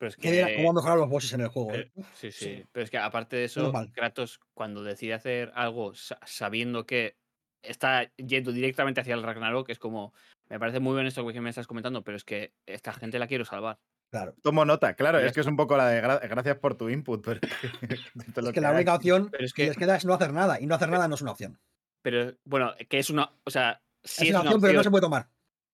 [0.02, 1.68] Pero es Que cómo mejorado los bosses en el juego.
[1.70, 1.92] pero- ¿eh?
[2.14, 2.64] Sí, sí, sí.
[2.72, 3.72] Pero es que aparte de eso.
[3.92, 7.16] Kratos, cuando decide hacer algo sa- sabiendo que
[7.62, 10.12] está yendo directamente hacia el Ragnarok, es como.
[10.48, 13.28] Me parece muy bien esto que me estás comentando, pero es que esta gente la
[13.28, 13.78] quiero salvar.
[14.10, 14.34] Claro.
[14.42, 17.24] tomo nota, claro, es que es un poco la de gra- gracias por tu input,
[17.24, 18.00] pero es
[18.36, 20.60] Es que la única opción Pero es que les queda es no hacer nada.
[20.60, 21.60] Y no hacer nada no es una opción.
[22.02, 23.30] Pero bueno, que es una.
[23.44, 25.28] O sea, sí es una opción, pero no se puede tomar.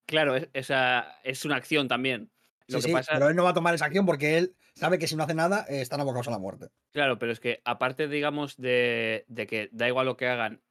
[0.07, 2.31] Claro, es, o sea, es una acción también.
[2.69, 4.57] Lo Sí, que sí, pasa, pero él no va a tomar esa acción porque él
[4.74, 6.69] sabe que si no hace nada eh, están abocados a la muerte.
[6.93, 10.62] claro, pero es que aparte, digamos, de, de que da igual lo que hagan,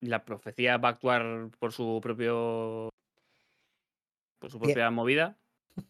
[0.00, 2.90] la profecía va a actuar por su propio.
[4.38, 4.74] por su Pie.
[4.74, 5.38] propia movida,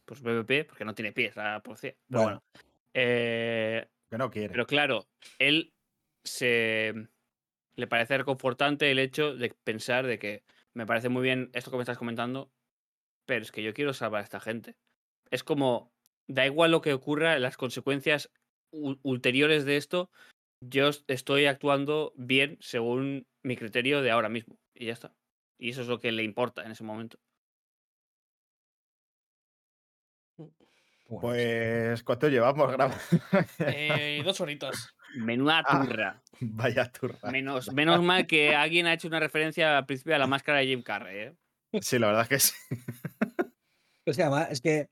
[0.05, 1.97] por su propio pie, porque no tiene pies la profecía.
[2.09, 2.43] Pero Bueno.
[2.53, 2.63] bueno.
[2.95, 4.49] Eh, Que no quiere.
[4.53, 5.07] pero claro,
[5.39, 5.75] él
[6.25, 6.95] se.
[7.77, 10.45] le parece reconfortante el hecho de pensar de que
[10.75, 12.53] me parece muy bien esto que me estás comentando,
[13.27, 14.77] pero es que yo quiero salvar a esta gente.
[15.31, 15.93] Es como,
[16.29, 18.31] da igual lo que ocurra, las consecuencias
[18.73, 20.11] ulteriores de esto,
[20.61, 24.59] yo es- estoy actuando bien según mi criterio de ahora mismo.
[24.75, 25.15] Y ya está.
[25.59, 27.19] Y eso es lo que le importa en ese momento.
[31.09, 32.97] Bueno, Pues, ¿cuánto llevamos grabando?
[33.61, 34.93] Eh, dos horitas.
[35.15, 35.83] Menuda Ah.
[35.87, 36.23] turra.
[36.41, 37.31] Vaya turra.
[37.31, 40.67] Menos, menos mal que alguien ha hecho una referencia al principio a la máscara de
[40.67, 41.19] Jim Carrey.
[41.19, 41.37] ¿eh?
[41.81, 42.55] Sí, la verdad es que sí.
[44.05, 44.89] Es que además, es que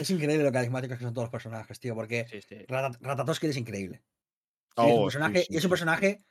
[0.00, 2.64] es increíble lo carismáticos que son todos los personajes, tío, porque Sí, sí.
[2.68, 4.02] Rat- Ratatouille es increíble.
[4.76, 6.22] Sí, es un Oh, sí, personaje, sí, y es un personaje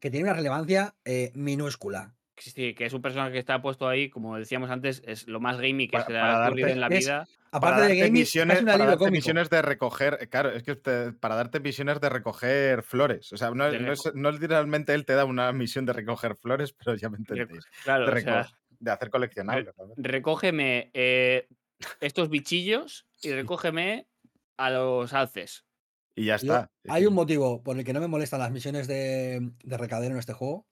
[0.00, 2.14] que tiene una relevancia eh, minúscula.
[2.36, 5.40] Sí, sí, que es un personaje que está puesto ahí, como decíamos antes, es lo
[5.40, 7.26] más gamey que Para- se le para ha ocurrido darte- en la es- vida.
[7.50, 11.12] Para Aparte de darte gaming, misiones, para darte misiones de recoger, claro, es que te-
[11.14, 13.32] para darte misiones de recoger flores.
[13.32, 16.36] O sea, no, De no es, no literalmente él te da una misión de recoger
[16.36, 17.64] flores, pero ya me entendéis.
[17.84, 18.46] Claro, De, o sea,
[18.80, 19.74] de hacer coleccionables.
[19.96, 21.48] recógeme eh,
[22.00, 24.08] estos bichillos y recógeme
[24.56, 25.64] a los alces.
[26.14, 26.70] Y ya Yo- está.
[26.88, 30.18] hay un motivo por el que no me molestan las misiones de, de recadero en
[30.18, 30.66] este juego,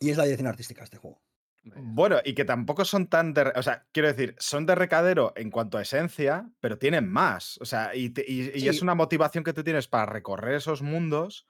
[0.00, 1.20] y es la dirección artística de este juego.
[1.64, 3.52] Bueno, y que tampoco son tan de.
[3.56, 7.58] O sea, quiero decir, son de recadero en cuanto a esencia, pero tienen más.
[7.60, 10.80] O sea, y, te- y- y es una motivación que tú tienes para recorrer esos
[10.80, 11.46] mundos.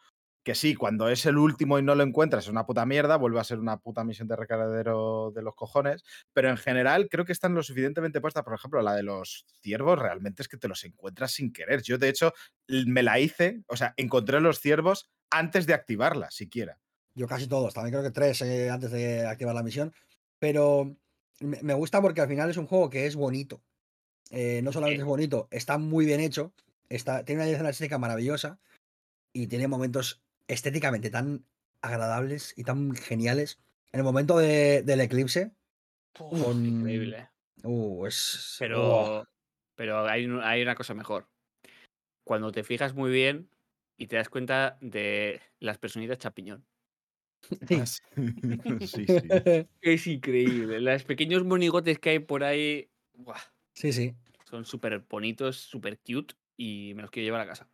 [0.49, 3.39] Que sí, cuando es el último y no lo encuentras es una puta mierda, vuelve
[3.39, 6.05] a ser una puta misión de recadero de los cojones.
[6.33, 8.45] Pero en general creo que están lo suficientemente puestas.
[8.45, 11.83] Por ejemplo, la de los ciervos realmente es que te los encuentras sin querer.
[11.83, 12.33] Yo, de hecho,
[12.67, 16.81] me la hice, o sea, encontré los ciervos antes de activarla, siquiera.
[17.15, 19.93] Yo casi todos, también creo que tres eh, antes de activar la misión.
[20.39, 20.97] Pero
[21.41, 23.63] me, gusta porque al final es un juego que es bonito.
[24.31, 26.55] Eh, no solamente es bonito, está muy bien hecho.
[26.89, 28.59] Está, tiene una dirección artística maravillosa.
[29.31, 31.47] Y tiene momentos estéticamente tan
[31.83, 33.61] agradables y tan geniales.
[33.93, 35.53] En el momento de- del eclipse.
[36.19, 37.31] Uf, con- Increíble.
[37.65, 38.57] Uh, es.
[38.59, 39.25] Pero, oh,
[39.77, 41.29] pero hay, un- hay una cosa mejor.
[42.25, 43.51] Cuando te fijas muy bien
[43.97, 46.67] y te das cuenta de las personitas champiñón.
[47.69, 47.77] sí.
[47.81, 49.19] Ah, sí, sí.
[49.81, 50.81] Es increíble.
[50.81, 53.39] Los pequeños monigotes que hay por ahí buah,
[53.75, 54.15] sí, sí.
[54.51, 57.71] son súper bonitos, súper cute y me los quiero llevar a casa.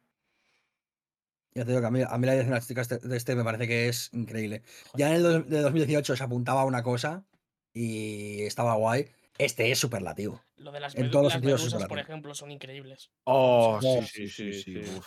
[1.56, 3.44] Ya te digo que a mí, a mí la dirección artística este- de este me
[3.44, 4.62] parece que es increíble.
[4.94, 7.24] Ya en el do- de 2018 se apuntaba a una cosa
[7.72, 9.06] y estaba guay.
[9.38, 10.42] Este es superlativo.
[10.56, 12.00] Lo de las, En todos los las medusas, por superlativo.
[12.00, 13.10] ejemplo, son increíbles.
[13.24, 14.96] Oh, sí, sí, sí, sí, sí, sí.
[14.98, 15.06] uf.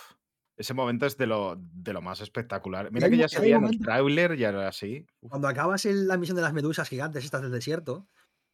[0.56, 2.90] Ese momento es de lo, de lo más espectacular.
[2.92, 4.70] Mira que ya veía en el tráiler y ahora.
[4.70, 5.28] Uf.
[5.30, 8.08] Cuando acabas el- la misión de las medusas gigantes, estas del desierto,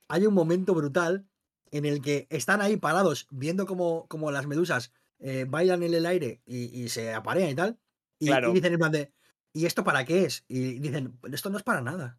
[0.09, 1.27] hay un momento brutal
[1.71, 6.07] en el que están ahí parados viendo cómo, cómo las medusas eh, bailan en el
[6.07, 7.79] aire y, y se aparean y tal.
[8.19, 9.13] Y, dicen en plan de,
[9.53, 10.45] ¿y esto para qué es?
[10.49, 12.19] Y dicen, esto no es para nada.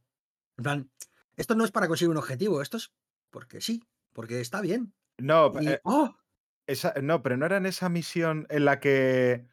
[0.58, 0.92] En plan,
[1.36, 2.94] esto no es para conseguir un objetivo, esto es
[3.30, 4.94] porque sí, porque está bien.
[5.18, 6.16] No, Y, eh, ¡oh!
[6.68, 9.48] esa- no, pero no era en esa misión en la que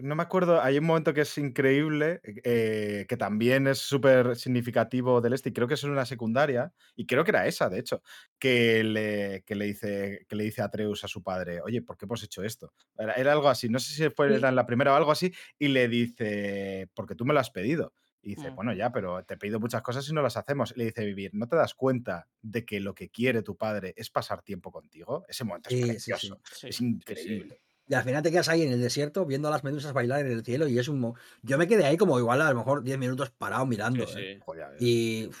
[0.00, 5.20] No me acuerdo, hay un momento que es increíble, eh, que también es súper significativo
[5.20, 7.80] del este, y creo que es en una secundaria, y creo que era esa, de
[7.80, 8.00] hecho,
[8.38, 11.96] que le, que le, dice, que le dice a Atreus a su padre, oye, ¿por
[11.96, 12.72] qué hemos hecho esto?
[12.96, 14.34] Era, era algo así, no sé si fue Sí.
[14.36, 17.50] era en la primera o algo así, y le dice, porque tú me lo has
[17.50, 17.92] pedido.
[18.24, 18.54] Y dice, Mm.
[18.54, 20.72] bueno, ya, pero te he pedido muchas cosas y no las hacemos.
[20.76, 23.94] Y le dice Vivir, ¿no te das cuenta de que lo que quiere tu padre
[23.96, 25.24] es pasar tiempo contigo?
[25.28, 26.68] Ese momento es sí, precioso, Sí.
[26.68, 27.58] es increíble.
[27.92, 30.32] Y al final te quedas ahí en el desierto viendo a las medusas bailar en
[30.32, 30.98] el cielo y es un...
[30.98, 34.06] mo- Yo me quedé ahí como igual a lo mejor 10 minutos parado mirando.
[34.06, 34.40] Sí, ¿eh?
[34.42, 34.76] Joder.
[34.80, 35.38] Y uf,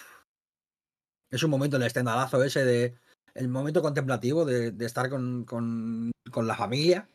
[1.30, 2.94] es un momento el estendalazo ese de...
[3.32, 7.08] El momento contemplativo de, de estar con, con- con la familia.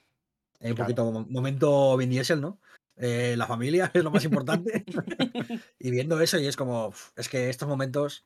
[0.60, 0.88] Eh, un Claro.
[0.88, 2.60] poquito mo- momento Vin Diesel, ¿no?
[2.96, 4.86] Eh, la familia es lo más importante.
[5.80, 6.88] y viendo eso y es como...
[6.88, 8.26] uf, es que estos momentos...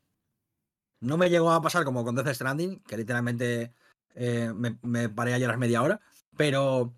[1.02, 3.74] No me llegó a pasar como con Death Stranding, que literalmente
[4.16, 6.00] eh, me, me paré a llorar media hora,
[6.38, 6.94] pero...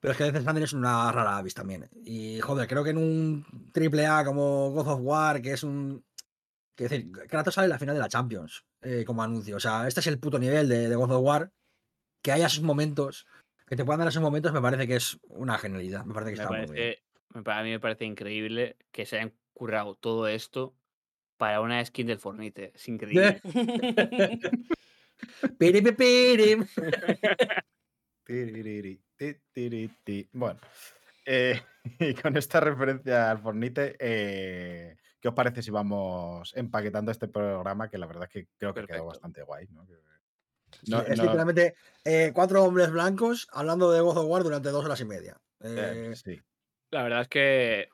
[0.00, 1.88] Pero es que Death Stranding es una rara avis también.
[2.04, 6.04] Y joder, creo que en un triple A como God of War, que es un.
[6.74, 9.56] Que es decir, Kratos sale en la final de la Champions eh, como anuncio.
[9.56, 11.52] O sea, este es el puto nivel de, de God of War.
[12.22, 13.26] Que haya esos momentos,
[13.66, 16.04] que te puedan dar esos momentos, me parece que es una genialidad.
[16.06, 16.68] Me parece que Me está muy bien.
[16.68, 17.02] parece,
[17.34, 20.74] me pa- a mí me parece increíble que se hayan currado todo esto
[21.36, 22.72] para una skin del Fornite.
[22.74, 23.40] Es increíble.
[25.58, 25.72] Pi,
[30.32, 30.60] Bueno,
[31.26, 31.60] eh,
[31.98, 37.88] y con esta referencia al Fornite, eh, ¿qué os parece si vamos empaquetando este programa?
[37.90, 39.66] Que la verdad es que creo que quedó bastante guay.
[39.70, 39.86] ¿no?
[39.86, 39.94] Que-
[40.84, 41.74] Sí, no- es no- literalmente
[42.04, 45.36] eh, cuatro hombres blancos hablando de God of War durante dos horas y media.
[45.64, 46.40] eh, Eh, sí.
[46.92, 47.88] La verdad es que.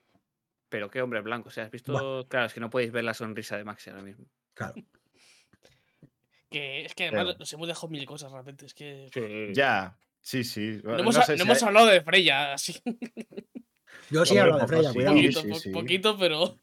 [0.68, 1.48] Pero qué hombre blanco.
[1.48, 2.26] O sea, has visto.
[2.28, 4.26] Claro, es que no podéis ver la sonrisa de Maxi ahora mismo.
[4.52, 4.74] claro.
[6.50, 8.66] que es que además Pero- nos hemos dejado mil cosas realmente.
[8.66, 9.52] Es que.
[9.54, 9.96] Ya,
[10.26, 10.80] sí, sí.
[10.82, 12.74] No no hemos, sé no si hemos hay- hablado de Freya, así.
[14.10, 14.94] Yo sí Hombre, hablo de Freya, sí.
[14.94, 15.14] cuidado.
[15.16, 15.70] poquito, sí, po- sí.
[15.70, 16.58] poquito, pero.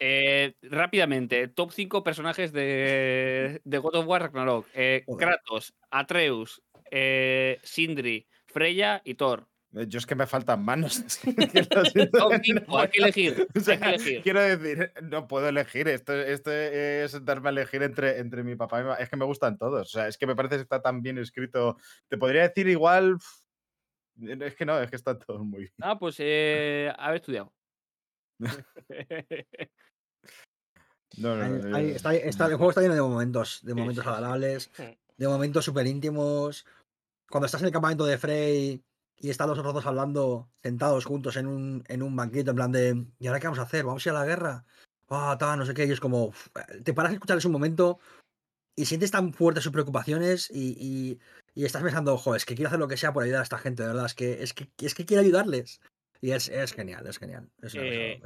[0.00, 4.66] Eh, rápidamente, top 5 personajes de, de God of War Ragnarok.
[4.74, 5.04] Eh.
[5.16, 9.46] Kratos, Atreus, eh, Sindri, Freya y Thor.
[9.88, 11.02] Yo es que me faltan manos.
[11.22, 13.48] que lo siento, Top no 5, hay que elegir.
[13.56, 14.22] O sea, hay que elegir.
[14.22, 15.88] quiero decir, no puedo elegir.
[15.88, 19.00] Esto, esto es darme a elegir entre, entre mi papá y mi mamá.
[19.00, 19.88] Es que me gustan todos.
[19.88, 21.76] O sea, es que me parece que está tan bien escrito.
[22.08, 23.18] Te podría decir igual.
[24.20, 25.72] Es que no, es que están todos muy bien.
[25.82, 27.52] Ah, pues eh, haber estudiado.
[31.16, 34.92] No, no, está, está- el juego está lleno de momentos, de momentos agradables, Hmm.
[35.16, 36.66] de momentos súper íntimos.
[37.30, 38.82] Cuando estás en el campamento de Frey
[39.18, 42.72] y están los otros dos hablando, sentados juntos en un, en un banquito, en plan
[42.72, 43.84] de, ¿y ahora qué vamos a hacer?
[43.84, 44.64] ¿Vamos a ir a la guerra?
[45.08, 45.84] Ah, tal, no sé qué.
[45.86, 46.32] Y es como,
[46.82, 47.98] te paras a escucharles un momento
[48.76, 51.20] y sientes tan fuertes sus preocupaciones y, y-
[51.54, 53.58] y estás pensando, ojo, es que quiero hacer lo que sea por ayudar a esta
[53.58, 55.80] gente, de verdad, es que, es que, es que quiero ayudarles.
[56.20, 57.48] Y es, es genial, es genial.
[57.62, 58.20] Es Eh.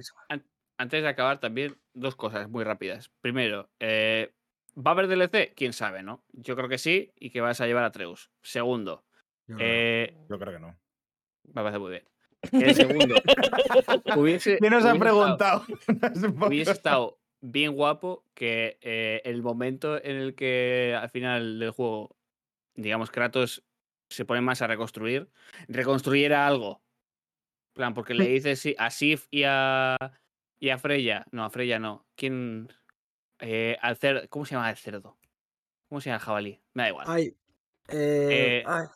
[0.78, 3.10] Antes de acabar, también dos cosas muy rápidas.
[3.20, 4.32] Primero, eh,
[4.76, 5.52] ¿va a haber DLC?
[5.56, 6.24] Quién sabe, ¿no?
[6.32, 8.30] Yo creo que sí y que vas a llevar a Atreus.
[8.42, 9.04] Segundo,
[9.48, 9.64] Yo creo que no.
[9.64, 10.78] eh, Yo creo que no.
[11.44, 12.04] me parece muy bien.
[12.52, 13.14] El segundo,
[14.16, 16.12] hubiese, ¿Quién nos ha hubiese estado- preguntado?
[16.14, 21.08] Es un poco- hubiese estado bien guapo que eh, el momento en el que al
[21.10, 22.16] final del juego,
[22.74, 23.64] digamos, Kratos
[24.10, 25.28] se pone más a reconstruir,
[25.68, 26.82] reconstruyera algo.
[27.74, 29.96] En plan, porque le dice a Sif y a,
[30.58, 31.24] y a Freya.
[31.30, 32.06] No, a Freya no.
[32.16, 32.68] ¿Quién?
[33.40, 34.22] Eh, al cerdo.
[34.30, 35.16] ¿Cómo se llama el cerdo?
[35.88, 36.60] ¿Cómo se llama el jabalí?
[36.74, 37.06] Me da igual.
[37.08, 37.36] Ay,
[37.88, 38.86] eh, Eh, ay,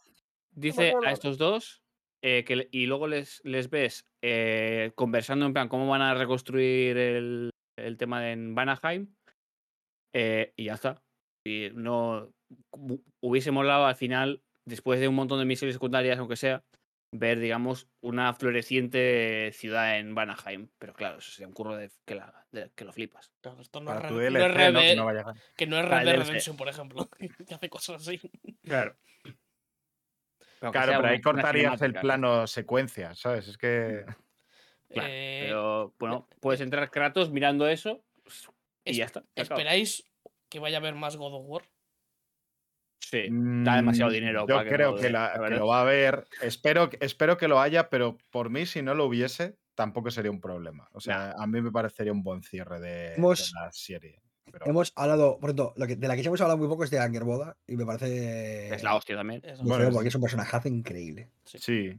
[0.55, 1.83] Dice a estos dos
[2.23, 6.97] eh, que y luego les, les ves eh, conversando en plan cómo van a reconstruir
[6.97, 9.15] el, el tema de en Vanaheim
[10.15, 11.03] eh, y ya está.
[11.47, 12.33] Y no
[12.73, 16.63] hu- hubiese molado al final, después de un montón de misiones secundarias, aunque sea,
[17.15, 20.69] ver, digamos, una floreciente ciudad en Vanaheim.
[20.79, 23.33] Pero claro, eso sería un curro de que, la- de- que lo flipas.
[23.41, 24.55] Claro, esto no Para es, tu DLC, no es ¿no?
[24.55, 25.35] Red Que no va a llegar.
[25.57, 26.17] que no es Red Dead.
[26.19, 27.09] Redemption, por ejemplo,
[27.49, 28.21] que hace cosas así.
[28.63, 28.97] Claro.
[30.63, 33.49] Pero Claro, pero ahí una- una cortarías el plano secuencia, ¿sabes?
[33.49, 34.05] Es que.
[34.89, 38.05] Claro, Eh, pero bueno, puedes entrar Kratos mirando eso
[38.85, 39.25] y ya está.
[39.35, 40.05] ¿Esperáis
[40.49, 41.63] que vaya a haber más God of War?
[43.01, 44.41] Sí, da demasiado Mm, dinero.
[44.47, 46.25] Yo para que creo no que, la- lo va a haber.
[46.41, 50.31] Espero, que- espero que lo haya, pero por mí, si no lo hubiese, tampoco sería
[50.31, 50.89] un problema.
[50.93, 54.23] O sea, a mí me parecería un buen cierre de, la serie.
[54.53, 56.85] Pero Hemos hablado, por cierto, lo que, de la que sí hemos hablado muy poco
[56.85, 59.43] es de Anger Boda y me parece Es la hostia también.
[59.63, 61.31] Bueno, porque es un personaje increíble.
[61.45, 61.99] sí.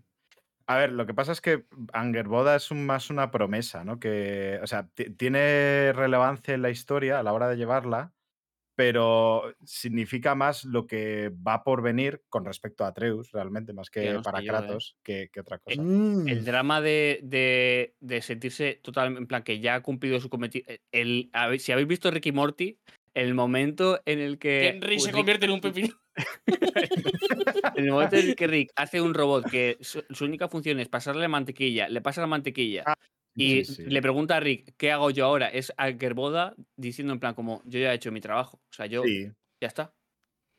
[0.66, 4.00] A ver, lo que pasa es que Anger Boda es un- más una promesa, ¿no?
[4.00, 8.14] Que, o sea, ti- tiene relevancia en la historia a la hora de llevarla,
[8.76, 14.20] pero significa más lo que va por venir con respecto a Atreus, realmente, más que
[14.24, 14.48] para yo, ¿eh?
[14.58, 15.82] Kratos, que, que otra cosa.
[15.82, 20.30] Mm, El drama de, de- de sentirse totalmente, en plan, que ya ha cumplido su
[20.30, 20.66] cometido.
[20.91, 22.80] El, a ver, si habéis visto Ricky Morty,
[23.14, 24.70] el momento en el que.
[24.70, 25.90] Henry se Rick- convierte en un pepino.
[26.16, 26.26] En
[27.86, 30.88] el momento en el que Rick hace un robot que su, su única función es
[30.90, 32.95] pasarle mantequilla, le pasa la mantequilla Ah,
[33.36, 33.84] y Sí, sí.
[33.86, 35.48] le pregunta a Rick, ¿qué hago yo ahora?
[35.50, 38.58] Es a Gerboda diciendo en plan como, yo ya he hecho mi trabajo.
[38.72, 39.32] O sea, yo Sí,
[39.62, 39.96] ya está.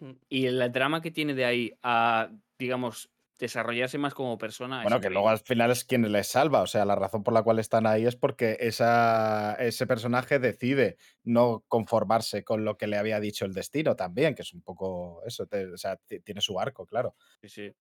[0.01, 0.13] Mm.
[0.29, 4.83] Y el drama que tiene de ahí a, digamos, desarrollarse más como persona.
[4.83, 6.63] Bueno, que luego al final es quien les salva.
[6.63, 10.97] O sea, la razón por la cual están ahí es porque esa, ese personaje decide
[11.25, 15.23] no conformarse con lo que le había dicho el destino también, que es un poco
[15.27, 15.47] eso.
[15.47, 17.17] te- o sea, ti- tiene su arco, claro.
[17.43, 17.73] Sí, sí.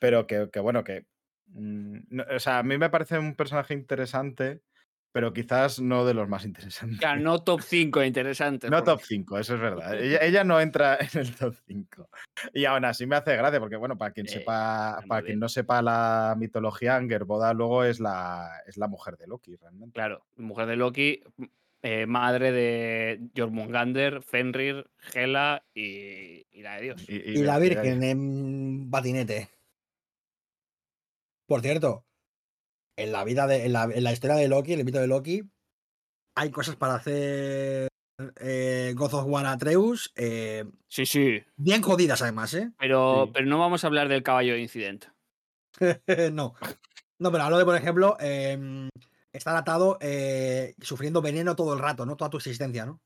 [0.00, 1.06] Pero que, que bueno, que.
[1.48, 4.60] Mm, no- o sea, a mí me parece un personaje interesante,
[5.12, 6.98] pero quizás no de los más interesantes.
[6.98, 8.68] Claro, no top 5 interesantes.
[8.70, 9.94] No top 5, eso es verdad.
[10.02, 12.08] Ella, ella no entra en el top 5.
[12.52, 15.48] Y aún así me hace gracia, porque bueno, para quien Eh, sepa, para quien no
[15.48, 19.94] sepa la mitología, Angerboda luego es la, es la mujer de Loki, realmente.
[19.94, 21.22] Claro, mujer de Loki,
[21.82, 27.04] eh, madre de Jormungandr, Fenrir, Hela y, y la de Dios.
[27.08, 29.48] y la Virgen en patinete.
[31.46, 32.04] Por cierto,
[32.96, 35.42] en la vida de, en la, en la historia de Loki, el mito de Loki,
[36.36, 37.88] hay cosas para hacer
[38.40, 41.42] eh, God of War Atreus eh, Sí, sí.
[41.56, 42.70] bien jodidas además, ¿eh?
[42.78, 43.30] Pero, Sí.
[43.34, 45.06] pero no vamos a hablar del caballo de Incident.
[46.32, 46.54] no.
[47.20, 48.88] No, pero hablo de, por ejemplo, em,
[49.32, 52.16] estar atado eh, sufriendo veneno todo el rato, ¿no?
[52.16, 53.00] Toda tu existencia, ¿no?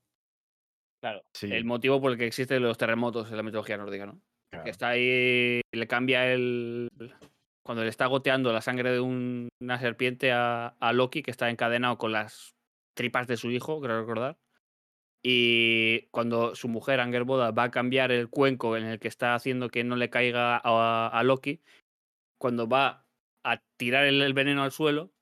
[1.01, 1.21] Claro.
[1.35, 4.21] Sí, El motivo por el que existen los terremotos en la mitología nórdica, ¿no?
[4.51, 4.65] claro.
[4.65, 6.89] Que está ahí, le cambia el.
[7.69, 11.99] Cuando le está goteando la sangre de un- una serpiente a, Loki, que está encadenado
[11.99, 12.55] con las
[12.95, 14.39] tripas de su hijo, creo recordar.
[15.23, 19.69] Y cuando su mujer, Angerboda, va a cambiar el cuenco en el que está haciendo
[19.69, 21.61] que no le caiga a, Loki,
[22.39, 23.05] cuando va
[23.43, 25.13] a tirar el, veneno al suelo,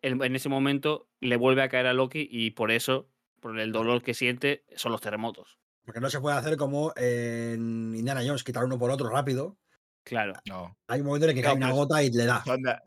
[0.00, 3.70] el- en ese momento le vuelve a caer a Loki y por eso, por el
[3.70, 5.58] dolor que siente, son los terremotos.
[5.84, 9.58] Porque no se puede hacer como en Indiana Jones, quitar uno por otro rápido.
[10.04, 10.32] Claro.
[10.48, 12.44] No, Hay un momento en el que No, cae una pero- gota y le da.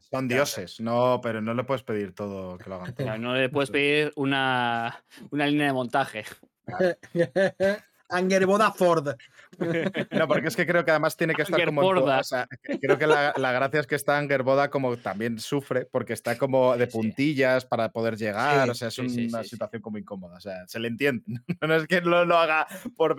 [0.10, 3.06] son, dioses, no, pero no le puedes pedir todo que lo hagan todo.
[3.06, 6.24] Claro, no le puedes pedir una, una línea de montaje.
[8.10, 9.16] Angerboda Ford.
[10.12, 11.82] No, porque es que creo que además tiene que estar como.
[11.82, 12.20] Angerboda.
[12.20, 12.46] o sea,
[12.82, 16.76] creo que la, la gracia es que está Angerboda como también sufre, porque está como
[16.76, 16.98] de Sí, sí.
[16.98, 18.66] puntillas para poder llegar.
[18.66, 19.50] Sí, o sea, es una sí, sí.
[19.50, 20.36] situación como incómoda.
[20.36, 21.24] O sea, se le entiende.
[21.62, 22.68] No es que lo, lo haga
[22.98, 23.16] por,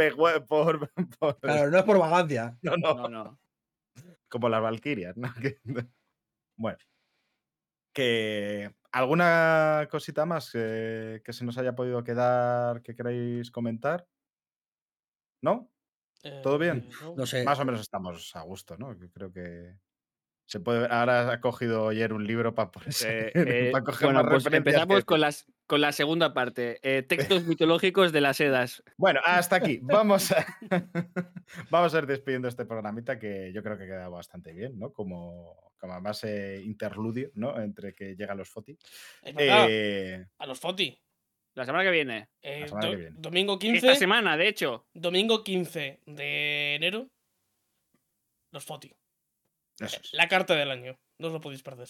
[0.47, 0.90] por-
[1.40, 2.55] Claro, no es por vagancia.
[2.60, 3.39] no, no, No, no.
[4.40, 5.16] Como las.
[5.42, 5.60] Que-
[6.56, 6.78] bueno.
[7.92, 8.74] Que.
[8.92, 14.08] ¿Alguna cosita más que, que se nos haya podido quedar que queráis comentar?
[15.42, 15.70] ¿No?
[16.42, 16.88] ¿Todo bien?
[16.88, 17.14] Eh, no.
[17.16, 17.44] No sé.
[17.44, 18.96] Más o menos estamos a gusto, ¿no?
[19.12, 19.76] Creo que
[20.47, 22.70] se puede ver- Ahora ha cogido ayer un libro para
[23.05, 26.78] Eh, eh, coger bueno, más pues empezamos que- con, las, con la segunda parte.
[26.82, 28.82] eh, textos mitológicos de las Edas.
[28.97, 29.81] Bueno, hasta aquí.
[29.82, 30.47] Vamos a
[31.70, 34.93] vamos a ir despidiendo este programita que yo creo que queda bastante bien, ¿no?
[34.93, 37.60] Como, como además eh, interludio, ¿no?
[37.60, 38.78] Entre que llegan los FOTI.
[39.24, 40.97] Eh, a los Foti.
[41.55, 42.28] La semana que viene.
[42.43, 43.16] Eh, semana do- que viene.
[43.18, 43.77] Domingo 15.
[43.78, 44.86] Esta semana, de hecho.
[44.93, 47.09] Domingo 15 de enero.
[48.52, 48.93] Los Foti.
[49.81, 50.12] Eso es.
[50.12, 50.98] La carta del año.
[51.19, 51.89] No os lo podéis perder.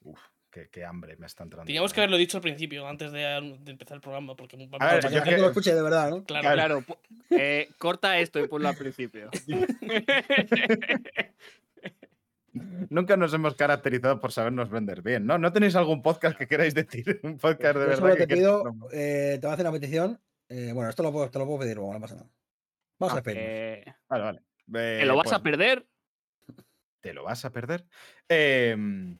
[0.00, 0.20] Uf,
[0.50, 1.66] qué, qué hambre me está entrando.
[1.66, 2.02] Teníamos que ¿eh?
[2.02, 3.20] haberlo dicho al principio, antes de,
[3.60, 4.34] de empezar el programa.
[4.36, 6.24] Porque A ver, Para que yo que- lo escuche de verdad, ¿no?
[6.24, 6.84] claro, Claro,
[7.30, 9.30] eh, corta esto y ponlo al principio.
[12.88, 15.36] Nunca nos hemos caracterizado por sabernos vender bien, ¿no?
[15.36, 17.20] ¿No tenéis algún podcast que queráis decir?
[17.22, 17.96] Un podcast de Yo verdad.
[17.98, 18.62] solo te pido,
[18.92, 20.18] eh, te voy a hacer una petición.
[20.48, 22.30] Eh, bueno, esto lo puedo, te lo puedo pedir luego, no pasa nada.
[22.98, 23.46] Vamos a despedirnos.
[23.50, 24.42] Eh, Vale, vale.
[24.72, 25.86] ¿Te Eh, lo vas pues, a perder?
[27.00, 27.86] Te lo vas a perder.
[28.28, 29.18] Em,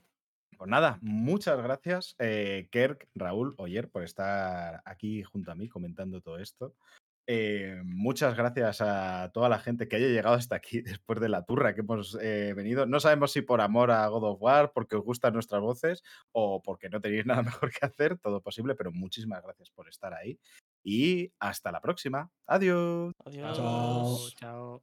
[0.56, 6.20] pues nada, muchas gracias, eh, Kerk, Raúl, Oyer, por estar aquí junto a mí comentando
[6.20, 6.74] todo esto.
[7.28, 11.44] Eh, muchas gracias a toda la gente que haya llegado hasta aquí después de la
[11.44, 12.86] turra que hemos eh, venido.
[12.86, 16.62] No sabemos si por amor a God of War, porque os gustan nuestras voces o
[16.62, 20.38] porque no tenéis nada mejor que hacer, todo posible, pero muchísimas gracias por estar ahí.
[20.84, 22.30] Y hasta la próxima.
[22.46, 23.12] Adiós.
[23.24, 24.34] Adiós.
[24.38, 24.82] Chao.